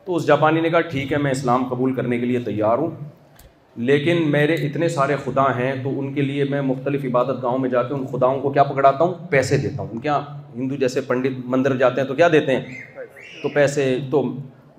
[0.05, 2.91] تو اس جاپانی نے کہا ٹھیک ہے میں اسلام قبول کرنے کے لیے تیار ہوں
[3.89, 7.69] لیکن میرے اتنے سارے خدا ہیں تو ان کے لیے میں مختلف عبادت گاہوں میں
[7.71, 10.19] جا کے ان خداؤں کو کیا پکڑاتا ہوں پیسے دیتا ہوں کیا
[10.55, 12.83] ہندو جیسے پنڈت مندر جاتے ہیں تو کیا دیتے ہیں
[13.43, 14.23] تو پیسے تو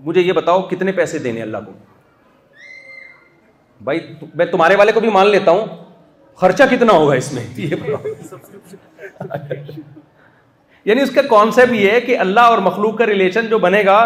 [0.05, 1.71] مجھے یہ بتاؤ کتنے پیسے دینے اللہ کو
[3.83, 3.99] بھائی
[4.37, 5.65] میں تمہارے والے کو بھی مان لیتا ہوں
[6.41, 7.43] خرچہ کتنا ہوگا اس میں
[10.85, 13.97] یعنی اس کا کانسیپٹ یہ ہے کہ اللہ اور مخلوق کا ریلیشن جو بنے گا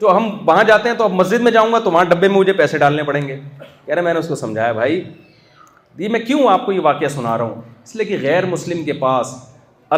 [0.00, 2.36] جو ہم وہاں جاتے ہیں تو اب مسجد میں جاؤں گا تو وہاں ڈبے میں
[2.36, 3.38] مجھے پیسے ڈالنے پڑیں گے
[3.86, 5.26] یار میں نے اس کو سمجھایا بھائی یہ
[6.06, 8.84] جی، میں کیوں آپ کو یہ واقعہ سنا رہا ہوں اس لیے کہ غیر مسلم
[8.84, 9.34] کے پاس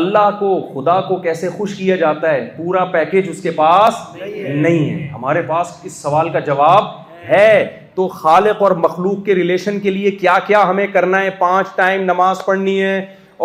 [0.01, 4.89] اللہ کو خدا کو کیسے خوش کیا جاتا ہے پورا پیکج اس کے پاس نہیں
[4.91, 6.85] ہے ہمارے پاس اس سوال کا جواب
[7.29, 11.75] ہے تو خالق اور مخلوق کے ریلیشن کے لیے کیا کیا ہمیں کرنا ہے پانچ
[11.77, 12.99] ٹائم نماز پڑھنی ہے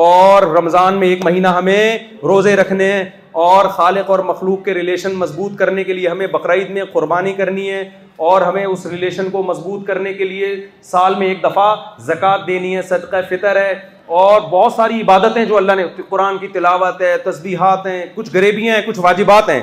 [0.04, 3.04] اور رمضان میں ایک مہینہ ہمیں روزے رکھنے ہیں
[3.46, 7.70] اور خالق اور مخلوق کے ریلیشن مضبوط کرنے کے لیے ہمیں بقرعید میں قربانی کرنی
[7.72, 7.82] ہے
[8.30, 10.56] اور ہمیں اس ریلیشن کو مضبوط کرنے کے لیے
[10.92, 11.76] سال میں ایک دفعہ
[12.06, 13.74] زکوٰۃ دینی ہے صدقہ فطر ہے
[14.22, 18.76] اور بہت ساری عبادتیں جو اللہ نے قرآن کی تلاوت ہے تسبیحات ہیں کچھ غریبیاں
[18.76, 19.62] ہیں کچھ واجبات ہیں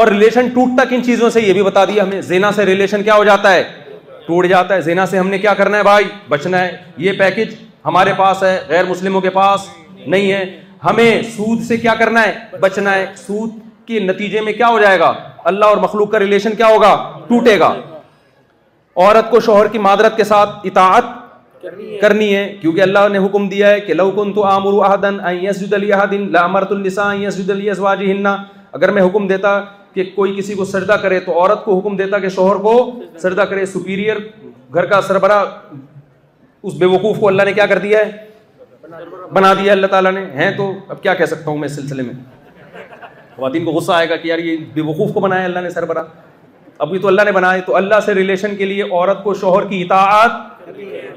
[0.00, 3.14] اور ریلیشن ٹوٹتا کن چیزوں سے یہ بھی بتا دیا ہمیں زینا سے ریلیشن کیا
[3.16, 3.62] ہو جاتا ہے
[4.26, 7.54] ٹوٹ جاتا ہے زینا سے ہم نے کیا کرنا ہے بھائی بچنا ہے یہ پیکج
[7.84, 9.64] ہمارے پاس ہے غیر مسلموں کے پاس
[10.06, 10.44] نہیں ہے
[10.84, 13.54] ہمیں سود سے کیا کرنا ہے بچنا ہے سود
[13.86, 15.12] کے نتیجے میں کیا ہو جائے گا
[15.52, 16.92] اللہ اور مخلوق کا ریلیشن کیا ہوگا
[17.28, 17.72] ٹوٹے گا
[18.96, 21.04] عورت کو شوہر کی معذرت کے ساتھ اطاعت
[22.02, 25.44] کرنی ہے کیونکہ اللہ نے حکم دیا ہے کہ لو کن تو آمر احدن ان
[25.46, 27.50] یسجد لی احدن لامرت النساء ان یسجد
[28.72, 29.58] اگر میں حکم دیتا
[29.96, 32.72] کہ کوئی کسی کو سجدہ کرے تو عورت کو حکم دیتا کہ شوہر کو
[33.18, 34.16] سجدہ کرے سپیریئر
[34.74, 35.44] گھر کا سربراہ
[36.68, 40.24] اس بے وقوف کو اللہ نے کیا کر دیا ہے بنا دیا اللہ تعالیٰ نے
[40.34, 42.14] ہیں تو اب کیا کہہ سکتا ہوں میں اس سلسلے میں
[43.36, 46.04] خواتین کو غصہ آئے گا کہ یار یہ بے وقوف کو بنایا اللہ نے سربراہ
[46.84, 49.66] اب یہ تو اللہ نے بنایا تو اللہ سے ریلیشن کے لیے عورت کو شوہر
[49.68, 50.70] کی اطاعت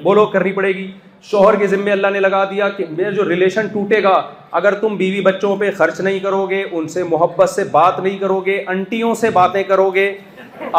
[0.04, 0.92] بولو کرنی پڑے گی
[1.28, 4.22] شوہر کے ذمے اللہ نے لگا دیا کہ میرا جو ریلیشن ٹوٹے گا
[4.60, 8.18] اگر تم بیوی بچوں پہ خرچ نہیں کرو گے ان سے محبت سے بات نہیں
[8.20, 10.12] کرو گے انٹیوں سے باتیں کرو گے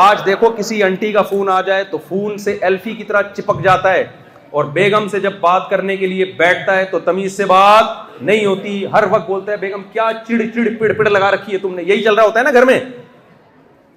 [0.04, 3.62] آج دیکھو کسی انٹی کا فون آ جائے تو فون سے ایلفی کی طرح چپک
[3.64, 4.04] جاتا ہے
[4.50, 8.44] اور بیگم سے جب بات کرنے کے لیے بیٹھتا ہے تو تمیز سے بات نہیں
[8.44, 11.74] ہوتی ہر وقت بولتا ہے بیگم کیا چڑ چڑ پڑ پڑ لگا رکھی ہے تم
[11.74, 12.78] نے یہی چل رہا ہوتا ہے نا گھر میں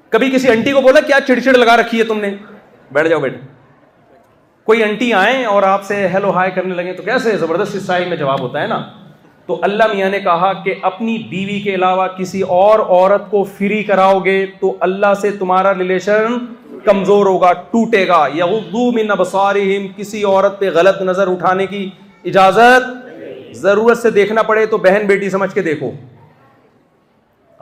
[0.09, 2.33] کبھی کسی انٹی کو بولا کیا چڑ چڑ لگا رکھی ہے تم نے
[2.93, 3.37] بیٹھ جاؤ بیٹھ
[4.65, 8.17] کوئی انٹی آئیں اور آپ سے ہیلو ہائی کرنے لگیں تو کیسے زبردست اسٹائل میں
[8.17, 8.77] جواب ہوتا ہے نا
[9.45, 13.81] تو اللہ میاں نے کہا کہ اپنی بیوی کے علاوہ کسی اور عورت کو فری
[13.87, 16.37] کراؤ گے تو اللہ سے تمہارا ریلیشن
[16.85, 18.45] کمزور ہوگا ٹوٹے گا یا
[20.73, 21.89] غلط نظر اٹھانے کی
[22.31, 22.89] اجازت
[23.63, 25.91] ضرورت سے دیکھنا پڑے تو بہن بیٹی سمجھ کے دیکھو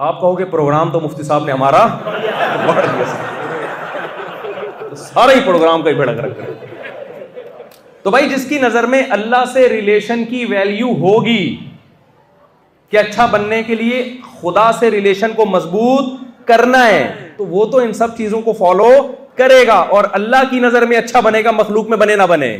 [0.09, 1.85] آپ کہو گے پروگرام تو مفتی صاحب نے ہمارا
[4.97, 6.69] سارا ہی پروگرام کا ہی بھڑک رکھا
[8.03, 11.43] تو بھائی جس کی نظر میں اللہ سے ریلیشن کی ویلیو ہوگی
[12.89, 14.03] کہ اچھا بننے کے لیے
[14.41, 16.05] خدا سے ریلیشن کو مضبوط
[16.47, 17.03] کرنا ہے
[17.37, 18.91] تو وہ تو ان سب چیزوں کو فالو
[19.37, 22.57] کرے گا اور اللہ کی نظر میں اچھا بنے گا مخلوق میں بنے نہ بنے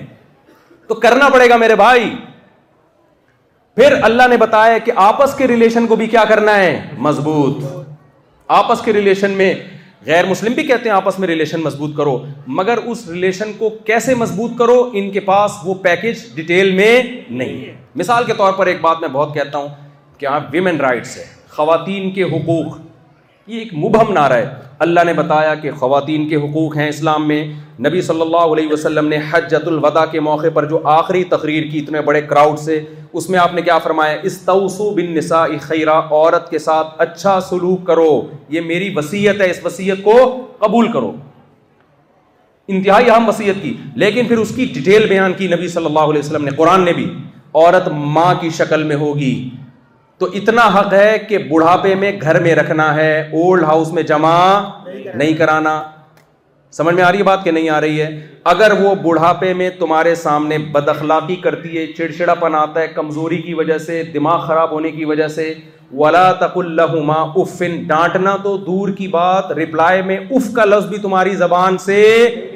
[0.88, 2.14] تو کرنا پڑے گا میرے بھائی
[3.76, 6.72] پھر اللہ نے بتایا کہ آپس کے ریلیشن کو بھی کیا کرنا ہے
[7.10, 7.58] مضبوط
[8.62, 9.54] آپس کے ریلیشن میں
[10.06, 12.18] غیر مسلم بھی کہتے ہیں آپس میں ریلیشن مضبوط کرو
[12.60, 17.64] مگر اس ریلیشن کو کیسے مضبوط کرو ان کے پاس وہ پیکج ڈیٹیل میں نہیں
[17.66, 19.68] ہے مثال کے طور پر ایک بات میں بہت کہتا ہوں
[20.20, 22.78] کہ آپ ویمن رائٹس ہے خواتین کے حقوق
[23.48, 24.46] یہ ایک مبہم نعرہ ہے
[24.86, 27.42] اللہ نے بتایا کہ خواتین کے حقوق ہیں اسلام میں
[27.88, 31.80] نبی صلی اللہ علیہ وسلم نے حجت الوداع کے موقع پر جو آخری تقریر کی
[31.80, 32.80] اتنے بڑے کراؤڈ سے
[33.14, 34.40] اس میں آپ نے کیا فرمایا اس
[35.62, 38.10] خیرہ عورت کے ساتھ اچھا سلوک کرو
[38.58, 40.16] یہ میری وسیعت ہے اس وسیعت کو
[40.66, 41.12] قبول کرو
[42.68, 43.74] انتہائی اہم وسیعت کی
[44.06, 46.94] لیکن پھر اس کی ڈیٹیل بیان کی نبی صلی اللہ علیہ وسلم نے قرآن نے
[47.02, 47.06] بھی
[47.54, 47.88] عورت
[48.18, 49.34] ماں کی شکل میں ہوگی
[50.22, 54.34] تو اتنا حق ہے کہ بڑھاپے میں گھر میں رکھنا ہے اولڈ ہاؤس میں جمع
[55.14, 55.72] نہیں کرانا
[56.78, 58.08] سمجھ میں آ رہی ہے بات کہ نہیں آ رہی ہے
[58.52, 63.38] اگر وہ بڑھاپے میں تمہارے سامنے بد اخلاقی کرتی ہے چڑچڑا پن آتا ہے کمزوری
[63.42, 65.54] کی وجہ سے دماغ خراب ہونے کی وجہ سے
[66.02, 66.94] ولا تک اللہ
[67.42, 72.00] افن ڈانٹنا تو دور کی بات رپلائی میں اف کا لفظ بھی تمہاری زبان سے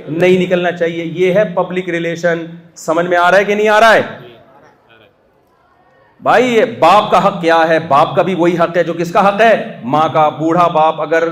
[0.10, 2.46] نہیں نکلنا چاہیے یہ ہے پبلک ریلیشن
[2.86, 4.25] سمجھ میں آ رہا ہے کہ نہیں آ رہا ہے
[6.26, 9.12] بھائی یہ باپ کا حق کیا ہے باپ کا بھی وہی حق ہے جو کس
[9.14, 9.52] کا حق ہے
[9.96, 11.24] ماں کا بوڑھا باپ اگر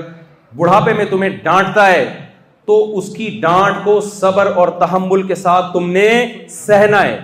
[0.55, 2.03] بڑھاپے میں تمہیں ڈانٹتا ہے
[2.67, 6.03] تو اس کی ڈانٹ کو صبر اور تحمل کے ساتھ تم نے
[6.55, 7.17] سہنا ہے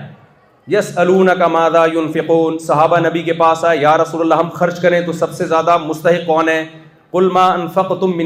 [0.76, 4.50] یس الون کا مادہ یون فکون صحابہ نبی کے پاس آئے یا رسول اللہ ہم
[4.54, 6.60] خرچ کریں تو سب سے زیادہ مستحق کون ہے
[7.22, 8.18] انفق تم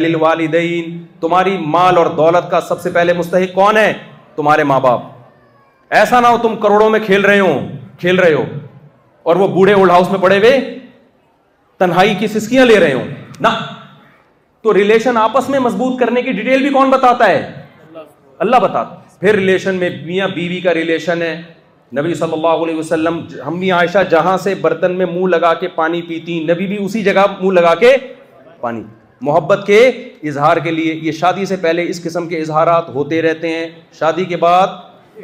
[0.00, 3.92] الوالدین تمہاری مال اور دولت کا سب سے پہلے مستحق کون ہے
[4.42, 5.00] تمہارے ماں باپ
[6.00, 7.54] ایسا نہ ہو تم کروڑوں میں کھیل رہے ہو
[8.00, 8.44] کھیل رہے ہو
[9.24, 10.58] اور وہ بوڑھے اولڈ ہاؤس میں پڑے ہوئے
[11.78, 13.04] تنہائی کی سسکیاں لے رہے ہوں
[13.40, 13.48] نہ
[14.62, 17.50] تو ریلیشن آپس میں مضبوط کرنے کی ڈیٹیل بھی کون بتاتا ہے
[18.44, 21.34] اللہ بتاتا پھر ریلیشن میں میاں بیوی کا ریلیشن ہے
[21.98, 26.00] نبی صلی اللہ علیہ وسلم ہم عائشہ جہاں سے برتن میں منہ لگا کے پانی
[26.08, 27.96] پیتی نبی بھی اسی جگہ منہ لگا کے
[28.60, 28.82] پانی
[29.28, 29.78] محبت کے
[30.28, 33.68] اظہار کے لیے یہ شادی سے پہلے اس قسم کے اظہارات ہوتے رہتے ہیں
[33.98, 35.20] شادی کے بعد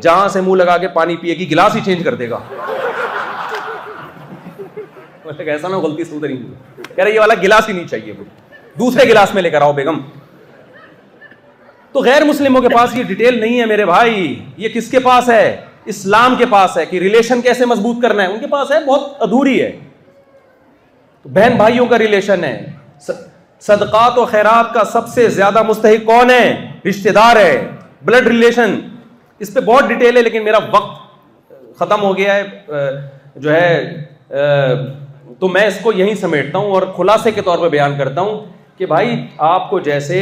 [0.00, 2.38] جہاں سے منہ لگا کے پانی پیے گی گلاس ہی چینج کر دے گا
[5.26, 6.36] ایسا نہ غلطی سدھر ہی
[6.94, 8.24] کہہ رہے یہ والا گلاس ہی نہیں چاہیے وہ
[8.78, 10.00] دوسرے گلاس میں لے کر آؤ بیگم
[11.92, 14.14] تو غیر مسلموں کے پاس یہ ڈیٹیل نہیں ہے میرے بھائی
[14.56, 15.56] یہ کس کے پاس ہے
[15.92, 19.22] اسلام کے پاس ہے کہ ریلیشن کیسے مضبوط کرنا ہے ان کے پاس ہے بہت
[19.22, 19.70] ادھوری ہے
[21.34, 22.58] بہن بھائیوں کا ریلیشن ہے
[23.06, 26.48] صدقات و خیرات کا سب سے زیادہ مستحق کون ہے
[26.88, 27.54] رشتہ دار ہے
[28.04, 28.78] بلڈ ریلیشن
[29.44, 32.90] اس پہ بہت ڈیٹیل ہے لیکن میرا وقت ختم ہو گیا ہے
[33.42, 33.68] جو ہے
[35.40, 38.40] تو میں اس کو یہیں سمیٹتا ہوں اور خلاصے کے طور پہ بیان کرتا ہوں
[38.78, 39.16] کہ بھائی
[39.52, 40.18] آپ کو جیسے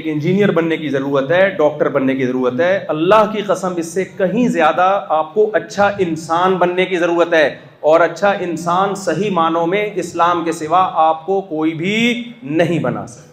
[0.00, 3.92] ایک انجینئر بننے کی ضرورت ہے ڈاکٹر بننے کی ضرورت ہے اللہ کی قسم اس
[3.94, 4.88] سے کہیں زیادہ
[5.18, 7.46] آپ کو اچھا انسان بننے کی ضرورت ہے
[7.90, 11.96] اور اچھا انسان صحیح معنوں میں اسلام کے سوا آپ کو کوئی بھی
[12.60, 13.30] نہیں بنا سکتا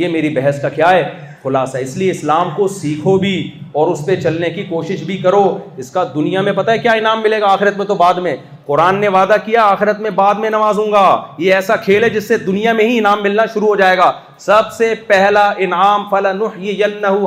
[0.00, 1.02] یہ میری بحث کا کیا ہے
[1.44, 3.32] خلاصہ اس لیے اسلام کو سیکھو بھی
[3.80, 5.42] اور اس پہ چلنے کی کوشش بھی کرو
[5.82, 8.34] اس کا دنیا میں پتہ ہے کیا انعام ملے گا آخرت میں تو بعد میں
[8.66, 11.02] قرآن نے وعدہ کیا آخرت میں بعد میں نوازوں گا
[11.38, 14.10] یہ ایسا کھیل ہے جس سے دنیا میں ہی انعام ملنا شروع ہو جائے گا
[14.46, 16.32] سب سے پہلا انعام فلاں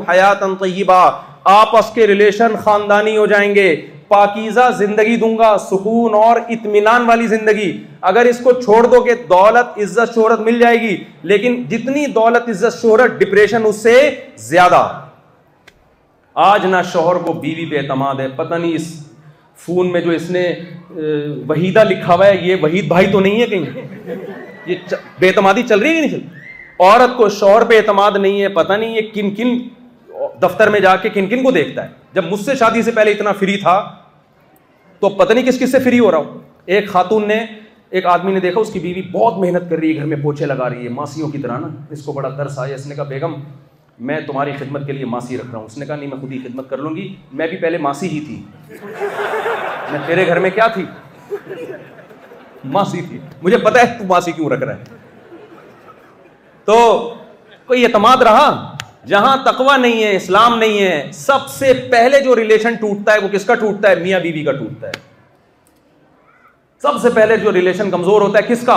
[0.10, 0.44] حیات
[1.50, 3.68] آپ اس کے ریلیشن خاندانی ہو جائیں گے
[4.10, 7.72] پاکیزہ زندگی دوں گا سکون اور اطمینان والی زندگی
[8.12, 10.96] اگر اس کو چھوڑ دو کہ دولت عزت شہرت مل جائے گی
[11.32, 13.96] لیکن جتنی دولت عزت شہرت ڈپریشن اس سے
[14.52, 14.82] زیادہ
[16.50, 18.94] آج نہ شوہر کو بیوی پہ اعتماد ہے پتہ نہیں اس
[19.66, 20.46] فون میں جو اس نے
[21.50, 24.16] وحیدہ لکھا ہوا ہے یہ وحید بھائی تو نہیں ہے کہیں
[24.66, 24.86] یہ
[25.20, 28.48] بے اعتمادی چل رہی ہے کہ نہیں چل عورت کو شوہر پہ اعتماد نہیں ہے
[28.58, 29.58] پتہ نہیں یہ کن کن
[30.42, 33.12] دفتر میں جا کے کن کن کو دیکھتا ہے جب مجھ سے شادی سے پہلے
[33.12, 33.74] اتنا فری تھا
[35.00, 36.40] تو پتہ نہیں کس کس سے فری ہو رہا ہوں
[36.78, 37.36] ایک خاتون نے
[37.98, 40.46] ایک آدمی نے دیکھا اس کی بیوی بہت محنت کر رہی ہے گھر میں پوچھے
[40.46, 41.68] لگا رہی ہے ماسیوں کی طرح نا
[41.98, 43.34] اس کو بڑا ترس آیا اس نے کہا بیگم
[44.10, 46.32] میں تمہاری خدمت کے لیے ماسی رکھ رہا ہوں اس نے کہا نہیں میں خود
[46.32, 47.06] ہی خدمت کر لوں گی
[47.42, 48.42] میں بھی پہلے ماسی ہی تھی
[49.92, 50.86] میں تیرے گھر میں کیا تھی
[52.78, 55.94] ماسی تھی مجھے پتا ہے تو ماسی کیوں رکھ رہا ہے
[56.72, 56.78] تو
[57.68, 58.48] کوئی اعتماد رہا
[59.08, 63.28] جہاں تقوا نہیں ہے اسلام نہیں ہے سب سے پہلے جو ریلیشن ٹوٹتا ہے وہ
[63.34, 64.92] کس کا ٹوٹتا ہے میاں بیوی بی کا ٹوٹتا ہے
[66.82, 68.74] سب سے پہلے جو ریلیشن کمزور ہوتا ہے کس کا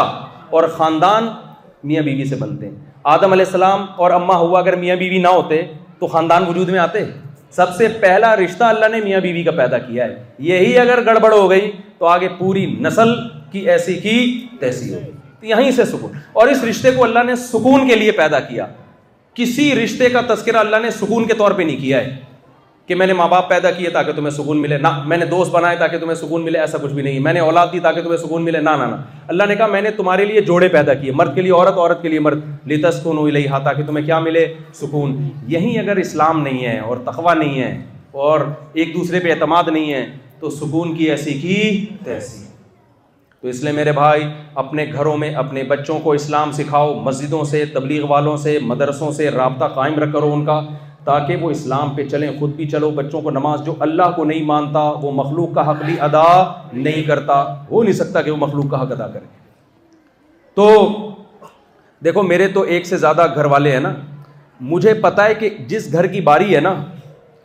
[0.59, 1.29] اور خاندان
[1.91, 2.75] میاں بیوی بی سے بنتے ہیں
[3.15, 5.61] آدم علیہ السلام اور اما ہوا اگر میاں بیوی بی نہ ہوتے
[5.99, 7.05] تو خاندان وجود میں آتے
[7.57, 11.33] سب سے پہلا رشتہ اللہ نے میاں بیوی کا پیدا کیا ہے یہی اگر گڑبڑ
[11.33, 13.15] ہو گئی تو آگے پوری نسل
[13.53, 14.17] کی ایسی کی
[14.61, 15.01] تحسی ہو
[15.57, 18.67] گئی سے سکون اور اس رشتے کو اللہ نے سکون کے لیے پیدا کیا
[19.41, 22.17] کسی رشتے کا تذکرہ اللہ نے سکون کے طور پہ نہیں کیا ہے
[22.87, 25.51] کہ میں نے ماں باپ پیدا کیے تاکہ تمہیں سکون ملے نہ میں نے دوست
[25.55, 28.17] بنائے تاکہ تمہیں سکون ملے ایسا کچھ بھی نہیں میں نے اولاد دی تاکہ تمہیں
[28.25, 28.87] سکون ملے نہ نہ
[29.35, 32.03] اللہ نے کہا میں نے تمہارے لیے جوڑے پیدا کیے مرد کے لیے عورت عورت
[32.03, 32.41] کے لیے مرد
[32.73, 34.47] لی تسکون لئی ہاں تاکہ تمہیں کیا ملے
[34.81, 35.17] سکون
[35.57, 37.73] یہیں اگر اسلام نہیں ہے اور تخوا نہیں ہے
[38.29, 38.41] اور
[38.73, 40.07] ایک دوسرے پہ اعتماد نہیں ہے
[40.41, 41.59] تو سکون کی ایسی کی
[42.05, 42.49] تیسی
[43.43, 44.27] تو اس لیے میرے بھائی
[44.63, 49.31] اپنے گھروں میں اپنے بچوں کو اسلام سکھاؤ مسجدوں سے تبلیغ والوں سے مدرسوں سے
[49.31, 50.61] رابطہ قائم رکھ کرو ان کا
[51.05, 54.43] تاکہ وہ اسلام پہ چلیں خود بھی چلو بچوں کو نماز جو اللہ کو نہیں
[54.47, 56.23] مانتا وہ مخلوق کا حق بھی ادا
[56.73, 57.41] نہیں کرتا
[57.71, 59.25] ہو نہیں سکتا کہ وہ مخلوق کا حق ادا کرے
[60.55, 60.69] تو
[62.05, 63.95] دیکھو میرے تو ایک سے زیادہ گھر والے ہیں نا
[64.75, 66.75] مجھے پتا ہے کہ جس گھر کی باری ہے نا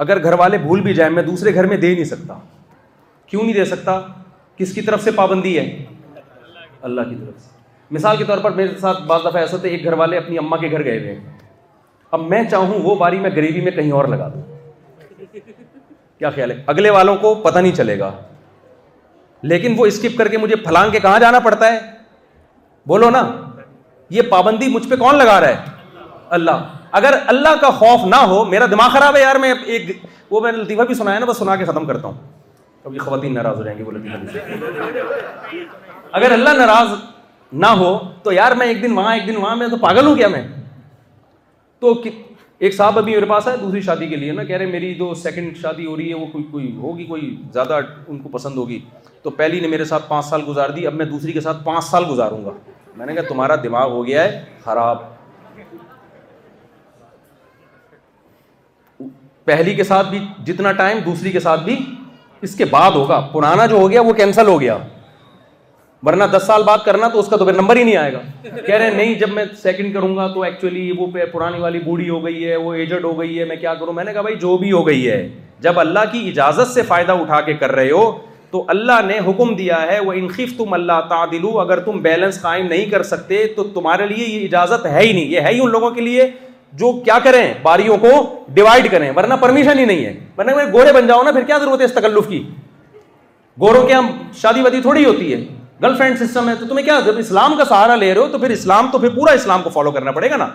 [0.06, 2.38] اگر گھر والے بھول بھی جائیں میں دوسرے گھر میں دے نہیں سکتا
[3.28, 4.00] کیوں نہیں دے سکتا
[4.58, 5.64] کس کی طرف سے پابندی ہے
[6.90, 7.54] اللہ کی طرف سے
[7.96, 10.58] مثال کے طور پر میرے ساتھ بعض دفعہ ایسا ہے ایک گھر والے اپنی اما
[10.58, 11.18] کے گھر گئے ہوئے
[12.12, 14.42] اب میں چاہوں وہ باری میں غریبی میں کہیں اور لگا دوں
[16.20, 18.12] کیا خیال ہے اگلے والوں کو پتہ نہیں چلے گا
[19.52, 21.80] لیکن وہ اسکپ کر کے مجھے پھلانگ کے کہاں جانا پڑتا ہے
[22.88, 23.24] بولو نا
[24.18, 26.64] یہ پابندی مجھ پہ کون لگا رہا ہے اللہ
[27.02, 29.90] اگر اللہ کا خوف نہ ہو میرا دماغ خراب ہے یار میں ایک
[30.32, 32.35] وہ میں نے لطیفہ بھی سنایا نا بس سنا کے ختم کرتا ہوں
[32.86, 35.60] کبھی خواتین ناراض ہو جائیں گی وہ لڑکی
[36.18, 36.90] اگر اللہ ناراض
[37.54, 40.16] نہ ہو تو یار میں ایک دن وہاں ایک دن وہاں میں تو پاگل ہوں
[40.16, 40.42] کیا میں
[41.80, 41.94] تو
[42.66, 45.14] ایک صاحب ابھی میرے پاس ہے دوسری شادی کے لیے نا کہہ رہے میری جو
[45.24, 48.80] سیکنڈ شادی ہو رہی ہے وہ کوئی کوئی ہوگی کوئی زیادہ ان کو پسند ہوگی
[49.24, 51.84] تو پہلی نے میرے ساتھ پانچ سال گزار دی اب میں دوسری کے ساتھ پانچ
[51.86, 52.52] سال گزاروں گا
[52.98, 55.02] میں نے کہا تمہارا دماغ ہو گیا ہے خراب
[59.46, 61.78] پہلی کے ساتھ بھی جتنا ٹائم دوسری کے ساتھ بھی
[62.46, 64.78] اس کے بعد ہوگا پرانا جو ہو گیا وہ کینسل ہو گیا
[66.06, 68.20] ورنہ دس سال بعد کرنا تو اس کا تو پھر نمبر ہی نہیں آئے گا
[68.66, 72.10] کہہ رہے ہیں نہیں جب میں سیکنڈ کروں گا تو ایکچولی وہ پرانی والی بوڑھی
[72.10, 74.36] ہو گئی ہے وہ ایجڈ ہو گئی ہے میں کیا کروں میں نے کہا بھائی
[74.46, 75.20] جو بھی ہو گئی ہے
[75.68, 78.04] جب اللہ کی اجازت سے فائدہ اٹھا کے کر رہے ہو
[78.52, 82.68] تو اللہ نے حکم دیا ہے وہ انخیف تم اللہ تعدلو اگر تم بیلنس قائم
[82.68, 85.72] نہیں کر سکتے تو تمہارے لیے یہ اجازت ہے ہی نہیں یہ ہے ہی ان
[85.72, 86.30] لوگوں کے لیے
[86.78, 88.08] جو کیا کریں باریوں کو
[88.54, 91.58] ڈیوائڈ کریں ورنہ پرمیشن ہی نہیں ہے ورنہ میں گورے بن جاؤ نا پھر کیا
[91.58, 92.42] ضرورت ہے اس تکلف کی
[93.62, 94.08] گوروں کے ہم
[94.42, 95.40] شادی وادی تھوڑی ہوتی ہے
[95.84, 98.38] گرل فرینڈ سسٹم ہے تو تمہیں کیا جب اسلام کا سہارا لے رہے ہو تو
[98.40, 100.48] پھر اسلام تو پھر پورا اسلام کو فالو کرنا پڑے گا نا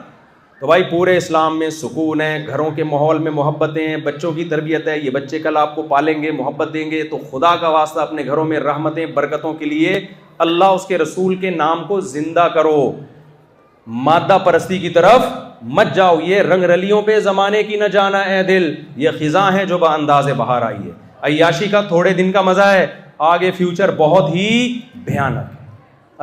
[0.60, 4.44] تو بھائی پورے اسلام میں سکون ہے گھروں کے ماحول میں محبتیں ہیں بچوں کی
[4.48, 7.68] تربیت ہے یہ بچے کل آپ کو پالیں گے محبت دیں گے تو خدا کا
[7.76, 9.98] واسطہ اپنے گھروں میں رحمتیں برکتوں کے لیے
[10.46, 12.90] اللہ اس کے رسول کے نام کو زندہ کرو
[14.08, 15.22] مادہ پرستی کی طرف
[15.76, 19.64] مت جاؤ یہ رنگ رلیوں پہ زمانے کی نہ جانا اے دل یہ خزاں ہے
[19.66, 20.90] جو بہ انداز باہر آئی ہے
[21.30, 22.86] عیاشی کا تھوڑے دن کا مزہ ہے
[23.32, 24.48] آگے فیوچر بہت ہی
[25.04, 25.58] بھیانک ہے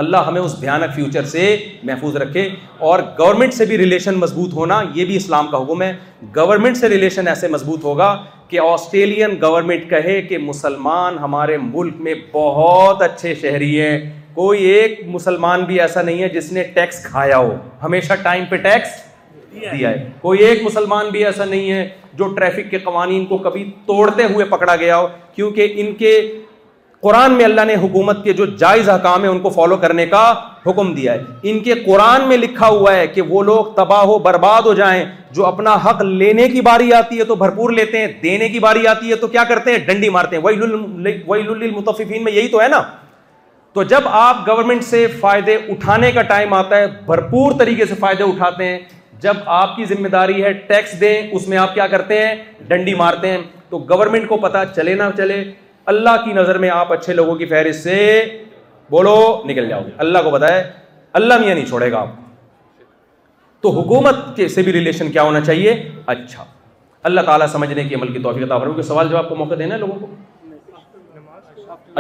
[0.04, 2.48] اللہ ہمیں اس بھیانک فیوچر سے محفوظ رکھے
[2.88, 5.92] اور گورنمنٹ سے بھی ریلیشن مضبوط ہونا یہ بھی اسلام کا حکم ہے
[6.36, 8.16] گورنمنٹ سے ریلیشن ایسے مضبوط ہوگا
[8.50, 13.98] کہ آسٹریلین گورنمنٹ کہے کہ مسلمان ہمارے ملک میں بہت اچھے شہری ہیں
[14.34, 18.56] کوئی ایک مسلمان بھی ایسا نہیں ہے جس نے ٹیکس کھایا ہو ہمیشہ ٹائم پہ
[18.64, 18.90] ٹیکس
[19.62, 23.70] دیا ہے کوئی ایک مسلمان بھی ایسا نہیں ہے جو ٹریفک کے قوانین کو کبھی
[23.88, 26.20] توڑتے ہوئے پکڑا گیا ہو کیونکہ ان کے
[27.04, 30.22] قرآن میں اللہ نے حکومت کے جو جائز حکام ہیں ان کو فالو کرنے کا
[30.66, 34.18] حکم دیا ہے ان کے قرآن میں لکھا ہوا ہے کہ وہ لوگ تباہ ہو
[34.28, 35.04] برباد ہو جائیں
[35.36, 38.88] جو اپنا حق لینے کی باری آتی ہے تو بھرپور لیتے ہیں دینے کی باری
[38.94, 42.68] آتی ہے تو کیا کرتے ہیں ڈنڈی مارتے ہیں وہی المتفقین میں یہی تو ہے
[42.68, 42.82] نا
[43.74, 48.24] تو جب آپ گورنمنٹ سے فائدے اٹھانے کا ٹائم آتا ہے بھرپور طریقے سے فائدے
[48.24, 48.78] اٹھاتے ہیں
[49.22, 52.34] جب آپ کی ذمہ داری ہے ٹیکس دیں اس میں آپ کیا کرتے ہیں
[52.68, 53.38] ڈنڈی مارتے ہیں
[53.70, 55.44] تو گورنمنٹ کو پتا چلے نہ چلے
[55.94, 57.96] اللہ کی نظر میں آپ اچھے لوگوں کی فہرست سے
[58.92, 59.16] بولو
[59.48, 60.64] نکل جاؤ گے اللہ کو بتائے
[61.22, 62.16] اللہ میں یہ نہیں چھوڑے گا آپ
[63.62, 65.74] تو حکومت کے سے بھی ریلیشن کیا ہونا چاہیے
[66.16, 66.44] اچھا
[67.10, 69.76] اللہ تعالیٰ سمجھنے کی عمل کی توفیق عطا فرمائے سوال جواب آپ کو موقع دینا
[69.76, 70.08] ہے لوگوں کو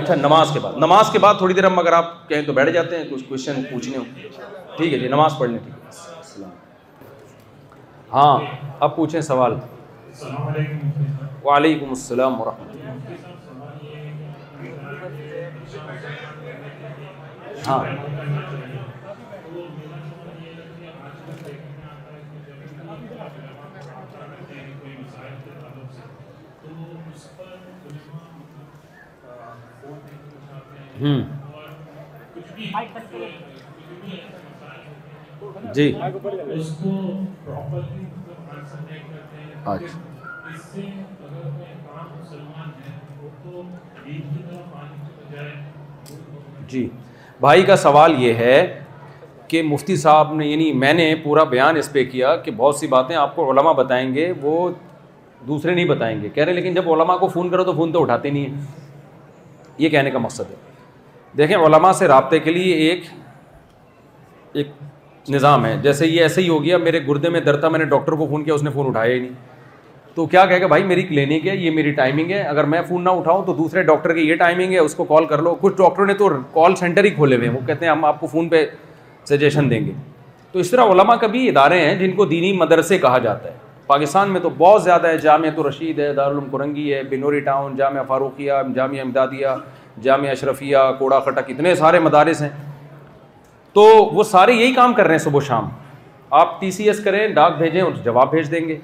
[0.01, 2.69] اچھا نماز کے بعد نماز کے بعد تھوڑی دیر ہم اگر آپ کہیں تو بیٹھ
[2.73, 3.97] جاتے ہیں کچھ کوشچن پوچھنے
[4.77, 6.06] ٹھیک ہے جی نماز پڑھ لیں ٹھیک ہے
[8.13, 8.37] ہاں
[8.79, 9.53] اب پوچھیں سوال
[11.43, 13.41] وعلیکم السلام ورحمۃ اللہ
[17.67, 17.79] ہاں
[31.01, 31.23] ہوں
[35.75, 36.85] جی اچھا
[46.69, 46.87] جی
[47.41, 48.65] بھائی کا سوال یہ ہے
[49.47, 52.87] کہ مفتی صاحب نے یعنی میں نے پورا بیان اس پہ کیا کہ بہت سی
[52.87, 54.69] باتیں آپ کو علماء بتائیں گے وہ
[55.47, 58.01] دوسرے نہیں بتائیں گے کہہ رہے لیکن جب علماء کو فون کرو تو فون تو
[58.01, 58.61] اٹھاتے نہیں ہیں
[59.77, 60.55] یہ کہنے کا مقصد ہے
[61.37, 63.03] دیکھیں علماء سے رابطے کے لیے ایک
[64.55, 64.67] ایک
[65.31, 67.85] نظام ہے جیسے یہ ایسے ہی ہو گیا میرے گردے میں درد تھا میں نے
[67.85, 69.31] ڈاکٹر کو فون کیا اس نے فون اٹھایا ہی نہیں
[70.15, 73.03] تو کیا کہے گا بھائی میری کلینک ہے یہ میری ٹائمنگ ہے اگر میں فون
[73.03, 75.75] نہ اٹھاؤں تو دوسرے ڈاکٹر کی یہ ٹائمنگ ہے اس کو کال کر لو کچھ
[75.77, 78.27] ڈاکٹر نے تو کال سینٹر ہی کھولے ہوئے ہیں وہ کہتے ہیں ہم آپ کو
[78.27, 78.65] فون پہ
[79.29, 79.91] سجیشن دیں گے
[80.51, 84.29] تو اس طرح کا کبھی ادارے ہیں جن کو دینی مدرسے کہا جاتا ہے پاکستان
[84.29, 88.03] میں تو بہت زیادہ ہے جامعہ تو رشید ہے دارالعلوم کرنگی ہے بنوری ٹاؤن جامعہ
[88.07, 89.49] فاروقیہ جامعہ امدادیہ
[90.03, 92.49] جامعہ اشرفیہ کوڑا کھٹک اتنے سارے مدارس ہیں
[93.77, 93.83] تو
[94.13, 95.67] وہ سارے یہی کام کر رہے ہیں صبح شام
[96.37, 98.77] آپ ٹی سی ایس کریں ڈاک بھیجیں اور جواب بھیج دیں گے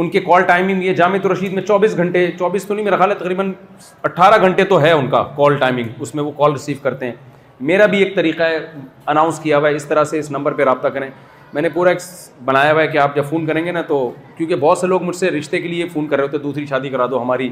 [0.00, 3.10] ان کے کال ٹائمنگ یہ جامعت رشید میں چوبیس گھنٹے چوبیس تو نہیں میرا خیال
[3.10, 3.52] ہے تقریباً
[4.08, 7.12] اٹھارہ گھنٹے تو ہے ان کا کال ٹائمنگ اس میں وہ کال ریسیو کرتے ہیں
[7.70, 8.58] میرا بھی ایک طریقہ ہے
[9.14, 11.08] اناؤنس کیا ہوا ہے اس طرح سے اس نمبر پہ رابطہ کریں
[11.52, 11.98] میں نے پورا ایک
[12.44, 14.00] بنایا ہوا ہے کہ آپ جب فون کریں گے نا تو
[14.36, 16.88] کیونکہ بہت سے لوگ مجھ سے رشتے کے لیے فون کر رہے ہوتے دوسری شادی
[16.96, 17.48] کرا دو ہماری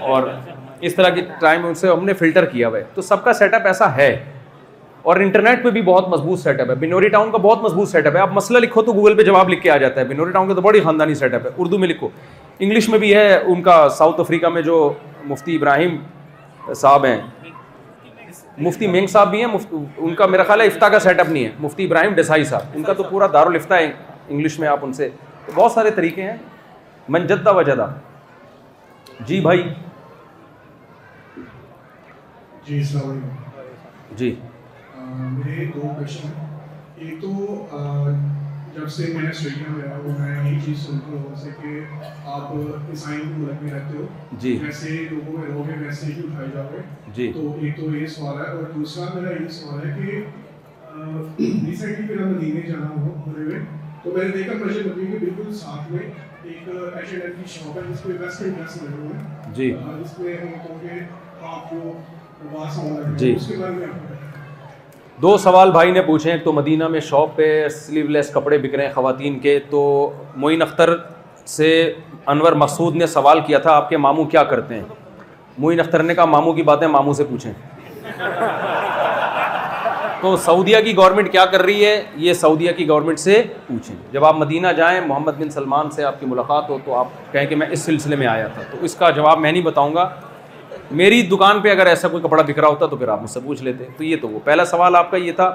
[0.00, 0.28] اور
[0.90, 3.32] اس طرح کی ٹائم ان سے ہم نے فلٹر کیا ہوا ہے تو سب کا
[3.42, 4.14] سیٹ اپ ایسا ہے
[5.04, 8.06] اور انٹرنیٹ پہ بھی بہت مضبوط سیٹ اپ ہے بنوری ٹاؤن کا بہت مضبوط سیٹ
[8.06, 10.30] اپ ہے آپ مسئلہ لکھو تو گوگل پہ جواب لکھ کے آ جاتا ہے بنوری
[10.32, 12.08] ٹاؤن کا تو بڑی خاندانی سیٹ اپ ہے اردو میں لکھو
[12.58, 14.78] انگلش میں بھی ہے ان کا ساؤتھ افریقہ میں جو
[15.30, 15.96] مفتی ابراہیم
[16.74, 17.18] صاحب ہیں
[18.66, 19.58] مفتی مینگ صاحب بھی ہیں
[19.96, 22.74] ان کا میرا خیال ہے افتاح کا سیٹ اپ نہیں ہے مفتی ابراہیم ڈیسائی صاحب
[22.76, 23.84] ان کا تو پورا دار ہے
[24.28, 25.08] انگلش میں آپ ان سے
[25.54, 26.36] بہت سارے طریقے ہیں
[27.16, 27.88] منجدہ و جدہ
[29.26, 29.68] جی بھائی
[34.18, 34.34] جی
[35.00, 36.48] میرے دو کوشچن ہیں
[37.04, 37.64] ایک تو
[38.74, 41.80] جب سے میں آسٹریلیا میں آیا ہوں میں یہی چیز سنتا ہوں لوگوں سے کہ
[42.30, 42.52] آپ
[42.90, 44.06] عیسائی ملک میں رہتے ہو
[44.40, 46.80] جی ویسے لوگوں میں رہو گے ویسے ہی اٹھائے جاؤ گے
[47.16, 50.20] جی تو ایک تو یہ سوال ہے اور دوسرا میرا یہ سوال ہے کہ
[51.38, 53.60] ریسنٹلی میرا مدینے جانا ہو بڑے میں
[54.04, 57.50] تو میں نے دیکھا مجھے مدینے کے بالکل ساتھ میں ایک ایچ اینڈ ایف کی
[57.58, 61.00] شاپ ہے جس میں ویسٹرن ڈریس لگے ہوئے ہیں جی اس میں ہم کہوں گے
[61.50, 61.92] آپ کو
[62.52, 64.32] واسا ہونا ہے اس کے بارے میں آپ
[65.22, 68.74] دو سوال بھائی نے پوچھے ایک تو مدینہ میں شاپ پہ سلیو لیس کپڑے بک
[68.74, 70.90] رہے ہیں خواتین کے تو معین اختر
[71.46, 71.68] سے
[72.32, 74.82] انور مسعود نے سوال کیا تھا آپ کے ماموں کیا کرتے ہیں
[75.58, 77.52] معین اختر نے کہا ماموں کی باتیں ماموں سے پوچھیں
[80.20, 84.24] تو سعودیہ کی گورنمنٹ کیا کر رہی ہے یہ سعودیہ کی گورنمنٹ سے پوچھیں جب
[84.24, 87.56] آپ مدینہ جائیں محمد بن سلمان سے آپ کی ملاقات ہو تو آپ کہیں کہ
[87.56, 90.08] میں اس سلسلے میں آیا تھا تو اس کا جواب میں نہیں بتاؤں گا
[90.90, 93.62] میری دکان پہ اگر ایسا کوئی کپڑا بکھرا ہوتا تو پھر آپ مجھ سے پوچھ
[93.62, 95.48] لیتے تو یہ تو وہ پہلا سوال آپ کا یہ تھا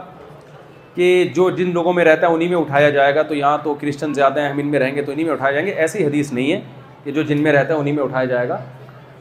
[0.96, 3.74] کہ جو جن لوگوں میں رہتا ہے انہیں میں اٹھایا جائے گا تو یہاں تو
[3.82, 6.06] کرسچن زیادہ ہیں ہم ان میں رہیں گے تو انہیں میں اٹھائے جائیں گے ایسی
[6.06, 6.60] حدیث نہیں ہے
[7.04, 8.58] کہ جو جن میں رہتا ہے انہیں میں اٹھایا جائے گا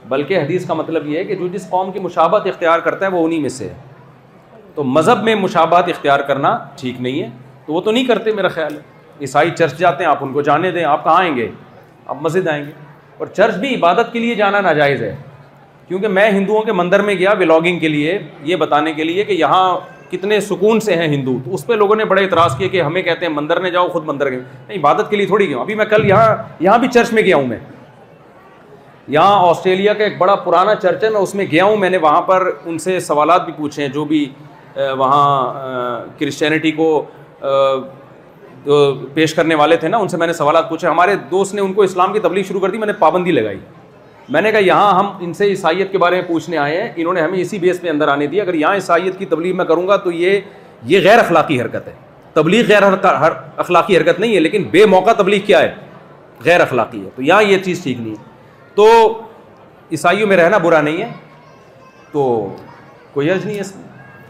[0.09, 3.11] بلکہ حدیث کا مطلب یہ ہے کہ جو جس قوم کی مشابت اختیار کرتا ہے
[3.11, 3.75] وہ انہیں میں سے ہے
[4.75, 7.29] تو مذہب میں مشابہت اختیار کرنا ٹھیک نہیں ہے
[7.67, 8.81] تو وہ تو نہیں کرتے میرا خیال ہے
[9.21, 11.49] عیسائی چرچ جاتے ہیں آپ ان کو جانے دیں آپ کہاں آئیں گے
[12.07, 12.71] آپ مسجد آئیں گے
[13.19, 15.15] اور چرچ بھی عبادت کے لیے جانا ناجائز ہے
[15.89, 19.33] کیونکہ میں ہندوؤں کے مندر میں گیا ولاگنگ کے لیے یہ بتانے کے لیے کہ
[19.33, 19.77] یہاں
[20.11, 23.01] کتنے سکون سے ہیں ہندو تو اس پہ لوگوں نے بڑے اعتراض کیے کہ ہمیں
[23.03, 24.39] کہتے ہیں مندر میں جاؤ خود مندر گئے
[24.69, 27.37] نہیں عبادت کے لیے تھوڑی گیوں ابھی میں کل یہاں یہاں بھی چرچ میں گیا
[27.37, 27.59] ہوں میں
[29.15, 31.97] یہاں آسٹریلیا کا ایک بڑا پرانا چرچ ہے میں اس میں گیا ہوں میں نے
[32.07, 34.27] وہاں پر ان سے سوالات بھی پوچھے ہیں جو بھی
[34.99, 35.55] وہاں
[36.19, 36.91] کرسچینٹی کو
[39.15, 41.73] پیش کرنے والے تھے نا ان سے میں نے سوالات پوچھے ہمارے دوست نے ان
[41.73, 43.59] کو اسلام کی تبلیغ شروع کر دی میں نے پابندی لگائی
[44.33, 47.15] میں نے کہا یہاں ہم ان سے عیسائیت کے بارے میں پوچھنے آئے ہیں انہوں
[47.15, 49.87] نے ہمیں اسی بیس پہ اندر آنے دیا اگر یہاں عیسائیت کی تبلیغ میں کروں
[49.89, 50.41] گا تو یہ
[50.87, 51.93] یہ غیر اخلاقی حرکت ہے
[52.35, 55.73] تبلیغ غیر اخلاقی حرکت نہیں ہے لیکن بے موقع تبلیغ کیا ہے
[56.45, 58.89] غیر اخلاقی ہے تو یہاں یہ چیز ٹھیک نہیں ہے تو
[59.93, 61.09] عیسائیوں میں رہنا برا نہیں ہے
[62.13, 62.23] تو
[63.13, 63.87] کوئی حج نہیں ہے اس میں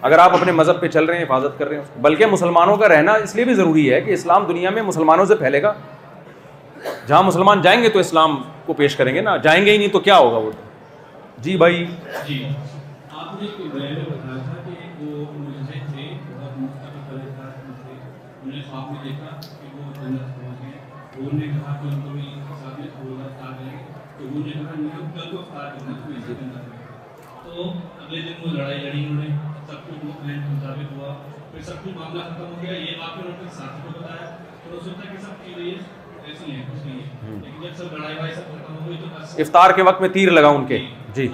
[0.09, 2.89] اگر آپ اپنے مذہب پہ چل رہے ہیں حفاظت کر رہے ہیں بلکہ مسلمانوں کا
[2.89, 5.73] رہنا اس لیے بھی ضروری ہے کہ اسلام دنیا میں مسلمانوں سے پھیلے گا
[7.09, 9.93] جہاں مسلمان جائیں گے تو اسلام کو پیش کریں گے نا جائیں گے ہی نہیں
[9.97, 10.51] تو کیا ہوگا وہ
[11.47, 11.85] جی بھائی
[12.27, 12.43] جی
[13.21, 15.25] آپ نے بتایا کو
[31.51, 32.73] تو سب سب معاملہ ختم ہو گیا
[35.57, 35.77] یہ
[39.45, 40.79] افطار کے وقت میں تیر لگا ان کے
[41.15, 41.29] جی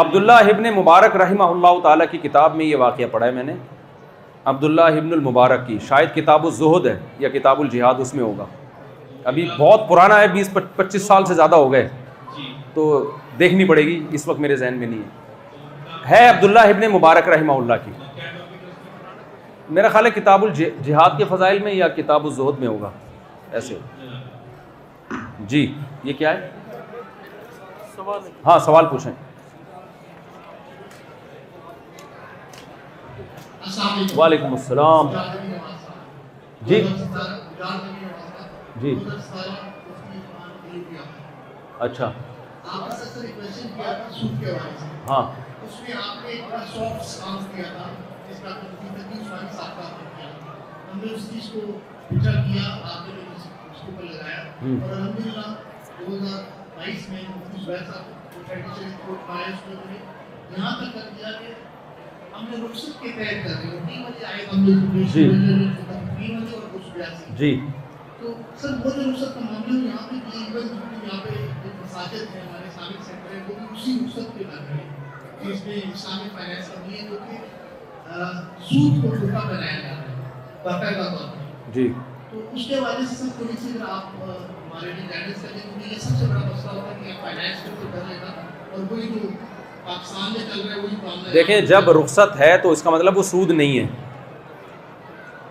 [0.00, 3.52] عبداللہ ابن مبارک رحمہ اللہ تعالیٰ کی کتاب میں یہ واقعہ پڑھا ہے میں نے
[4.52, 8.44] عبداللہ ابن المبارک کی شاید کتاب الزہد ہے یا کتاب الجہاد اس میں ہوگا
[9.32, 11.86] ابھی بہت پرانا ہے بیس پچیس سال سے زیادہ ہو گئے
[12.36, 12.84] جی۔ تو
[13.38, 17.52] دیکھنی پڑے گی اس وقت میرے ذہن میں نہیں ہے ہے عبداللہ ابن مبارک رحمہ
[17.52, 17.92] اللہ کی
[19.76, 22.90] میرا خیال ہے کتاب الجہاد کے فضائل میں یا کتاب الزہد میں ہوگا
[23.58, 23.78] ایسے
[25.48, 25.60] جی
[26.04, 26.50] یہ کیا ہے
[28.46, 29.12] ہاں سوال پوچھیں
[34.16, 35.10] وعلیکم السلام
[36.68, 36.80] جی
[38.80, 38.94] جی
[41.88, 42.10] اچھا
[45.08, 45.22] ہاں
[48.98, 50.54] تقریب فائن صاحب کا آفر کیا
[50.92, 51.60] ہم نے اس چیز کو
[52.08, 55.46] پچھا کیا آپ نے اس کو پر لگایا اور الحمدللہ
[55.98, 56.42] دو ہزار
[56.76, 59.98] بائیس میں مفتی جی۔ زبیر صاحب کو ٹریڈیشن کو پایا اس کو نے
[60.56, 61.52] یہاں تک کر دیا کہ
[62.34, 66.66] ہم نے رخصت کے تحت کر دیا تین بجے آئے ہم نے تین بجے اور
[66.72, 67.52] کچھ بیاسی جی
[68.20, 71.34] تو سر وہ جو رخصت کا معاملہ یہاں پہ کی ایونٹ یہاں پہ
[71.64, 75.64] جو مساجد ہیں ہمارے سامنے سینٹر ہیں وہ بھی اسی رخصت کے بارے میں اس
[75.66, 77.36] میں اسلامک فائنینس کا نہیں ہے جو کہ
[78.70, 78.90] جی
[91.34, 93.86] دیکھیں جب رخصت ہے تو اس کا مطلب وہ سود نہیں ہے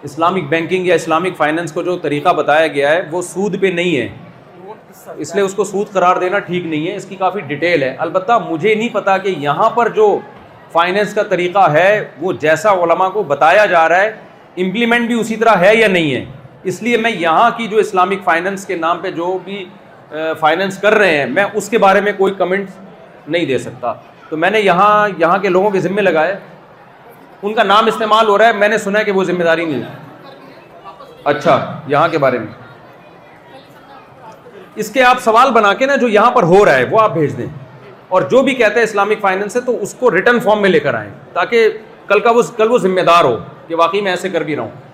[0.08, 3.98] اسلامک بینکنگ یا اسلامک فائنینس کو جو طریقہ بتایا گیا ہے وہ سود پہ نہیں
[3.98, 4.08] ہے
[5.24, 7.96] اس لیے اس کو سود قرار دینا ٹھیک نہیں ہے اس کی کافی ڈیٹیل ہے
[8.08, 10.08] البتہ مجھے نہیں پتا کہ یہاں پر جو
[10.72, 11.90] فائنینس کا طریقہ ہے
[12.22, 14.08] وہ جیسا علماء کو بتایا جا رہا ہے
[14.66, 16.24] امپلیمنٹ بھی اسی طرح ہے یا نہیں ہے
[16.72, 19.64] اس لیے میں یہاں کی جو اسلامک فائنینس کے نام پہ جو بھی
[20.40, 22.70] فائنینس کر رہے ہیں میں اس کے بارے میں کوئی کمنٹ
[23.28, 23.94] نہیں دے سکتا
[24.30, 26.36] تو میں نے یہاں یہاں کے لوگوں کے ذمہ لگائے
[27.44, 29.66] ان کا نام استعمال ہو رہا ہے میں نے سنا ہے کہ وہ ذمہ داری
[29.66, 29.84] نہیں
[31.34, 31.58] اچھا
[31.88, 32.54] یہاں کے بارے میں
[34.84, 37.14] اس کے آپ سوال بنا کے نا جو یہاں پر ہو رہا ہے وہ آپ
[37.14, 37.46] بھیج دیں
[38.16, 40.80] اور جو بھی کہتا ہے اسلامک فائننس ہے تو اس کو ریٹرن فارم میں لے
[40.86, 41.70] کر آئیں تاکہ
[42.08, 43.36] کل کا وہ کل وہ ذمہ دار ہو
[43.68, 44.86] کہ واقعی میں ایسے کر بھی رہا ہوں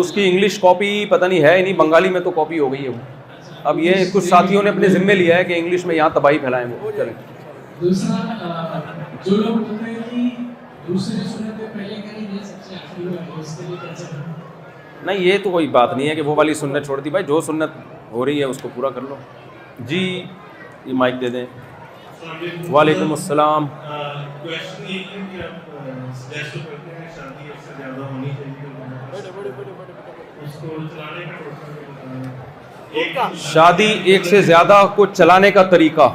[0.00, 2.88] اس کی انگلش کاپی پتہ نہیں ہے نہیں بنگالی میں تو کاپی ہو گئی ہے
[2.88, 3.02] وہ
[3.38, 6.38] اچھا، اب یہ کچھ ساتھیوں نے اپنے ذمے لیا ہے کہ انگلش میں یہاں تباہی
[6.44, 7.12] پھیلائیں وہ چلیں
[7.80, 8.20] دوسرا
[9.24, 10.28] جو لوگ بولتے ہیں کہ
[10.88, 14.20] دوسرے سنتیں پہلے کریں گے سب سے آخری اس کے سے لیے کیسے
[15.06, 17.40] نہیں یہ تو کوئی بات نہیں ہے کہ وہ والی سنت چھوڑ دی بھائی جو
[17.50, 17.76] سنت
[18.10, 19.16] ہو رہی ہے اس کو پورا کر لو
[19.90, 20.02] جی
[20.84, 21.44] یہ مائک دے دیں
[22.70, 23.66] وعلیکم السلام
[33.52, 36.08] شادی ایک سے زیادہ کو چلانے کا طریقہ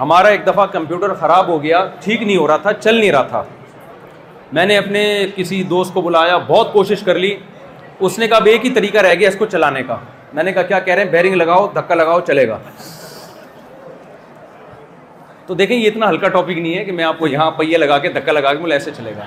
[0.00, 3.22] ہمارا ایک دفعہ کمپیوٹر خراب ہو گیا ٹھیک نہیں ہو رہا تھا چل نہیں رہا
[3.30, 3.42] تھا
[4.58, 5.02] میں نے اپنے
[5.36, 7.34] کسی دوست کو بلایا بہت کوشش کر لی
[8.00, 9.96] اس نے کہا اب ایک ہی طریقہ رہ گیا اس کو چلانے کا
[10.32, 12.58] میں نے کہا کیا کہہ رہے ہیں بیرنگ لگاؤ دھکا لگاؤ چلے گا
[15.46, 17.98] تو دیکھیں یہ اتنا ہلکا ٹاپک نہیں ہے کہ میں آپ کو یہاں پہیے لگا
[18.04, 19.26] کے دھکا لگا کے بولے ایسے چلے گا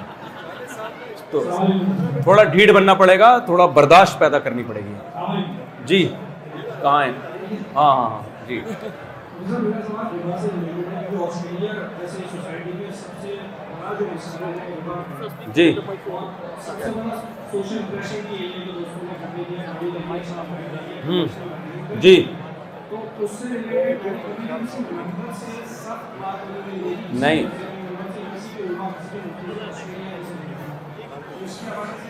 [1.31, 1.43] تو
[2.23, 5.43] تھوڑا ڈھیڑ بننا پڑے گا تھوڑا برداشت پیدا کرنی پڑے گی
[5.85, 6.07] جی
[6.81, 7.11] کہاں ہیں
[7.75, 8.21] ہاں ہاں ہاں
[15.53, 15.73] جی جی
[22.01, 22.23] جی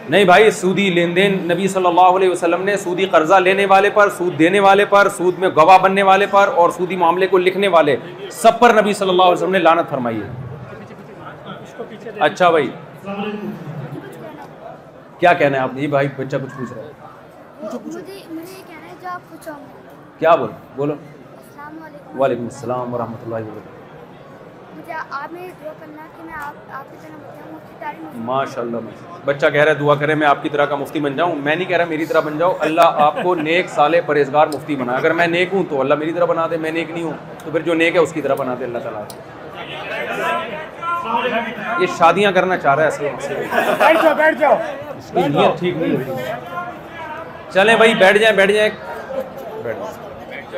[0.09, 3.89] نہیں بھائی سودی لین دین نبی صلی اللہ علیہ وسلم نے سودی قرضہ لینے والے
[3.93, 7.37] پر سود دینے والے پر سود میں گواہ بننے والے پر اور سودی معاملے کو
[7.47, 7.95] لکھنے والے
[8.41, 10.29] سب پر نبی صلی اللہ علیہ وسلم نے لانت فرمائی ہے
[12.19, 12.69] اچھا بھائی
[15.19, 19.03] کیا کہنا ہے آپ جی بھائی بچہ کچھ پوچھ رہا ہے
[20.19, 20.95] کیا بول بولو
[22.17, 23.73] وعلیکم السلام ورحمۃ اللہ وبرکاتہ
[28.29, 31.15] ماشاء اللہ بچہ کہہ رہا ہے دعا کرے میں آپ کی طرح کا مفتی بن
[31.17, 34.47] جاؤں میں نہیں کہہ رہا میری طرح بن جاؤ اللہ آپ کو نیک سالے پرہزگار
[34.53, 37.03] مفتی بنا اگر میں نیک ہوں تو اللہ میری طرح بنا دے میں نیک نہیں
[37.03, 37.13] ہوں
[37.43, 40.33] تو پھر جو نیک ہے اس کی طرح بنا دے اللہ تعالیٰ
[41.81, 43.33] یہ شادیاں کرنا چاہ رہا ہے اصل
[43.79, 44.84] بیٹھ بیٹھ جاؤ جاؤ
[47.53, 48.69] چلے بھائی بیٹھ جائیں بیٹھ جائیں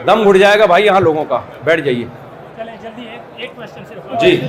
[0.07, 2.05] دم گھٹ جائے گا بھائی یہاں لوگوں کا بیٹھ جائیے
[4.21, 4.39] جی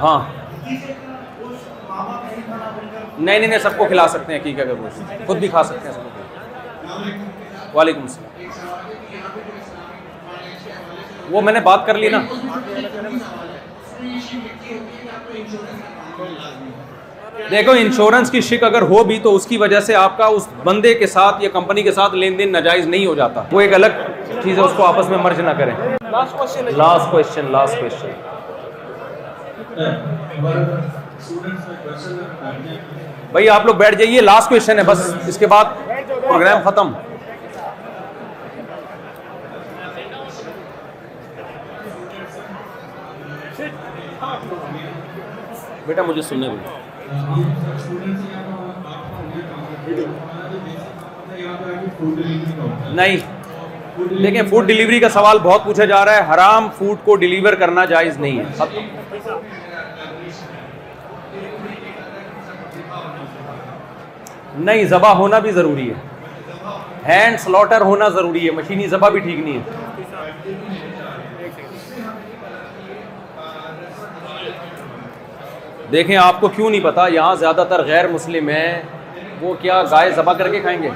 [0.00, 0.18] ہاں
[3.18, 4.88] نہیں نہیں سب کو کھلا سکتے ہیں کی کیا کروں
[5.26, 8.98] خود بھی کھا سکتے ہیں سب کو وعلیکم السلام
[11.34, 12.20] وہ میں نے بات کر لی نا
[17.50, 20.48] دیکھو انشورنس کی شک اگر ہو بھی تو اس کی وجہ سے آپ کا اس
[20.64, 23.74] بندے کے ساتھ یا کمپنی کے ساتھ لین دین ناجائز نہیں ہو جاتا وہ ایک
[23.74, 24.00] الگ
[24.42, 25.74] چیز ہے اس کو آپس میں مرج نہ کریں
[26.12, 26.68] لاسٹ کوشچن
[27.10, 27.84] کوشچن لاسٹ
[33.32, 35.64] بھائی آپ لوگ بیٹھ جائیے لاسٹ کوشچن ہے بس اس کے بعد
[36.28, 36.92] پروگرام ختم
[45.86, 46.79] بیٹا مجھے سننے بھی
[52.92, 57.84] نہیں فوڈ ڈیلیوری کا سوال بہت پوچھا جا رہا ہے حرام فوڈ کو ڈیلیور کرنا
[57.94, 58.62] جائز نہیں ہے
[64.58, 66.70] نہیں زبا ہونا بھی ضروری ہے
[67.08, 69.88] ہینڈ سلوٹر ہونا ضروری ہے مشینی ذبح بھی ٹھیک نہیں ہے
[75.92, 78.80] دیکھیں آپ کو کیوں نہیں پتا یہاں زیادہ تر غیر مسلم ہیں
[79.40, 80.90] وہ کیا گائے ذبح کر کے کھائیں گے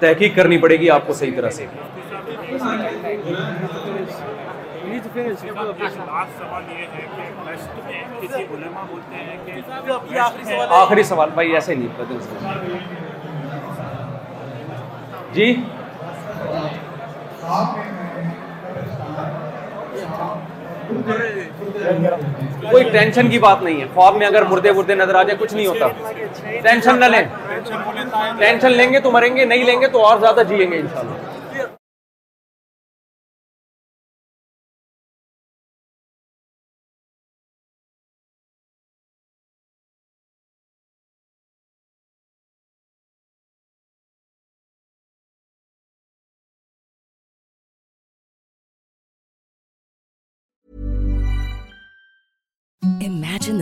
[0.00, 1.66] تحقیق کرنی پڑے گی آپ کو صحیح طرح سے
[10.82, 12.14] آخری سوال بھائی ایسے نہیں
[15.34, 15.54] جی
[22.70, 25.54] کوئی ٹینشن کی بات نہیں ہے خواب میں اگر مردے وردے نظر آ جائے کچھ
[25.54, 25.86] نہیں ہوتا
[26.62, 27.22] ٹینشن نہ لیں
[28.38, 31.38] ٹینشن لیں گے تو مریں گے نہیں لیں گے تو اور زیادہ جیئیں گے انشاءاللہ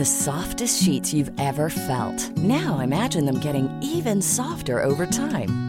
[0.05, 5.68] softest sheet you ever felt no ironing even softer over time